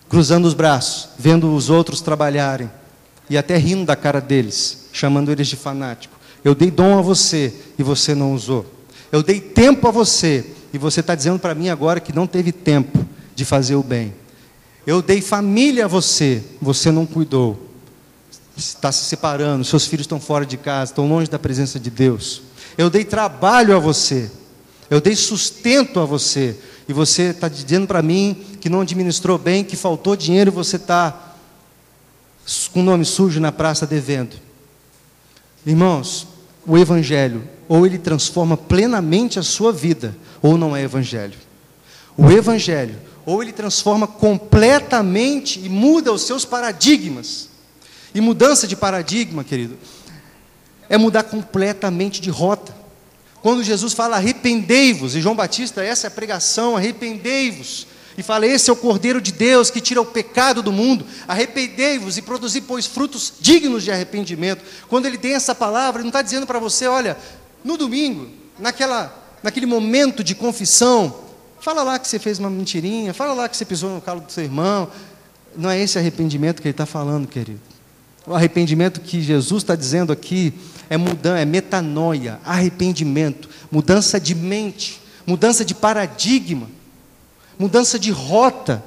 cruzando 0.09 0.47
os 0.47 0.55
braços, 0.55 1.11
vendo 1.19 1.55
os 1.55 1.69
outros 1.69 2.01
trabalharem 2.01 2.71
e 3.29 3.37
até 3.37 3.57
rindo 3.57 3.85
da 3.85 3.95
cara 3.95 4.21
deles, 4.21 4.87
chamando 4.93 5.31
eles 5.31 5.47
de 5.49 5.57
fanático. 5.57 6.17
Eu 6.43 6.55
dei 6.55 6.71
dom 6.71 6.99
a 6.99 7.03
você 7.03 7.53
e 7.79 7.83
você 7.83 8.15
não 8.15 8.33
usou. 8.33 8.65
Eu 9.13 9.23
dei 9.23 9.41
tempo 9.41 9.87
a 9.87 9.91
você 9.91 10.47
e 10.73 10.79
você 10.79 11.01
está 11.01 11.15
dizendo 11.15 11.39
para 11.39 11.55
mim 11.55 11.69
agora 11.69 12.01
que 12.01 12.15
não 12.15 12.27
teve 12.27 12.53
tempo 12.53 13.05
de 13.35 13.45
fazer 13.45 13.77
o 13.77 13.83
bem. 13.83 14.15
Eu 14.87 15.03
dei 15.03 15.21
família 15.21 15.85
a 15.85 15.89
você, 15.89 16.43
você 16.61 16.91
não 16.91 17.07
cuidou 17.07 17.69
está 18.59 18.91
se 18.91 19.05
separando, 19.05 19.65
seus 19.65 19.87
filhos 19.87 20.05
estão 20.05 20.21
fora 20.21 20.45
de 20.45 20.57
casa, 20.57 20.91
estão 20.93 21.09
longe 21.09 21.31
da 21.31 21.39
presença 21.39 21.79
de 21.79 21.91
Deus. 21.91 22.43
Eu 22.77 22.91
dei 22.91 23.05
trabalho 23.05 23.75
a 23.75 23.79
você, 23.79 24.31
eu 24.91 25.01
dei 25.01 25.15
sustento 25.15 26.01
a 26.01 26.05
você, 26.05 26.57
e 26.89 26.93
você 26.93 27.31
está 27.31 27.49
dizendo 27.49 27.87
para 27.87 28.03
mim 28.03 28.45
que 28.61 28.69
não 28.69 28.81
administrou 28.81 29.39
bem, 29.39 29.63
que 29.63 29.77
faltou 29.77 30.17
dinheiro 30.17 30.51
e 30.51 30.53
você 30.53 30.77
está 30.77 31.35
com 32.73 32.81
o 32.81 32.83
nome 32.83 33.05
sujo 33.05 33.41
na 33.41 33.53
praça 33.53 33.87
devendo. 33.87 34.37
Irmãos, 35.67 36.27
o 36.67 36.79
Evangelho, 36.79 37.43
ou 37.69 37.87
ele 37.87 37.99
transforma 37.99 38.57
plenamente 38.57 39.39
a 39.39 39.43
sua 39.43 39.73
vida, 39.73 40.17
ou 40.41 40.57
não 40.57 40.75
é 40.75 40.83
Evangelho. 40.83 41.39
O 42.17 42.31
Evangelho, 42.31 42.97
ou 43.27 43.43
ele 43.43 43.53
transforma 43.53 44.07
completamente 44.07 45.61
e 45.61 45.69
muda 45.69 46.13
os 46.13 46.23
seus 46.23 46.45
paradigmas. 46.45 47.49
E 48.15 48.21
mudança 48.21 48.67
de 48.67 48.75
paradigma, 48.75 49.45
querido, 49.45 49.77
é 50.89 50.97
mudar 50.97 51.25
completamente 51.25 52.21
de 52.21 52.31
rota. 52.31 52.75
Quando 53.43 53.63
Jesus 53.63 53.93
fala 53.93 54.17
arrependei-vos, 54.17 55.15
e 55.15 55.21
João 55.21 55.37
Batista, 55.37 55.85
essa 55.85 56.07
é 56.07 56.09
a 56.09 56.11
pregação, 56.11 56.77
arrependei-vos, 56.77 57.87
e 58.17 58.23
fala: 58.23 58.47
Esse 58.47 58.69
é 58.69 58.73
o 58.73 58.77
Cordeiro 58.77 59.21
de 59.21 59.31
Deus 59.31 59.71
que 59.71 59.81
tira 59.81 60.01
o 60.01 60.07
pecado 60.07 60.61
do 60.61 60.73
mundo. 60.73 61.07
Arrependei-vos 61.29 62.19
e 62.19 62.23
produzi, 62.23 62.61
pois, 62.61 62.85
frutos 62.85 63.35
dignos 63.39 63.85
de 63.85 63.93
arrependimento. 63.93 64.65
Quando 64.89 65.07
ele 65.07 65.17
tem 65.17 65.35
essa 65.35 65.55
palavra, 65.55 66.01
ele 66.01 66.07
não 66.07 66.09
está 66.09 66.21
dizendo 66.21 66.45
para 66.45 66.59
você: 66.59 66.89
olha, 66.89 67.17
no 67.69 67.77
domingo, 67.77 68.29
naquela, 68.59 69.15
naquele 69.43 69.67
momento 69.67 70.25
de 70.25 70.35
confissão, 70.35 71.15
fala 71.61 71.83
lá 71.83 71.99
que 71.99 72.09
você 72.09 72.19
fez 72.19 72.39
uma 72.39 72.49
mentirinha, 72.49 73.13
fala 73.13 73.35
lá 73.35 73.49
que 73.49 73.57
você 73.57 73.65
pisou 73.65 73.91
no 73.95 74.01
calo 74.01 74.23
do 74.23 74.33
seu 74.33 74.43
irmão. 74.43 74.89
Não 75.55 75.71
é 75.71 75.79
esse 75.79 75.99
arrependimento 75.99 76.63
que 76.63 76.69
ele 76.69 76.73
está 76.73 76.87
falando, 76.87 77.29
querido. 77.29 77.61
O 78.27 78.35
arrependimento 78.35 79.01
que 79.01 79.21
Jesus 79.21 79.63
está 79.63 79.77
dizendo 79.77 80.13
aqui 80.13 80.55
é 80.89 80.97
mudança, 80.97 81.39
é 81.39 81.45
metanoia, 81.45 82.41
arrependimento, 82.45 83.49
mudança 83.71 84.19
de 84.19 84.35
mente, 84.35 85.01
mudança 85.27 85.65
de 85.65 85.75
paradigma 85.75 86.69
mudança 87.59 87.99
de 87.99 88.11
rota. 88.11 88.83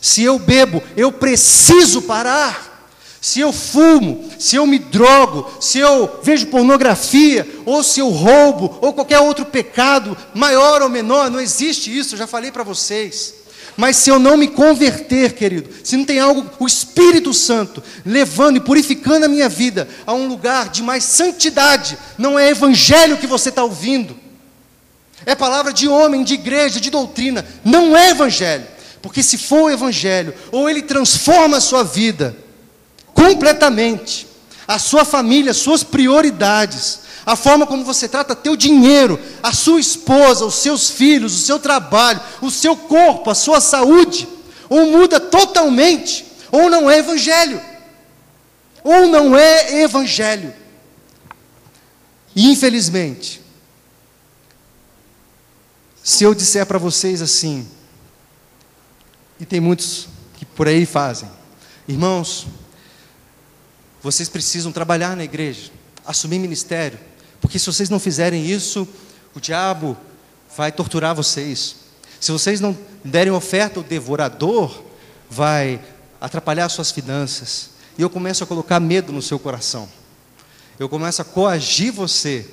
Se 0.00 0.22
eu 0.22 0.38
bebo, 0.38 0.82
eu 0.96 1.12
preciso 1.12 2.02
parar. 2.02 2.73
Se 3.24 3.40
eu 3.40 3.54
fumo, 3.54 4.28
se 4.38 4.56
eu 4.56 4.66
me 4.66 4.78
drogo, 4.78 5.50
se 5.58 5.78
eu 5.78 6.20
vejo 6.22 6.48
pornografia, 6.48 7.48
ou 7.64 7.82
se 7.82 7.98
eu 7.98 8.10
roubo, 8.10 8.76
ou 8.82 8.92
qualquer 8.92 9.18
outro 9.18 9.46
pecado, 9.46 10.14
maior 10.34 10.82
ou 10.82 10.90
menor, 10.90 11.30
não 11.30 11.40
existe 11.40 11.88
isso, 11.96 12.18
já 12.18 12.26
falei 12.26 12.52
para 12.52 12.62
vocês. 12.62 13.32
Mas 13.78 13.96
se 13.96 14.10
eu 14.10 14.18
não 14.18 14.36
me 14.36 14.46
converter, 14.46 15.32
querido, 15.32 15.70
se 15.82 15.96
não 15.96 16.04
tem 16.04 16.20
algo, 16.20 16.50
o 16.60 16.66
Espírito 16.66 17.32
Santo, 17.32 17.82
levando 18.04 18.58
e 18.58 18.60
purificando 18.60 19.24
a 19.24 19.28
minha 19.28 19.48
vida 19.48 19.88
a 20.06 20.12
um 20.12 20.28
lugar 20.28 20.68
de 20.68 20.82
mais 20.82 21.02
santidade, 21.04 21.96
não 22.18 22.38
é 22.38 22.50
evangelho 22.50 23.16
que 23.16 23.26
você 23.26 23.48
está 23.48 23.64
ouvindo, 23.64 24.14
é 25.24 25.34
palavra 25.34 25.72
de 25.72 25.88
homem, 25.88 26.24
de 26.24 26.34
igreja, 26.34 26.78
de 26.78 26.90
doutrina. 26.90 27.42
Não 27.64 27.96
é 27.96 28.10
evangelho. 28.10 28.66
Porque 29.00 29.22
se 29.22 29.38
for 29.38 29.62
o 29.62 29.70
evangelho, 29.70 30.34
ou 30.52 30.68
ele 30.68 30.82
transforma 30.82 31.56
a 31.56 31.62
sua 31.62 31.82
vida 31.82 32.43
completamente, 33.14 34.26
a 34.66 34.78
sua 34.78 35.04
família, 35.04 35.52
as 35.52 35.58
suas 35.58 35.82
prioridades, 35.82 37.00
a 37.24 37.36
forma 37.36 37.66
como 37.66 37.84
você 37.84 38.06
trata 38.06 38.34
teu 38.34 38.56
dinheiro, 38.56 39.18
a 39.42 39.52
sua 39.52 39.80
esposa, 39.80 40.44
os 40.44 40.56
seus 40.56 40.90
filhos, 40.90 41.34
o 41.34 41.38
seu 41.38 41.58
trabalho, 41.58 42.20
o 42.42 42.50
seu 42.50 42.76
corpo, 42.76 43.30
a 43.30 43.34
sua 43.34 43.60
saúde, 43.60 44.28
ou 44.68 44.86
muda 44.90 45.18
totalmente, 45.18 46.26
ou 46.52 46.68
não 46.68 46.90
é 46.90 46.98
evangelho. 46.98 47.60
Ou 48.82 49.06
não 49.06 49.36
é 49.36 49.82
evangelho. 49.82 50.52
Infelizmente, 52.36 53.40
se 56.02 56.24
eu 56.24 56.34
disser 56.34 56.66
para 56.66 56.78
vocês 56.78 57.22
assim, 57.22 57.66
e 59.40 59.46
tem 59.46 59.60
muitos 59.60 60.08
que 60.36 60.44
por 60.44 60.68
aí 60.68 60.84
fazem, 60.84 61.30
irmãos, 61.88 62.46
vocês 64.04 64.28
precisam 64.28 64.70
trabalhar 64.70 65.16
na 65.16 65.24
igreja, 65.24 65.70
assumir 66.04 66.38
ministério, 66.38 66.98
porque 67.40 67.58
se 67.58 67.64
vocês 67.64 67.88
não 67.88 67.98
fizerem 67.98 68.44
isso, 68.44 68.86
o 69.34 69.40
diabo 69.40 69.96
vai 70.54 70.70
torturar 70.70 71.14
vocês. 71.14 71.76
Se 72.20 72.30
vocês 72.30 72.60
não 72.60 72.76
derem 73.02 73.32
oferta, 73.32 73.80
o 73.80 73.82
devorador 73.82 74.84
vai 75.30 75.80
atrapalhar 76.20 76.68
suas 76.68 76.90
finanças. 76.90 77.70
E 77.96 78.02
eu 78.02 78.10
começo 78.10 78.44
a 78.44 78.46
colocar 78.46 78.78
medo 78.78 79.10
no 79.10 79.22
seu 79.22 79.38
coração. 79.38 79.88
Eu 80.78 80.86
começo 80.86 81.22
a 81.22 81.24
coagir 81.24 81.90
você 81.90 82.46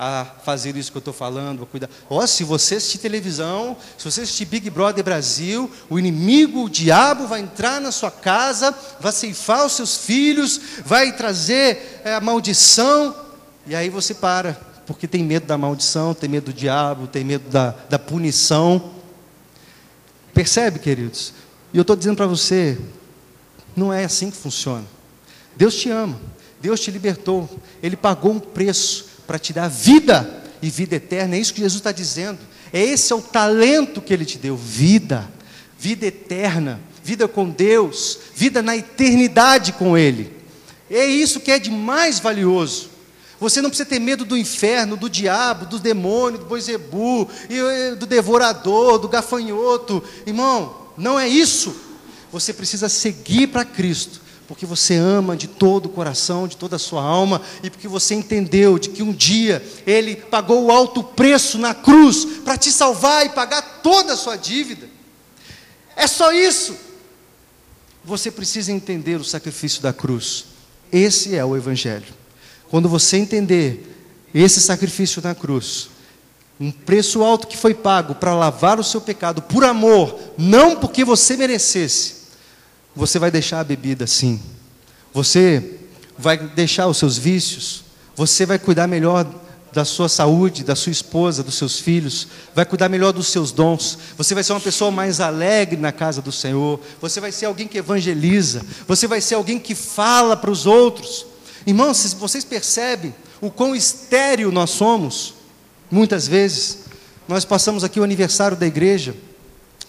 a 0.00 0.24
fazer 0.44 0.76
isso 0.76 0.92
que 0.92 0.96
eu 0.96 1.00
estou 1.00 1.12
falando, 1.12 1.64
a 1.64 1.66
cuidar. 1.66 1.90
Ó, 2.08 2.22
oh, 2.22 2.26
se 2.26 2.44
você 2.44 2.76
assistir 2.76 2.98
televisão, 2.98 3.76
se 3.98 4.04
você 4.04 4.20
assistir 4.20 4.44
Big 4.44 4.70
Brother 4.70 5.02
Brasil, 5.02 5.68
o 5.90 5.98
inimigo, 5.98 6.66
o 6.66 6.70
diabo, 6.70 7.26
vai 7.26 7.40
entrar 7.40 7.80
na 7.80 7.90
sua 7.90 8.08
casa, 8.08 8.72
vai 9.00 9.10
ceifar 9.10 9.66
os 9.66 9.72
seus 9.72 9.96
filhos, 9.96 10.60
vai 10.84 11.16
trazer 11.16 12.00
é, 12.04 12.14
a 12.14 12.20
maldição, 12.20 13.12
e 13.66 13.74
aí 13.74 13.90
você 13.90 14.14
para, 14.14 14.52
porque 14.86 15.08
tem 15.08 15.24
medo 15.24 15.46
da 15.46 15.58
maldição, 15.58 16.14
tem 16.14 16.30
medo 16.30 16.44
do 16.44 16.52
diabo, 16.52 17.08
tem 17.08 17.24
medo 17.24 17.50
da, 17.50 17.74
da 17.90 17.98
punição. 17.98 18.92
Percebe, 20.32 20.78
queridos? 20.78 21.32
E 21.72 21.76
eu 21.76 21.82
estou 21.82 21.96
dizendo 21.96 22.16
para 22.16 22.28
você, 22.28 22.78
não 23.74 23.92
é 23.92 24.04
assim 24.04 24.30
que 24.30 24.36
funciona. 24.36 24.86
Deus 25.56 25.74
te 25.74 25.90
ama, 25.90 26.20
Deus 26.60 26.78
te 26.78 26.92
libertou, 26.92 27.50
Ele 27.82 27.96
pagou 27.96 28.30
um 28.30 28.38
preço 28.38 29.07
para 29.28 29.38
te 29.38 29.52
dar 29.52 29.68
vida 29.68 30.42
e 30.62 30.70
vida 30.70 30.96
eterna. 30.96 31.36
É 31.36 31.38
isso 31.38 31.52
que 31.52 31.60
Jesus 31.60 31.78
está 31.78 31.92
dizendo. 31.92 32.38
É 32.72 32.82
esse 32.82 33.12
é 33.12 33.16
o 33.16 33.20
talento 33.20 34.00
que 34.00 34.12
Ele 34.12 34.24
te 34.24 34.38
deu: 34.38 34.56
vida, 34.56 35.30
vida 35.78 36.06
eterna, 36.06 36.80
vida 37.04 37.28
com 37.28 37.50
Deus, 37.50 38.18
vida 38.34 38.62
na 38.62 38.74
eternidade 38.74 39.74
com 39.74 39.98
Ele. 39.98 40.32
É 40.90 41.04
isso 41.04 41.40
que 41.40 41.52
é 41.52 41.58
de 41.58 41.70
mais 41.70 42.18
valioso. 42.18 42.88
Você 43.38 43.60
não 43.60 43.68
precisa 43.68 43.88
ter 43.88 44.00
medo 44.00 44.24
do 44.24 44.36
inferno, 44.36 44.96
do 44.96 45.08
diabo, 45.08 45.66
do 45.66 45.78
demônio, 45.78 46.40
do 46.40 46.46
boizebu, 46.46 47.28
do 47.98 48.06
devorador, 48.06 48.98
do 48.98 49.08
gafanhoto. 49.08 50.02
Irmão, 50.26 50.88
não 50.96 51.20
é 51.20 51.28
isso. 51.28 51.76
Você 52.32 52.52
precisa 52.52 52.88
seguir 52.88 53.48
para 53.48 53.64
Cristo 53.64 54.22
porque 54.48 54.64
você 54.64 54.96
ama 54.96 55.36
de 55.36 55.46
todo 55.46 55.86
o 55.86 55.90
coração, 55.90 56.48
de 56.48 56.56
toda 56.56 56.76
a 56.76 56.78
sua 56.78 57.02
alma, 57.02 57.42
e 57.62 57.68
porque 57.68 57.86
você 57.86 58.14
entendeu 58.14 58.78
de 58.78 58.88
que 58.88 59.02
um 59.02 59.12
dia 59.12 59.62
Ele 59.86 60.16
pagou 60.16 60.64
o 60.64 60.72
alto 60.72 61.04
preço 61.04 61.58
na 61.58 61.74
cruz 61.74 62.24
para 62.42 62.56
te 62.56 62.72
salvar 62.72 63.26
e 63.26 63.28
pagar 63.28 63.80
toda 63.82 64.14
a 64.14 64.16
sua 64.16 64.36
dívida. 64.36 64.88
É 65.94 66.06
só 66.06 66.32
isso. 66.32 66.74
Você 68.02 68.30
precisa 68.30 68.72
entender 68.72 69.20
o 69.20 69.24
sacrifício 69.24 69.82
da 69.82 69.92
cruz. 69.92 70.46
Esse 70.90 71.36
é 71.36 71.44
o 71.44 71.54
Evangelho. 71.54 72.14
Quando 72.70 72.88
você 72.88 73.18
entender 73.18 73.86
esse 74.32 74.62
sacrifício 74.62 75.20
na 75.22 75.34
cruz, 75.34 75.90
um 76.58 76.70
preço 76.70 77.22
alto 77.22 77.46
que 77.46 77.56
foi 77.56 77.74
pago 77.74 78.14
para 78.14 78.34
lavar 78.34 78.80
o 78.80 78.84
seu 78.84 79.00
pecado 79.02 79.42
por 79.42 79.62
amor, 79.62 80.18
não 80.38 80.74
porque 80.76 81.04
você 81.04 81.36
merecesse, 81.36 82.17
você 82.98 83.18
vai 83.18 83.30
deixar 83.30 83.60
a 83.60 83.64
bebida 83.64 84.06
sim. 84.06 84.40
Você 85.12 85.78
vai 86.18 86.36
deixar 86.36 86.88
os 86.88 86.98
seus 86.98 87.16
vícios. 87.16 87.84
Você 88.16 88.44
vai 88.44 88.58
cuidar 88.58 88.88
melhor 88.88 89.24
da 89.72 89.84
sua 89.84 90.08
saúde, 90.08 90.64
da 90.64 90.74
sua 90.74 90.90
esposa, 90.90 91.42
dos 91.42 91.54
seus 91.54 91.78
filhos, 91.78 92.26
vai 92.54 92.64
cuidar 92.64 92.88
melhor 92.88 93.12
dos 93.12 93.28
seus 93.28 93.52
dons. 93.52 93.98
Você 94.16 94.34
vai 94.34 94.42
ser 94.42 94.52
uma 94.52 94.60
pessoa 94.60 94.90
mais 94.90 95.20
alegre 95.20 95.76
na 95.76 95.92
casa 95.92 96.20
do 96.20 96.32
Senhor. 96.32 96.80
Você 97.00 97.20
vai 97.20 97.30
ser 97.30 97.46
alguém 97.46 97.68
que 97.68 97.78
evangeliza. 97.78 98.62
Você 98.86 99.06
vai 99.06 99.20
ser 99.20 99.34
alguém 99.36 99.58
que 99.58 99.74
fala 99.74 100.36
para 100.36 100.50
os 100.50 100.66
outros. 100.66 101.26
Irmãos, 101.66 102.14
vocês 102.14 102.44
percebem 102.44 103.14
o 103.40 103.50
quão 103.50 103.76
estéril 103.76 104.50
nós 104.50 104.70
somos? 104.70 105.34
Muitas 105.90 106.26
vezes, 106.26 106.78
nós 107.28 107.44
passamos 107.44 107.84
aqui 107.84 108.00
o 108.00 108.04
aniversário 108.04 108.56
da 108.56 108.66
igreja. 108.66 109.14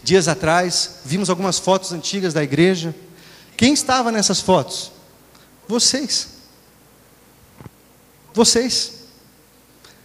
Dias 0.04 0.28
atrás, 0.28 1.00
vimos 1.06 1.30
algumas 1.30 1.60
fotos 1.60 1.92
antigas 1.92 2.34
da 2.34 2.44
igreja. 2.44 2.96
Quem 3.58 3.74
estava 3.74 4.12
nessas 4.12 4.40
fotos? 4.40 4.92
Vocês. 5.68 6.30
Vocês. 8.34 9.00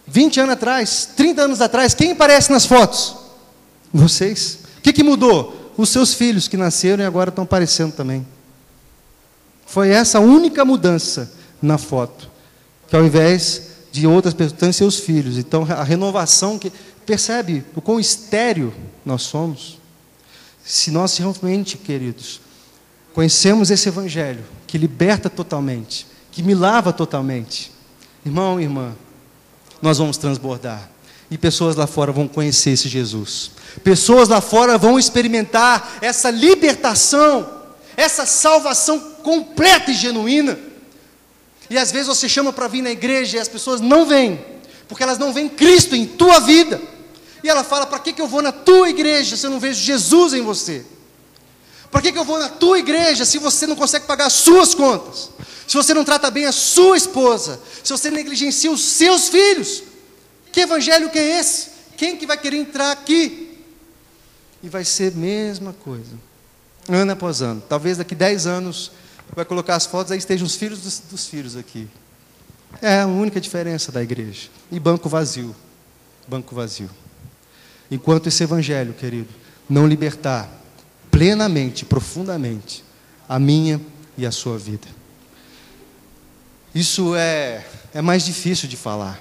20 0.07 0.39
anos 0.41 0.53
atrás, 0.53 1.09
30 1.15 1.41
anos 1.41 1.61
atrás, 1.61 1.93
quem 1.93 2.11
aparece 2.11 2.51
nas 2.51 2.65
fotos? 2.65 3.15
Vocês. 3.93 4.59
O 4.77 4.81
que, 4.81 4.93
que 4.93 5.03
mudou? 5.03 5.73
Os 5.77 5.89
seus 5.89 6.13
filhos 6.13 6.47
que 6.47 6.57
nasceram 6.57 7.03
e 7.03 7.07
agora 7.07 7.29
estão 7.29 7.43
aparecendo 7.43 7.93
também. 7.93 8.25
Foi 9.65 9.89
essa 9.89 10.19
única 10.19 10.63
mudança 10.63 11.31
na 11.61 11.77
foto. 11.77 12.29
Que 12.87 12.95
ao 12.95 13.03
invés 13.03 13.69
de 13.91 14.05
outras 14.05 14.33
pessoas, 14.33 14.75
seus 14.75 14.99
filhos. 14.99 15.37
Então 15.37 15.63
a 15.63 15.83
renovação 15.83 16.59
que. 16.59 16.71
Percebe 17.05 17.63
o 17.75 17.81
quão 17.81 17.99
estéreo 17.99 18.73
nós 19.05 19.21
somos? 19.21 19.77
Se 20.65 20.89
nós 20.89 21.15
realmente, 21.17 21.77
queridos, 21.77 22.41
conhecemos 23.13 23.69
esse 23.69 23.87
Evangelho 23.87 24.43
que 24.65 24.79
liberta 24.79 25.29
totalmente, 25.29 26.07
que 26.31 26.41
me 26.41 26.55
lava 26.55 26.91
totalmente, 26.91 27.71
irmão 28.25 28.59
irmã, 28.59 28.95
nós 29.79 29.99
vamos 29.99 30.17
transbordar. 30.17 30.89
E 31.29 31.37
pessoas 31.37 31.75
lá 31.75 31.85
fora 31.85 32.11
vão 32.11 32.27
conhecer 32.27 32.71
esse 32.71 32.89
Jesus. 32.89 33.51
Pessoas 33.83 34.27
lá 34.27 34.41
fora 34.41 34.77
vão 34.77 34.97
experimentar 34.97 35.97
essa 36.01 36.31
libertação, 36.31 37.47
essa 37.95 38.25
salvação 38.25 38.99
completa 39.23 39.91
e 39.91 39.93
genuína. 39.93 40.57
E 41.69 41.77
às 41.77 41.91
vezes 41.91 42.07
você 42.07 42.27
chama 42.27 42.51
para 42.51 42.67
vir 42.67 42.81
na 42.81 42.91
igreja 42.91 43.37
e 43.37 43.39
as 43.39 43.47
pessoas 43.47 43.81
não 43.81 44.05
vêm, 44.05 44.43
porque 44.87 45.03
elas 45.03 45.17
não 45.17 45.33
veem 45.33 45.49
Cristo 45.49 45.95
em 45.95 46.05
tua 46.05 46.39
vida. 46.39 46.81
E 47.45 47.49
ela 47.49 47.63
fala: 47.63 47.85
para 47.85 47.99
que, 47.99 48.11
que 48.11 48.19
eu 48.19 48.27
vou 48.27 48.41
na 48.41 48.51
tua 48.51 48.89
igreja 48.89 49.37
se 49.37 49.45
eu 49.45 49.51
não 49.51 49.59
vejo 49.59 49.79
Jesus 49.79 50.33
em 50.33 50.41
você? 50.41 50.83
Para 51.91 52.01
que, 52.01 52.11
que 52.11 52.17
eu 52.17 52.25
vou 52.25 52.39
na 52.39 52.49
tua 52.49 52.79
igreja 52.79 53.23
se 53.23 53.37
você 53.37 53.67
não 53.67 53.75
consegue 53.75 54.07
pagar 54.07 54.25
as 54.25 54.33
suas 54.33 54.73
contas? 54.73 55.29
Se 55.67 55.77
você 55.77 55.93
não 55.93 56.03
trata 56.03 56.31
bem 56.31 56.47
a 56.47 56.51
sua 56.51 56.97
esposa? 56.97 57.61
Se 57.83 57.93
você 57.93 58.09
negligencia 58.09 58.71
os 58.71 58.83
seus 58.83 59.29
filhos? 59.29 59.83
Que 60.51 60.61
evangelho 60.61 61.11
que 61.11 61.19
é 61.19 61.39
esse? 61.39 61.69
Quem 61.95 62.17
que 62.17 62.25
vai 62.25 62.35
querer 62.35 62.57
entrar 62.57 62.91
aqui? 62.91 63.59
E 64.63 64.67
vai 64.67 64.83
ser 64.83 65.13
a 65.13 65.15
mesma 65.15 65.71
coisa, 65.71 66.17
ano 66.89 67.11
após 67.11 67.43
ano. 67.43 67.61
Talvez 67.69 67.97
daqui 67.97 68.15
10 68.15 68.47
anos 68.47 68.91
vai 69.35 69.45
colocar 69.45 69.75
as 69.75 69.85
fotos, 69.85 70.11
aí 70.11 70.17
estejam 70.17 70.47
os 70.47 70.55
filhos 70.55 70.79
dos, 70.79 70.99
dos 71.11 71.27
filhos 71.27 71.55
aqui. 71.55 71.87
É 72.81 73.01
a 73.01 73.05
única 73.05 73.39
diferença 73.39 73.91
da 73.91 74.01
igreja. 74.01 74.49
E 74.71 74.79
banco 74.79 75.07
vazio. 75.07 75.55
Banco 76.27 76.55
vazio. 76.55 76.89
Enquanto 77.89 78.27
esse 78.27 78.43
evangelho, 78.43 78.93
querido, 78.93 79.29
não 79.69 79.87
libertar 79.87 80.49
plenamente, 81.11 81.85
profundamente, 81.85 82.83
a 83.27 83.39
minha 83.39 83.79
e 84.17 84.25
a 84.25 84.31
sua 84.31 84.57
vida. 84.57 84.87
Isso 86.73 87.15
é, 87.15 87.65
é 87.93 88.01
mais 88.01 88.25
difícil 88.25 88.67
de 88.67 88.75
falar. 88.75 89.19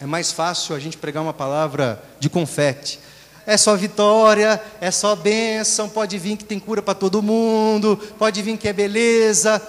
É 0.00 0.06
mais 0.06 0.32
fácil 0.32 0.74
a 0.74 0.78
gente 0.78 0.96
pregar 0.96 1.22
uma 1.22 1.32
palavra 1.32 2.02
de 2.18 2.28
confete. 2.30 2.98
É 3.46 3.56
só 3.56 3.76
vitória, 3.76 4.60
é 4.80 4.90
só 4.90 5.14
bênção, 5.14 5.88
pode 5.88 6.18
vir 6.18 6.36
que 6.36 6.44
tem 6.44 6.58
cura 6.58 6.80
para 6.80 6.94
todo 6.94 7.22
mundo, 7.22 7.98
pode 8.18 8.40
vir 8.40 8.56
que 8.56 8.66
é 8.66 8.72
beleza. 8.72 9.60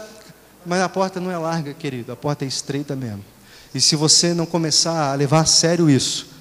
Mas 0.65 0.81
a 0.81 0.89
porta 0.89 1.19
não 1.19 1.29
é 1.29 1.37
larga, 1.37 1.73
querido, 1.73 2.11
a 2.11 2.15
porta 2.15 2.45
é 2.45 2.47
estreita 2.47 2.95
mesmo. 2.95 3.23
E 3.73 3.81
se 3.81 3.95
você 3.95 4.33
não 4.33 4.45
começar 4.45 5.11
a 5.11 5.15
levar 5.15 5.41
a 5.41 5.45
sério 5.45 5.89
isso, 5.89 6.34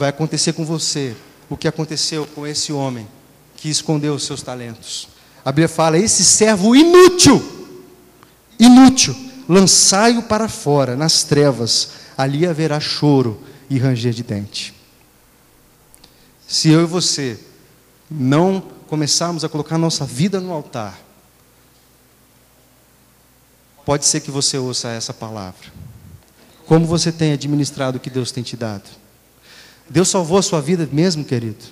vai 0.00 0.08
acontecer 0.08 0.54
com 0.54 0.64
você 0.64 1.14
o 1.50 1.58
que 1.58 1.68
aconteceu 1.68 2.26
com 2.26 2.46
esse 2.46 2.72
homem 2.72 3.06
que 3.54 3.68
escondeu 3.68 4.14
os 4.14 4.24
seus 4.24 4.40
talentos. 4.40 5.08
A 5.44 5.52
Bíblia 5.52 5.68
fala: 5.68 5.98
esse 5.98 6.24
servo 6.24 6.74
inútil, 6.74 7.68
inútil, 8.58 9.14
lançai-o 9.46 10.22
para 10.22 10.48
fora, 10.48 10.96
nas 10.96 11.22
trevas, 11.22 11.90
ali 12.16 12.46
haverá 12.46 12.80
choro 12.80 13.42
e 13.68 13.78
ranger 13.78 14.14
de 14.14 14.22
dente. 14.22 14.74
Se 16.48 16.70
eu 16.70 16.80
e 16.80 16.86
você 16.86 17.38
não 18.10 18.62
começarmos 18.86 19.44
a 19.44 19.50
colocar 19.50 19.76
nossa 19.76 20.06
vida 20.06 20.40
no 20.40 20.50
altar, 20.50 20.98
pode 23.84 24.06
ser 24.06 24.20
que 24.20 24.30
você 24.30 24.56
ouça 24.56 24.88
essa 24.88 25.12
palavra. 25.12 25.70
Como 26.64 26.86
você 26.86 27.12
tem 27.12 27.32
administrado 27.32 27.98
o 27.98 28.00
que 28.00 28.08
Deus 28.08 28.32
tem 28.32 28.42
te 28.42 28.56
dado? 28.56 28.99
Deus 29.90 30.08
salvou 30.08 30.38
a 30.38 30.42
sua 30.42 30.60
vida 30.60 30.88
mesmo, 30.92 31.24
querido? 31.24 31.64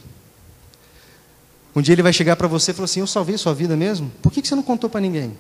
Um 1.75 1.81
dia 1.81 1.95
ele 1.95 2.03
vai 2.03 2.12
chegar 2.12 2.35
para 2.35 2.49
você 2.49 2.73
e 2.73 2.75
falar 2.75 2.87
assim: 2.87 2.99
Eu 2.99 3.07
salvei 3.07 3.37
a 3.37 3.39
sua 3.39 3.55
vida 3.55 3.77
mesmo? 3.77 4.11
Por 4.21 4.33
que 4.33 4.45
você 4.45 4.57
não 4.57 4.62
contou 4.64 4.91
para 4.91 5.01
ninguém? 5.01 5.39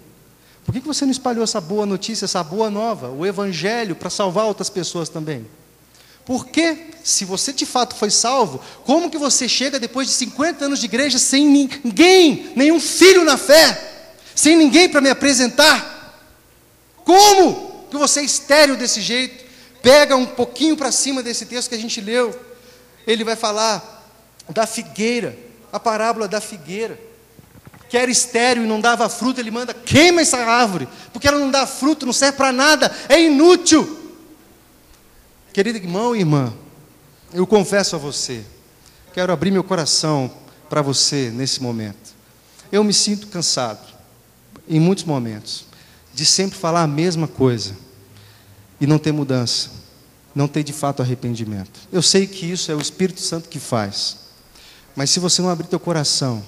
Por 0.64 0.72
que 0.72 0.80
você 0.80 1.04
não 1.04 1.10
espalhou 1.10 1.42
essa 1.42 1.60
boa 1.60 1.84
notícia, 1.84 2.24
essa 2.24 2.44
boa 2.44 2.70
nova, 2.70 3.08
o 3.08 3.26
Evangelho, 3.26 3.96
para 3.96 4.08
salvar 4.08 4.44
outras 4.44 4.70
pessoas 4.70 5.08
também? 5.08 5.44
Porque, 6.24 6.90
se 7.02 7.24
você 7.24 7.52
de 7.52 7.66
fato 7.66 7.96
foi 7.96 8.10
salvo, 8.10 8.60
como 8.84 9.10
que 9.10 9.18
você 9.18 9.48
chega 9.48 9.80
depois 9.80 10.06
de 10.06 10.14
50 10.14 10.66
anos 10.66 10.78
de 10.78 10.84
igreja 10.84 11.18
sem 11.18 11.48
ninguém, 11.48 12.52
nenhum 12.54 12.78
filho 12.78 13.24
na 13.24 13.36
fé, 13.36 14.06
sem 14.34 14.56
ninguém 14.56 14.88
para 14.88 15.00
me 15.00 15.10
apresentar? 15.10 16.22
Como 17.02 17.86
que 17.90 17.96
você 17.96 18.20
é 18.20 18.24
estéreo 18.24 18.76
desse 18.76 19.00
jeito? 19.00 19.46
Pega 19.82 20.14
um 20.14 20.26
pouquinho 20.26 20.76
para 20.76 20.92
cima 20.92 21.22
desse 21.22 21.46
texto 21.46 21.70
que 21.70 21.74
a 21.74 21.80
gente 21.80 22.00
leu. 22.00 22.47
Ele 23.06 23.24
vai 23.24 23.36
falar 23.36 23.98
da 24.48 24.66
figueira, 24.66 25.38
a 25.72 25.78
parábola 25.78 26.26
da 26.28 26.40
figueira. 26.40 26.98
Que 27.88 27.96
era 27.96 28.10
estéreo 28.10 28.64
e 28.64 28.66
não 28.66 28.80
dava 28.80 29.08
fruto, 29.08 29.40
ele 29.40 29.50
manda, 29.50 29.72
queima 29.72 30.20
essa 30.20 30.36
árvore, 30.36 30.86
porque 31.10 31.26
ela 31.26 31.38
não 31.38 31.50
dá 31.50 31.66
fruto, 31.66 32.04
não 32.04 32.12
serve 32.12 32.36
para 32.36 32.52
nada, 32.52 32.94
é 33.08 33.18
inútil. 33.18 34.12
Querido 35.54 35.78
irmão 35.78 36.14
e 36.14 36.20
irmã, 36.20 36.52
eu 37.32 37.46
confesso 37.46 37.96
a 37.96 37.98
você, 37.98 38.44
quero 39.14 39.32
abrir 39.32 39.50
meu 39.50 39.64
coração 39.64 40.30
para 40.68 40.82
você 40.82 41.30
nesse 41.34 41.62
momento. 41.62 42.14
Eu 42.70 42.84
me 42.84 42.92
sinto 42.92 43.28
cansado, 43.28 43.80
em 44.68 44.78
muitos 44.78 45.04
momentos, 45.04 45.64
de 46.12 46.26
sempre 46.26 46.58
falar 46.58 46.82
a 46.82 46.86
mesma 46.86 47.26
coisa 47.26 47.74
e 48.78 48.86
não 48.86 48.98
ter 48.98 49.12
mudança, 49.12 49.70
não 50.34 50.48
ter 50.48 50.62
de 50.62 50.72
fato 50.72 51.02
arrependimento. 51.02 51.80
Eu 51.92 52.02
sei 52.02 52.26
que 52.26 52.46
isso 52.46 52.70
é 52.70 52.74
o 52.74 52.80
Espírito 52.80 53.20
Santo 53.20 53.48
que 53.48 53.58
faz, 53.58 54.18
mas 54.94 55.10
se 55.10 55.20
você 55.20 55.40
não 55.42 55.50
abrir 55.50 55.68
teu 55.68 55.80
coração, 55.80 56.42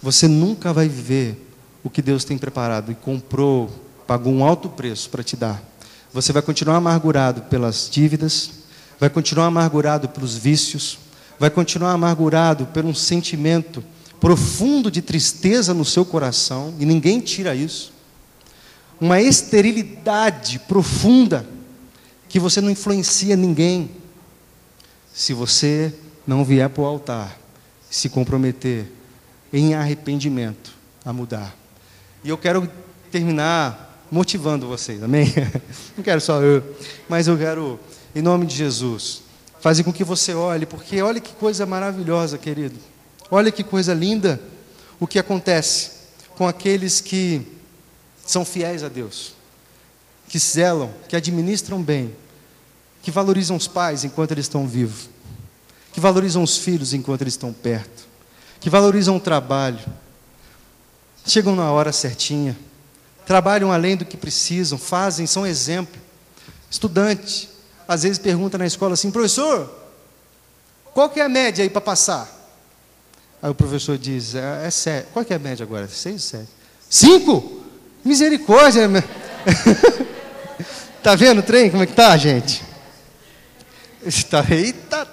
você 0.00 0.28
nunca 0.28 0.72
vai 0.72 0.88
viver 0.88 1.46
o 1.82 1.90
que 1.90 2.02
Deus 2.02 2.24
tem 2.24 2.38
preparado 2.38 2.92
e 2.92 2.94
comprou, 2.94 3.70
pagou 4.06 4.32
um 4.32 4.44
alto 4.44 4.68
preço 4.68 5.10
para 5.10 5.22
te 5.22 5.36
dar. 5.36 5.62
Você 6.12 6.32
vai 6.32 6.42
continuar 6.42 6.76
amargurado 6.76 7.42
pelas 7.42 7.88
dívidas, 7.90 8.50
vai 8.98 9.10
continuar 9.10 9.46
amargurado 9.46 10.08
pelos 10.08 10.36
vícios, 10.36 10.98
vai 11.38 11.50
continuar 11.50 11.92
amargurado 11.92 12.66
por 12.66 12.84
um 12.84 12.94
sentimento 12.94 13.84
profundo 14.20 14.90
de 14.90 15.00
tristeza 15.00 15.72
no 15.72 15.84
seu 15.84 16.04
coração, 16.04 16.74
e 16.78 16.84
ninguém 16.84 17.20
tira 17.20 17.54
isso. 17.54 17.92
Uma 19.00 19.20
esterilidade 19.20 20.58
profunda, 20.60 21.46
que 22.28 22.38
você 22.38 22.60
não 22.60 22.70
influencia 22.70 23.36
ninguém, 23.36 23.90
se 25.12 25.32
você 25.32 25.92
não 26.26 26.44
vier 26.44 26.68
para 26.68 26.82
o 26.82 26.86
altar, 26.86 27.38
se 27.90 28.08
comprometer 28.08 28.86
em 29.52 29.74
arrependimento 29.74 30.74
a 31.04 31.12
mudar. 31.12 31.56
E 32.22 32.28
eu 32.28 32.36
quero 32.36 32.70
terminar 33.10 34.04
motivando 34.10 34.66
vocês, 34.66 35.02
amém? 35.02 35.32
Não 35.96 36.02
quero 36.02 36.20
só 36.20 36.42
eu, 36.42 36.62
mas 37.08 37.28
eu 37.28 37.36
quero, 37.36 37.78
em 38.14 38.22
nome 38.22 38.46
de 38.46 38.56
Jesus, 38.56 39.22
fazer 39.60 39.84
com 39.84 39.92
que 39.92 40.04
você 40.04 40.34
olhe, 40.34 40.66
porque 40.66 41.00
olha 41.02 41.20
que 41.20 41.32
coisa 41.34 41.66
maravilhosa, 41.66 42.38
querido. 42.38 42.78
Olha 43.30 43.52
que 43.52 43.62
coisa 43.62 43.92
linda 43.92 44.40
o 44.98 45.06
que 45.06 45.18
acontece 45.18 45.90
com 46.36 46.46
aqueles 46.46 47.00
que 47.00 47.42
são 48.24 48.44
fiéis 48.44 48.82
a 48.82 48.88
Deus, 48.88 49.34
que 50.28 50.38
zelam, 50.38 50.92
que 51.08 51.16
administram 51.16 51.82
bem, 51.82 52.14
que 53.02 53.10
valorizam 53.10 53.56
os 53.56 53.66
pais 53.66 54.04
enquanto 54.04 54.32
eles 54.32 54.44
estão 54.44 54.66
vivos, 54.66 55.08
que 55.92 56.00
valorizam 56.00 56.42
os 56.42 56.58
filhos 56.58 56.92
enquanto 56.92 57.22
eles 57.22 57.34
estão 57.34 57.52
perto, 57.52 58.06
que 58.60 58.68
valorizam 58.68 59.16
o 59.16 59.20
trabalho, 59.20 59.80
chegam 61.24 61.56
na 61.56 61.70
hora 61.70 61.92
certinha 61.92 62.56
trabalham 63.28 63.70
além 63.70 63.94
do 63.94 64.06
que 64.06 64.16
precisam, 64.16 64.78
fazem, 64.78 65.26
são 65.26 65.46
exemplo. 65.46 66.00
Estudante, 66.70 67.46
às 67.86 68.02
vezes 68.02 68.16
pergunta 68.16 68.56
na 68.56 68.64
escola 68.64 68.94
assim, 68.94 69.10
professor, 69.10 69.70
qual 70.94 71.10
que 71.10 71.20
é 71.20 71.24
a 71.24 71.28
média 71.28 71.62
aí 71.62 71.68
para 71.68 71.82
passar? 71.82 72.26
Aí 73.42 73.50
o 73.50 73.54
professor 73.54 73.98
diz, 73.98 74.34
é, 74.34 74.66
é 74.66 74.70
sete. 74.70 75.08
Qual 75.12 75.26
que 75.26 75.34
é 75.34 75.36
a 75.36 75.38
média 75.38 75.62
agora? 75.62 75.86
Seis 75.88 76.14
ou 76.14 76.20
sete? 76.20 76.48
Cinco? 76.88 77.64
Misericórdia! 78.02 78.88
tá 81.02 81.14
vendo 81.14 81.38
o 81.38 81.42
trem? 81.42 81.70
Como 81.70 81.82
é 81.82 81.86
que 81.86 81.92
tá, 81.92 82.16
gente? 82.16 82.62
Está, 84.04 84.44
eita! 84.50 85.06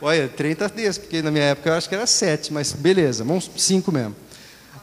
Olha, 0.00 0.26
o 0.26 0.28
trem 0.28 0.54
tá 0.54 0.68
desse, 0.68 1.00
porque 1.00 1.20
na 1.22 1.30
minha 1.30 1.44
época 1.44 1.70
eu 1.70 1.74
acho 1.74 1.88
que 1.88 1.94
era 1.94 2.06
sete, 2.06 2.52
mas 2.52 2.72
beleza, 2.72 3.24
vamos 3.24 3.50
cinco 3.56 3.90
mesmo. 3.90 4.14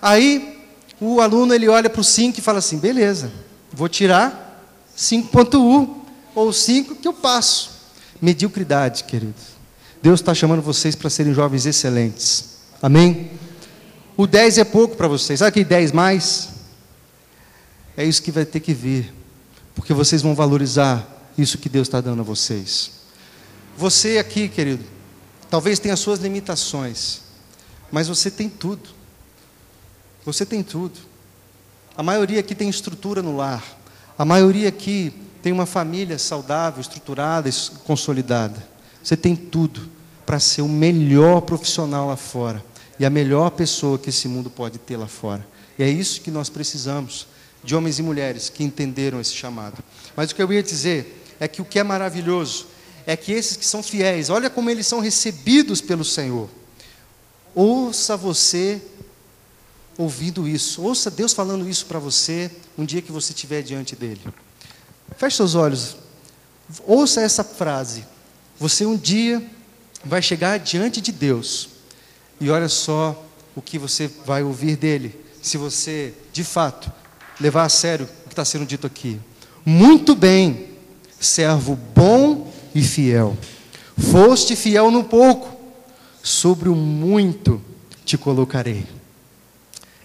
Aí 0.02 0.56
o 1.00 1.20
aluno 1.20 1.54
ele 1.54 1.68
olha 1.68 1.90
para 1.90 2.02
o 2.02 2.04
5 2.04 2.40
e 2.40 2.42
fala 2.42 2.60
assim: 2.60 2.78
beleza, 2.78 3.32
vou 3.72 3.90
tirar 3.90 4.64
5.1 4.98 5.90
ou 6.34 6.54
5 6.54 6.96
que 6.96 7.08
eu 7.08 7.14
passo. 7.14 7.72
Mediocridade, 8.22 9.04
queridos. 9.04 9.56
Deus 10.02 10.20
está 10.20 10.34
chamando 10.34 10.62
vocês 10.62 10.96
para 10.96 11.10
serem 11.10 11.34
jovens 11.34 11.66
excelentes. 11.66 12.60
Amém? 12.82 13.32
O 14.16 14.26
10 14.26 14.60
é 14.60 14.64
pouco 14.64 14.96
para 14.96 15.08
vocês. 15.08 15.40
Sabe 15.40 15.52
que 15.52 15.64
10 15.64 15.92
mais? 15.92 16.50
É 17.98 18.06
isso 18.06 18.22
que 18.22 18.32
vai 18.32 18.46
ter 18.46 18.60
que 18.60 18.74
vir. 18.74 19.14
Porque 19.76 19.94
vocês 19.94 20.22
vão 20.22 20.34
valorizar 20.34 21.06
isso 21.38 21.58
que 21.58 21.70
Deus 21.70 21.88
está 21.88 22.02
dando 22.02 22.22
a 22.22 22.24
vocês. 22.24 22.92
Você 23.78 24.18
aqui, 24.18 24.48
querido, 24.48 24.84
talvez 25.50 25.78
tenha 25.78 25.98
suas 25.98 26.20
limitações, 26.20 27.22
mas 27.92 28.08
você 28.08 28.32
tem 28.32 28.50
tudo. 28.50 28.90
Você 30.26 30.46
tem 30.46 30.64
tudo. 30.64 30.98
A 31.96 32.02
maioria 32.02 32.40
aqui 32.40 32.56
tem 32.56 32.70
estrutura 32.70 33.22
no 33.22 33.36
lar. 33.36 33.64
A 34.18 34.26
maioria 34.26 34.70
aqui 34.70 35.14
tem 35.42 35.52
uma 35.52 35.66
família 35.66 36.18
saudável, 36.18 36.82
estruturada, 36.82 37.50
consolidada. 37.84 38.68
Você 39.04 39.16
tem 39.16 39.36
tudo 39.36 39.88
para 40.26 40.40
ser 40.40 40.62
o 40.62 40.68
melhor 40.68 41.42
profissional 41.42 42.08
lá 42.08 42.16
fora 42.16 42.64
e 42.98 43.06
a 43.06 43.10
melhor 43.10 43.52
pessoa 43.52 44.00
que 44.00 44.10
esse 44.10 44.28
mundo 44.28 44.50
pode 44.50 44.80
ter 44.80 44.98
lá 44.98 45.06
fora. 45.06 45.46
E 45.78 45.84
é 45.84 45.90
isso 45.90 46.22
que 46.22 46.32
nós 46.32 46.50
precisamos 46.50 47.28
de 47.66 47.76
homens 47.76 47.98
e 47.98 48.04
mulheres 48.04 48.48
que 48.48 48.64
entenderam 48.64 49.20
esse 49.20 49.34
chamado. 49.34 49.84
Mas 50.16 50.32
o 50.32 50.36
que 50.36 50.42
eu 50.42 50.54
ia 50.54 50.62
dizer 50.62 51.24
é 51.40 51.48
que 51.48 51.62
o 51.62 51.66
que 51.66 51.80
é 51.80 51.84
maravilhoso 51.84 52.68
é 53.08 53.16
que 53.18 53.32
esses 53.32 53.58
que 53.58 53.66
são 53.66 53.84
fiéis, 53.84 54.30
olha 54.30 54.50
como 54.50 54.70
eles 54.70 54.88
são 54.88 55.00
recebidos 55.00 55.82
pelo 55.82 56.04
Senhor. 56.04 56.50
Ouça 57.54 58.16
você 58.16 58.82
ouvindo 59.98 60.48
isso, 60.48 60.82
ouça 60.82 61.10
Deus 61.10 61.34
falando 61.34 61.70
isso 61.70 61.86
para 61.86 62.00
você 62.00 62.52
um 62.78 62.84
dia 62.84 63.02
que 63.02 63.12
você 63.12 63.32
estiver 63.32 63.62
diante 63.62 63.96
dele. 63.96 64.22
Feche 65.18 65.38
seus 65.38 65.56
olhos, 65.56 65.96
ouça 66.86 67.22
essa 67.22 67.44
frase. 67.44 68.06
Você 68.60 68.86
um 68.86 68.98
dia 68.98 69.44
vai 70.04 70.22
chegar 70.22 70.58
diante 70.60 71.00
de 71.00 71.12
Deus 71.12 71.70
e 72.40 72.50
olha 72.50 72.70
só 72.70 73.24
o 73.56 73.62
que 73.62 73.78
você 73.78 74.08
vai 74.26 74.44
ouvir 74.44 74.76
dele, 74.76 75.18
se 75.42 75.58
você 75.58 76.14
de 76.34 76.44
fato 76.44 76.92
levar 77.40 77.64
a 77.64 77.70
sério 77.70 78.06
o 78.06 78.28
que 78.28 78.34
está 78.34 78.46
sendo 78.46 78.66
dito 78.66 78.88
aqui. 78.88 79.20
Muito 79.66 80.16
bem, 80.16 80.68
servo 81.20 81.78
bom 81.96 82.52
e 82.74 82.82
fiel. 82.82 83.38
Foste 83.98 84.56
fiel 84.56 84.92
no 84.92 85.04
pouco, 85.04 85.56
sobre 86.22 86.70
o 86.70 86.76
muito 86.76 87.62
te 88.04 88.18
colocarei. 88.18 88.86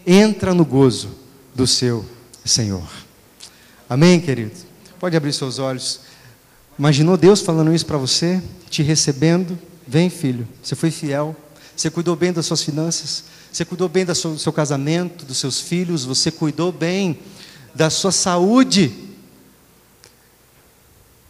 Entra 0.06 0.54
no 0.54 0.64
gozo 0.64 1.10
do 1.54 1.66
seu 1.66 2.04
Senhor. 2.44 2.88
Amém, 3.88 4.20
querido? 4.20 4.52
Pode 4.98 5.16
abrir 5.16 5.32
seus 5.32 5.58
olhos. 5.58 6.00
Imaginou 6.78 7.16
Deus 7.16 7.40
falando 7.40 7.74
isso 7.74 7.84
para 7.84 7.98
você, 7.98 8.42
te 8.70 8.82
recebendo? 8.82 9.58
Vem, 9.86 10.08
filho, 10.08 10.48
você 10.62 10.74
foi 10.74 10.90
fiel, 10.90 11.36
você 11.76 11.90
cuidou 11.90 12.14
bem 12.14 12.32
das 12.32 12.46
suas 12.46 12.62
finanças, 12.62 13.24
você 13.52 13.64
cuidou 13.64 13.88
bem 13.88 14.04
do 14.04 14.14
seu 14.14 14.52
casamento, 14.52 15.24
dos 15.24 15.38
seus 15.38 15.60
filhos, 15.60 16.04
você 16.04 16.30
cuidou 16.30 16.70
bem 16.70 17.18
da 17.74 17.90
sua 17.90 18.12
saúde. 18.12 18.92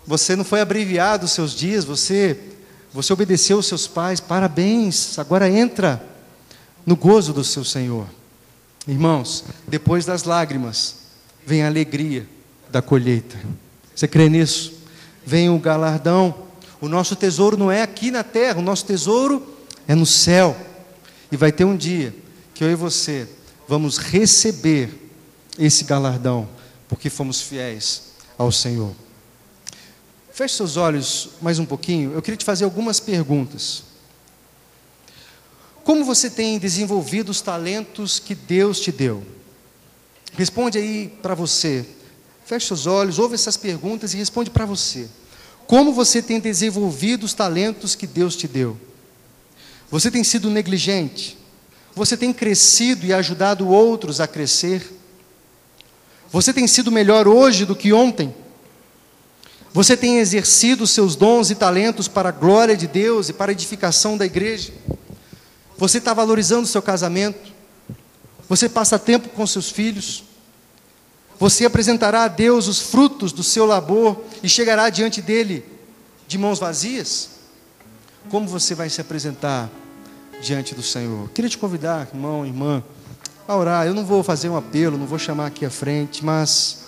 Você 0.06 0.36
não 0.36 0.44
foi 0.44 0.60
abreviado 0.60 1.26
os 1.26 1.32
seus 1.32 1.54
dias, 1.54 1.84
você 1.84 2.38
você 2.92 3.12
obedeceu 3.12 3.58
os 3.58 3.66
seus 3.66 3.86
pais. 3.86 4.20
Parabéns. 4.20 5.18
Agora 5.18 5.48
entra 5.48 6.04
no 6.84 6.96
gozo 6.96 7.32
do 7.32 7.44
seu 7.44 7.64
Senhor. 7.64 8.06
Irmãos, 8.86 9.44
depois 9.68 10.04
das 10.04 10.24
lágrimas 10.24 10.96
vem 11.46 11.62
a 11.62 11.68
alegria 11.68 12.26
da 12.68 12.82
colheita. 12.82 13.38
Você 13.94 14.08
crê 14.08 14.28
nisso? 14.28 14.72
Vem 15.24 15.48
o 15.48 15.58
galardão. 15.58 16.34
O 16.80 16.88
nosso 16.88 17.14
tesouro 17.14 17.56
não 17.56 17.70
é 17.70 17.82
aqui 17.82 18.10
na 18.10 18.24
terra, 18.24 18.58
o 18.58 18.62
nosso 18.62 18.86
tesouro 18.86 19.46
é 19.86 19.94
no 19.94 20.06
céu. 20.06 20.56
E 21.30 21.36
vai 21.36 21.52
ter 21.52 21.64
um 21.64 21.76
dia 21.76 22.14
que 22.54 22.64
eu 22.64 22.70
e 22.70 22.74
você 22.74 23.28
vamos 23.68 23.98
receber 23.98 25.10
esse 25.58 25.84
galardão, 25.84 26.48
porque 26.88 27.08
fomos 27.08 27.40
fiéis 27.40 28.02
ao 28.36 28.50
Senhor. 28.50 28.94
Feche 30.32 30.56
seus 30.56 30.76
olhos 30.76 31.30
mais 31.40 31.58
um 31.58 31.66
pouquinho. 31.66 32.12
Eu 32.12 32.22
queria 32.22 32.36
te 32.36 32.44
fazer 32.44 32.64
algumas 32.64 32.98
perguntas. 32.98 33.84
Como 35.84 36.04
você 36.04 36.30
tem 36.30 36.58
desenvolvido 36.58 37.30
os 37.30 37.40
talentos 37.40 38.18
que 38.18 38.34
Deus 38.34 38.80
te 38.80 38.90
deu? 38.90 39.22
Responde 40.32 40.78
aí 40.78 41.08
para 41.22 41.34
você. 41.34 41.84
Feche 42.44 42.66
seus 42.66 42.86
olhos, 42.86 43.18
ouve 43.18 43.34
essas 43.34 43.56
perguntas 43.56 44.14
e 44.14 44.16
responde 44.16 44.50
para 44.50 44.64
você. 44.64 45.08
Como 45.66 45.92
você 45.92 46.20
tem 46.20 46.40
desenvolvido 46.40 47.24
os 47.24 47.34
talentos 47.34 47.94
que 47.94 48.06
Deus 48.06 48.34
te 48.34 48.48
deu? 48.48 48.76
Você 49.90 50.10
tem 50.10 50.22
sido 50.22 50.48
negligente? 50.48 51.36
Você 51.94 52.16
tem 52.16 52.32
crescido 52.32 53.04
e 53.04 53.12
ajudado 53.12 53.68
outros 53.68 54.20
a 54.20 54.26
crescer? 54.26 54.88
Você 56.30 56.52
tem 56.52 56.66
sido 56.68 56.92
melhor 56.92 57.26
hoje 57.26 57.64
do 57.66 57.74
que 57.74 57.92
ontem? 57.92 58.32
Você 59.72 59.96
tem 59.96 60.18
exercido 60.18 60.86
seus 60.86 61.16
dons 61.16 61.50
e 61.50 61.54
talentos 61.54 62.06
para 62.06 62.28
a 62.28 62.32
glória 62.32 62.76
de 62.76 62.86
Deus 62.86 63.28
e 63.28 63.32
para 63.32 63.50
a 63.50 63.52
edificação 63.52 64.16
da 64.16 64.24
igreja? 64.24 64.72
Você 65.76 65.98
está 65.98 66.14
valorizando 66.14 66.64
o 66.64 66.68
seu 66.68 66.82
casamento? 66.82 67.52
Você 68.48 68.68
passa 68.68 68.98
tempo 68.98 69.28
com 69.30 69.46
seus 69.46 69.70
filhos? 69.70 70.24
Você 71.38 71.64
apresentará 71.64 72.24
a 72.24 72.28
Deus 72.28 72.68
os 72.68 72.80
frutos 72.80 73.32
do 73.32 73.42
seu 73.42 73.64
labor 73.64 74.22
e 74.42 74.48
chegará 74.48 74.90
diante 74.90 75.22
dele 75.22 75.64
de 76.28 76.36
mãos 76.36 76.58
vazias? 76.58 77.30
Como 78.28 78.46
você 78.46 78.74
vai 78.74 78.90
se 78.90 79.00
apresentar 79.00 79.70
diante 80.40 80.74
do 80.74 80.82
Senhor? 80.82 81.28
Queria 81.30 81.48
te 81.48 81.58
convidar, 81.58 82.08
irmão, 82.12 82.44
irmã, 82.46 82.82
a 83.46 83.56
orar. 83.56 83.86
Eu 83.86 83.94
não 83.94 84.04
vou 84.04 84.22
fazer 84.22 84.48
um 84.48 84.56
apelo, 84.56 84.96
não 84.96 85.06
vou 85.06 85.18
chamar 85.18 85.46
aqui 85.46 85.64
à 85.64 85.70
frente, 85.70 86.24
mas 86.24 86.84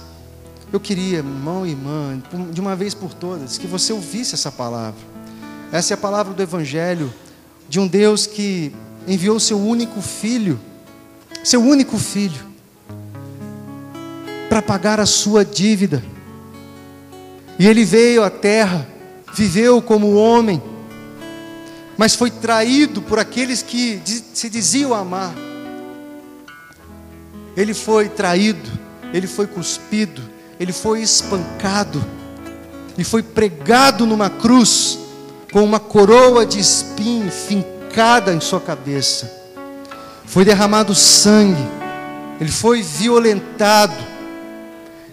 eu 0.72 0.80
queria, 0.80 1.18
irmão 1.18 1.66
e 1.66 1.70
irmã, 1.70 2.22
de 2.50 2.60
uma 2.60 2.74
vez 2.74 2.94
por 2.94 3.12
todas, 3.12 3.58
que 3.58 3.66
você 3.66 3.92
ouvisse 3.92 4.34
essa 4.34 4.50
palavra. 4.50 5.00
Essa 5.70 5.92
é 5.92 5.94
a 5.94 5.98
palavra 5.98 6.32
do 6.32 6.42
Evangelho 6.42 7.12
de 7.68 7.80
um 7.80 7.86
Deus 7.86 8.26
que 8.26 8.74
enviou 9.06 9.40
seu 9.40 9.58
único 9.58 10.00
filho, 10.00 10.58
seu 11.42 11.62
único 11.62 11.98
filho, 11.98 12.46
para 14.48 14.62
pagar 14.62 15.00
a 15.00 15.06
sua 15.06 15.44
dívida. 15.44 16.02
E 17.58 17.66
ele 17.66 17.84
veio 17.84 18.22
à 18.22 18.30
terra, 18.30 18.86
viveu 19.34 19.80
como 19.82 20.14
homem, 20.14 20.62
mas 21.96 22.14
foi 22.14 22.30
traído 22.30 23.02
por 23.02 23.18
aqueles 23.18 23.62
que 23.62 24.00
se 24.32 24.48
diziam 24.48 24.94
amar. 24.94 25.34
Ele 27.56 27.74
foi 27.74 28.08
traído, 28.08 28.70
ele 29.12 29.26
foi 29.26 29.46
cuspido, 29.46 30.22
ele 30.58 30.72
foi 30.72 31.02
espancado 31.02 32.02
e 32.96 33.04
foi 33.04 33.22
pregado 33.22 34.06
numa 34.06 34.30
cruz 34.30 34.98
com 35.52 35.62
uma 35.62 35.78
coroa 35.78 36.46
de 36.46 36.58
espinho 36.58 37.30
fincada 37.30 38.32
em 38.32 38.40
sua 38.40 38.60
cabeça. 38.60 39.30
Foi 40.24 40.44
derramado 40.44 40.94
sangue, 40.94 41.62
ele 42.40 42.50
foi 42.50 42.82
violentado. 42.82 44.12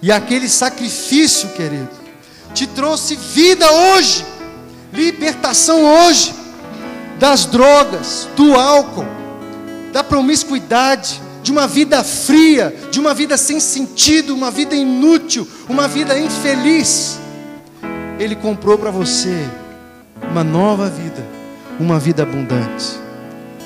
E 0.01 0.13
aquele 0.13 0.47
sacrifício, 0.47 1.49
querido, 1.49 1.89
te 2.53 2.65
trouxe 2.65 3.17
vida 3.17 3.69
hoje, 3.69 4.25
libertação 4.93 5.84
hoje 5.84 6.39
das 7.20 7.45
drogas, 7.45 8.28
do 8.36 8.55
álcool, 8.55 9.05
da 9.91 10.03
promiscuidade, 10.03 11.22
de 11.43 11.51
uma 11.51 11.67
vida 11.67 12.03
fria, 12.03 12.74
de 12.89 12.99
uma 12.99 13.13
vida 13.13 13.38
sem 13.38 13.59
sentido, 13.59 14.34
uma 14.34 14.49
vida 14.49 14.76
inútil, 14.76 15.47
uma 15.67 15.88
vida 15.88 16.17
infeliz. 16.17 17.20
Ele 18.17 18.36
comprou 18.36 18.78
para 18.78 18.89
você 18.89 19.45
uma 20.32 20.43
nova 20.43 20.89
vida, 20.89 21.26
uma 21.80 21.99
vida 21.99 22.24
abundante. 22.24 22.97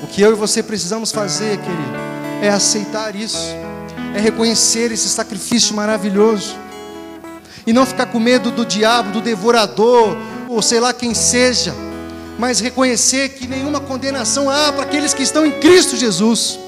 O 0.02 0.06
que 0.06 0.20
eu 0.20 0.32
e 0.32 0.34
você 0.34 0.62
precisamos 0.62 1.12
fazer, 1.12 1.58
querido, 1.58 1.94
é 2.42 2.48
aceitar 2.48 3.14
isso, 3.14 3.54
é 4.14 4.20
reconhecer 4.20 4.92
esse 4.92 5.08
sacrifício 5.08 5.74
maravilhoso, 5.74 6.56
e 7.66 7.72
não 7.72 7.86
ficar 7.86 8.06
com 8.06 8.20
medo 8.20 8.50
do 8.50 8.66
diabo, 8.66 9.10
do 9.12 9.20
devorador, 9.20 10.16
ou 10.48 10.60
sei 10.60 10.80
lá 10.80 10.92
quem 10.92 11.14
seja, 11.14 11.74
mas 12.38 12.60
reconhecer 12.60 13.30
que 13.30 13.46
nenhuma 13.46 13.80
condenação 13.80 14.50
há 14.50 14.72
para 14.72 14.84
aqueles 14.84 15.14
que 15.14 15.22
estão 15.22 15.46
em 15.46 15.52
Cristo 15.52 15.96
Jesus 15.96 16.58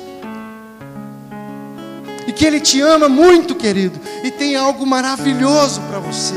e 2.27 2.33
que 2.33 2.45
Ele 2.45 2.61
te 2.61 2.81
ama 2.81 3.09
muito, 3.09 3.55
querido, 3.55 3.99
e 4.25 4.31
tem 4.31 4.57
algo 4.57 4.85
maravilhoso 4.85 5.81
para 5.83 5.99
você. 5.99 6.35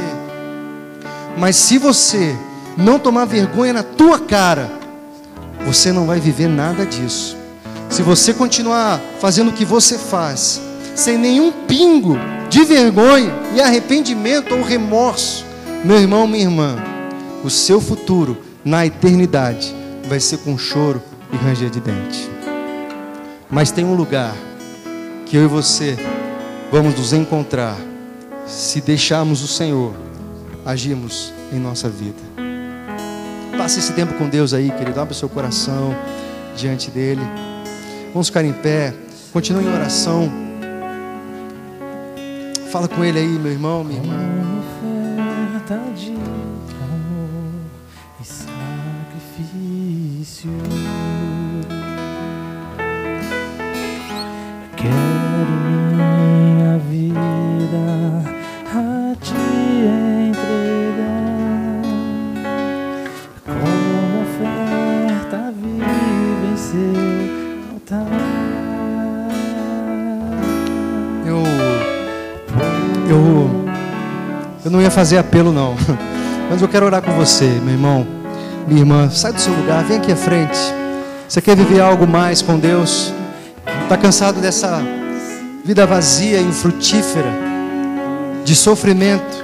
Mas 1.37 1.55
se 1.55 1.77
você 1.77 2.35
não 2.77 2.99
tomar 2.99 3.25
vergonha 3.25 3.73
na 3.73 3.83
tua 3.83 4.19
cara, 4.19 4.71
você 5.65 5.91
não 5.91 6.05
vai 6.05 6.19
viver 6.19 6.47
nada 6.47 6.85
disso. 6.85 7.37
Se 7.89 8.03
você 8.03 8.33
continuar 8.33 9.01
fazendo 9.19 9.49
o 9.49 9.53
que 9.53 9.65
você 9.65 9.97
faz, 9.97 10.61
sem 10.95 11.17
nenhum 11.17 11.51
pingo 11.51 12.17
de 12.49 12.63
vergonha 12.63 13.33
e 13.55 13.61
arrependimento 13.61 14.53
ou 14.53 14.61
remorso, 14.61 15.45
meu 15.83 15.97
irmão, 15.97 16.27
minha 16.27 16.43
irmã, 16.43 16.75
o 17.43 17.49
seu 17.49 17.81
futuro 17.81 18.37
na 18.69 18.85
eternidade 18.85 19.75
vai 20.07 20.19
ser 20.19 20.37
com 20.37 20.55
choro 20.55 21.01
e 21.33 21.35
ranger 21.37 21.71
de 21.71 21.79
dente. 21.79 22.29
Mas 23.49 23.71
tem 23.71 23.83
um 23.83 23.95
lugar 23.95 24.35
que 25.25 25.35
eu 25.35 25.45
e 25.45 25.47
você 25.47 25.97
vamos 26.71 26.93
nos 26.93 27.11
encontrar 27.11 27.75
se 28.45 28.79
deixarmos 28.79 29.41
o 29.41 29.47
Senhor 29.47 29.95
agirmos 30.63 31.33
em 31.51 31.59
nossa 31.59 31.89
vida. 31.89 32.19
Passe 33.57 33.79
esse 33.79 33.91
tempo 33.93 34.13
com 34.13 34.29
Deus 34.29 34.53
aí, 34.53 34.69
querido. 34.69 35.01
Abra 35.01 35.15
seu 35.15 35.27
coração 35.27 35.95
diante 36.55 36.91
dele. 36.91 37.23
Vamos 38.13 38.27
ficar 38.27 38.45
em 38.45 38.53
pé. 38.53 38.93
Continue 39.33 39.65
em 39.65 39.73
oração. 39.73 40.31
Fala 42.71 42.87
com 42.87 43.03
ele 43.03 43.17
aí, 43.17 43.27
meu 43.27 43.51
irmão, 43.51 43.83
minha 43.83 43.99
irmã. 43.99 44.29
Sacrifício. 49.39 50.51
Quero 54.75 55.51
minha 55.65 56.77
vida 56.79 58.23
a 58.67 59.15
te 59.21 59.33
entregar. 60.29 60.99
Como 63.45 64.21
oferta 64.23 65.51
viva 65.51 66.45
em 66.51 66.57
seu 66.57 67.73
altar. 67.73 68.07
Eu, 71.25 71.43
eu, 73.09 73.65
eu 74.65 74.71
não 74.71 74.81
ia 74.81 74.91
fazer 74.91 75.17
apelo 75.17 75.51
não, 75.51 75.75
mas 76.49 76.61
eu 76.61 76.67
quero 76.67 76.85
orar 76.85 77.01
com 77.01 77.11
você, 77.13 77.45
meu 77.63 77.73
irmão, 77.73 78.18
minha 78.69 78.81
irmã. 78.81 79.09
Sai 79.09 79.33
do 79.33 79.41
seu 79.41 79.53
lugar, 79.53 79.83
vem 79.83 79.97
aqui 79.97 80.11
à 80.11 80.15
frente. 80.15 80.57
Você 81.27 81.41
quer 81.41 81.55
viver 81.55 81.81
algo 81.81 82.07
mais 82.07 82.41
com 82.41 82.57
Deus? 82.57 83.11
Está 83.83 83.97
cansado 83.97 84.39
dessa 84.39 84.81
vida 85.65 85.85
vazia 85.85 86.39
e 86.39 86.43
infrutífera, 86.43 87.31
de 88.45 88.55
sofrimento? 88.55 89.43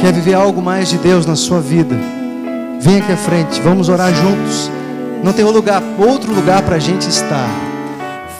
Quer 0.00 0.12
viver 0.12 0.34
algo 0.34 0.60
mais 0.60 0.88
de 0.88 0.96
Deus 0.98 1.26
na 1.26 1.36
sua 1.36 1.60
vida? 1.60 1.94
Vem 2.80 2.98
aqui 2.98 3.12
à 3.12 3.16
frente, 3.16 3.60
vamos 3.60 3.88
orar 3.88 4.12
juntos. 4.12 4.70
Não 5.22 5.32
tem 5.32 5.44
lugar, 5.44 5.82
outro 5.98 6.34
lugar 6.34 6.62
para 6.62 6.76
a 6.76 6.80
gente 6.80 7.08
estar. 7.08 7.48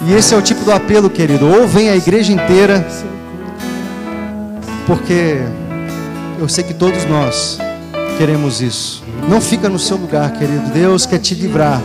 E 0.04 0.12
esse 0.14 0.34
é 0.34 0.36
o 0.36 0.42
tipo 0.42 0.64
do 0.64 0.72
apelo, 0.72 1.08
querido. 1.08 1.46
Ou 1.46 1.68
vem 1.68 1.88
a 1.88 1.96
igreja 1.96 2.32
inteira, 2.32 2.84
porque 4.86 5.42
eu 6.40 6.48
sei 6.48 6.64
que 6.64 6.74
todos 6.74 7.04
nós 7.04 7.58
queremos 8.18 8.60
isso. 8.60 9.01
Não 9.28 9.40
fica 9.40 9.68
no 9.68 9.78
seu 9.78 9.96
lugar, 9.96 10.32
querido. 10.32 10.70
Deus 10.70 11.06
quer 11.06 11.18
te 11.18 11.34
livrar 11.34 11.80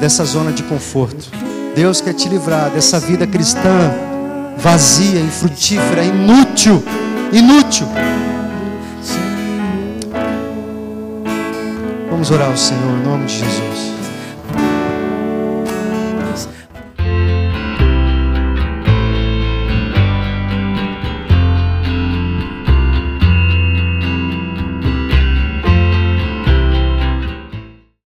dessa 0.00 0.24
zona 0.24 0.52
de 0.52 0.62
conforto. 0.62 1.30
Deus 1.74 2.00
quer 2.00 2.14
te 2.14 2.28
livrar 2.28 2.70
dessa 2.70 2.98
vida 2.98 3.26
cristã 3.26 3.92
vazia, 4.60 5.20
infrutífera, 5.20 6.04
inútil, 6.04 6.82
inútil. 7.32 7.86
Vamos 12.10 12.30
orar 12.30 12.50
ao 12.50 12.56
Senhor 12.56 12.98
em 12.98 13.02
nome 13.02 13.24
de 13.26 13.38
Jesus. 13.38 13.89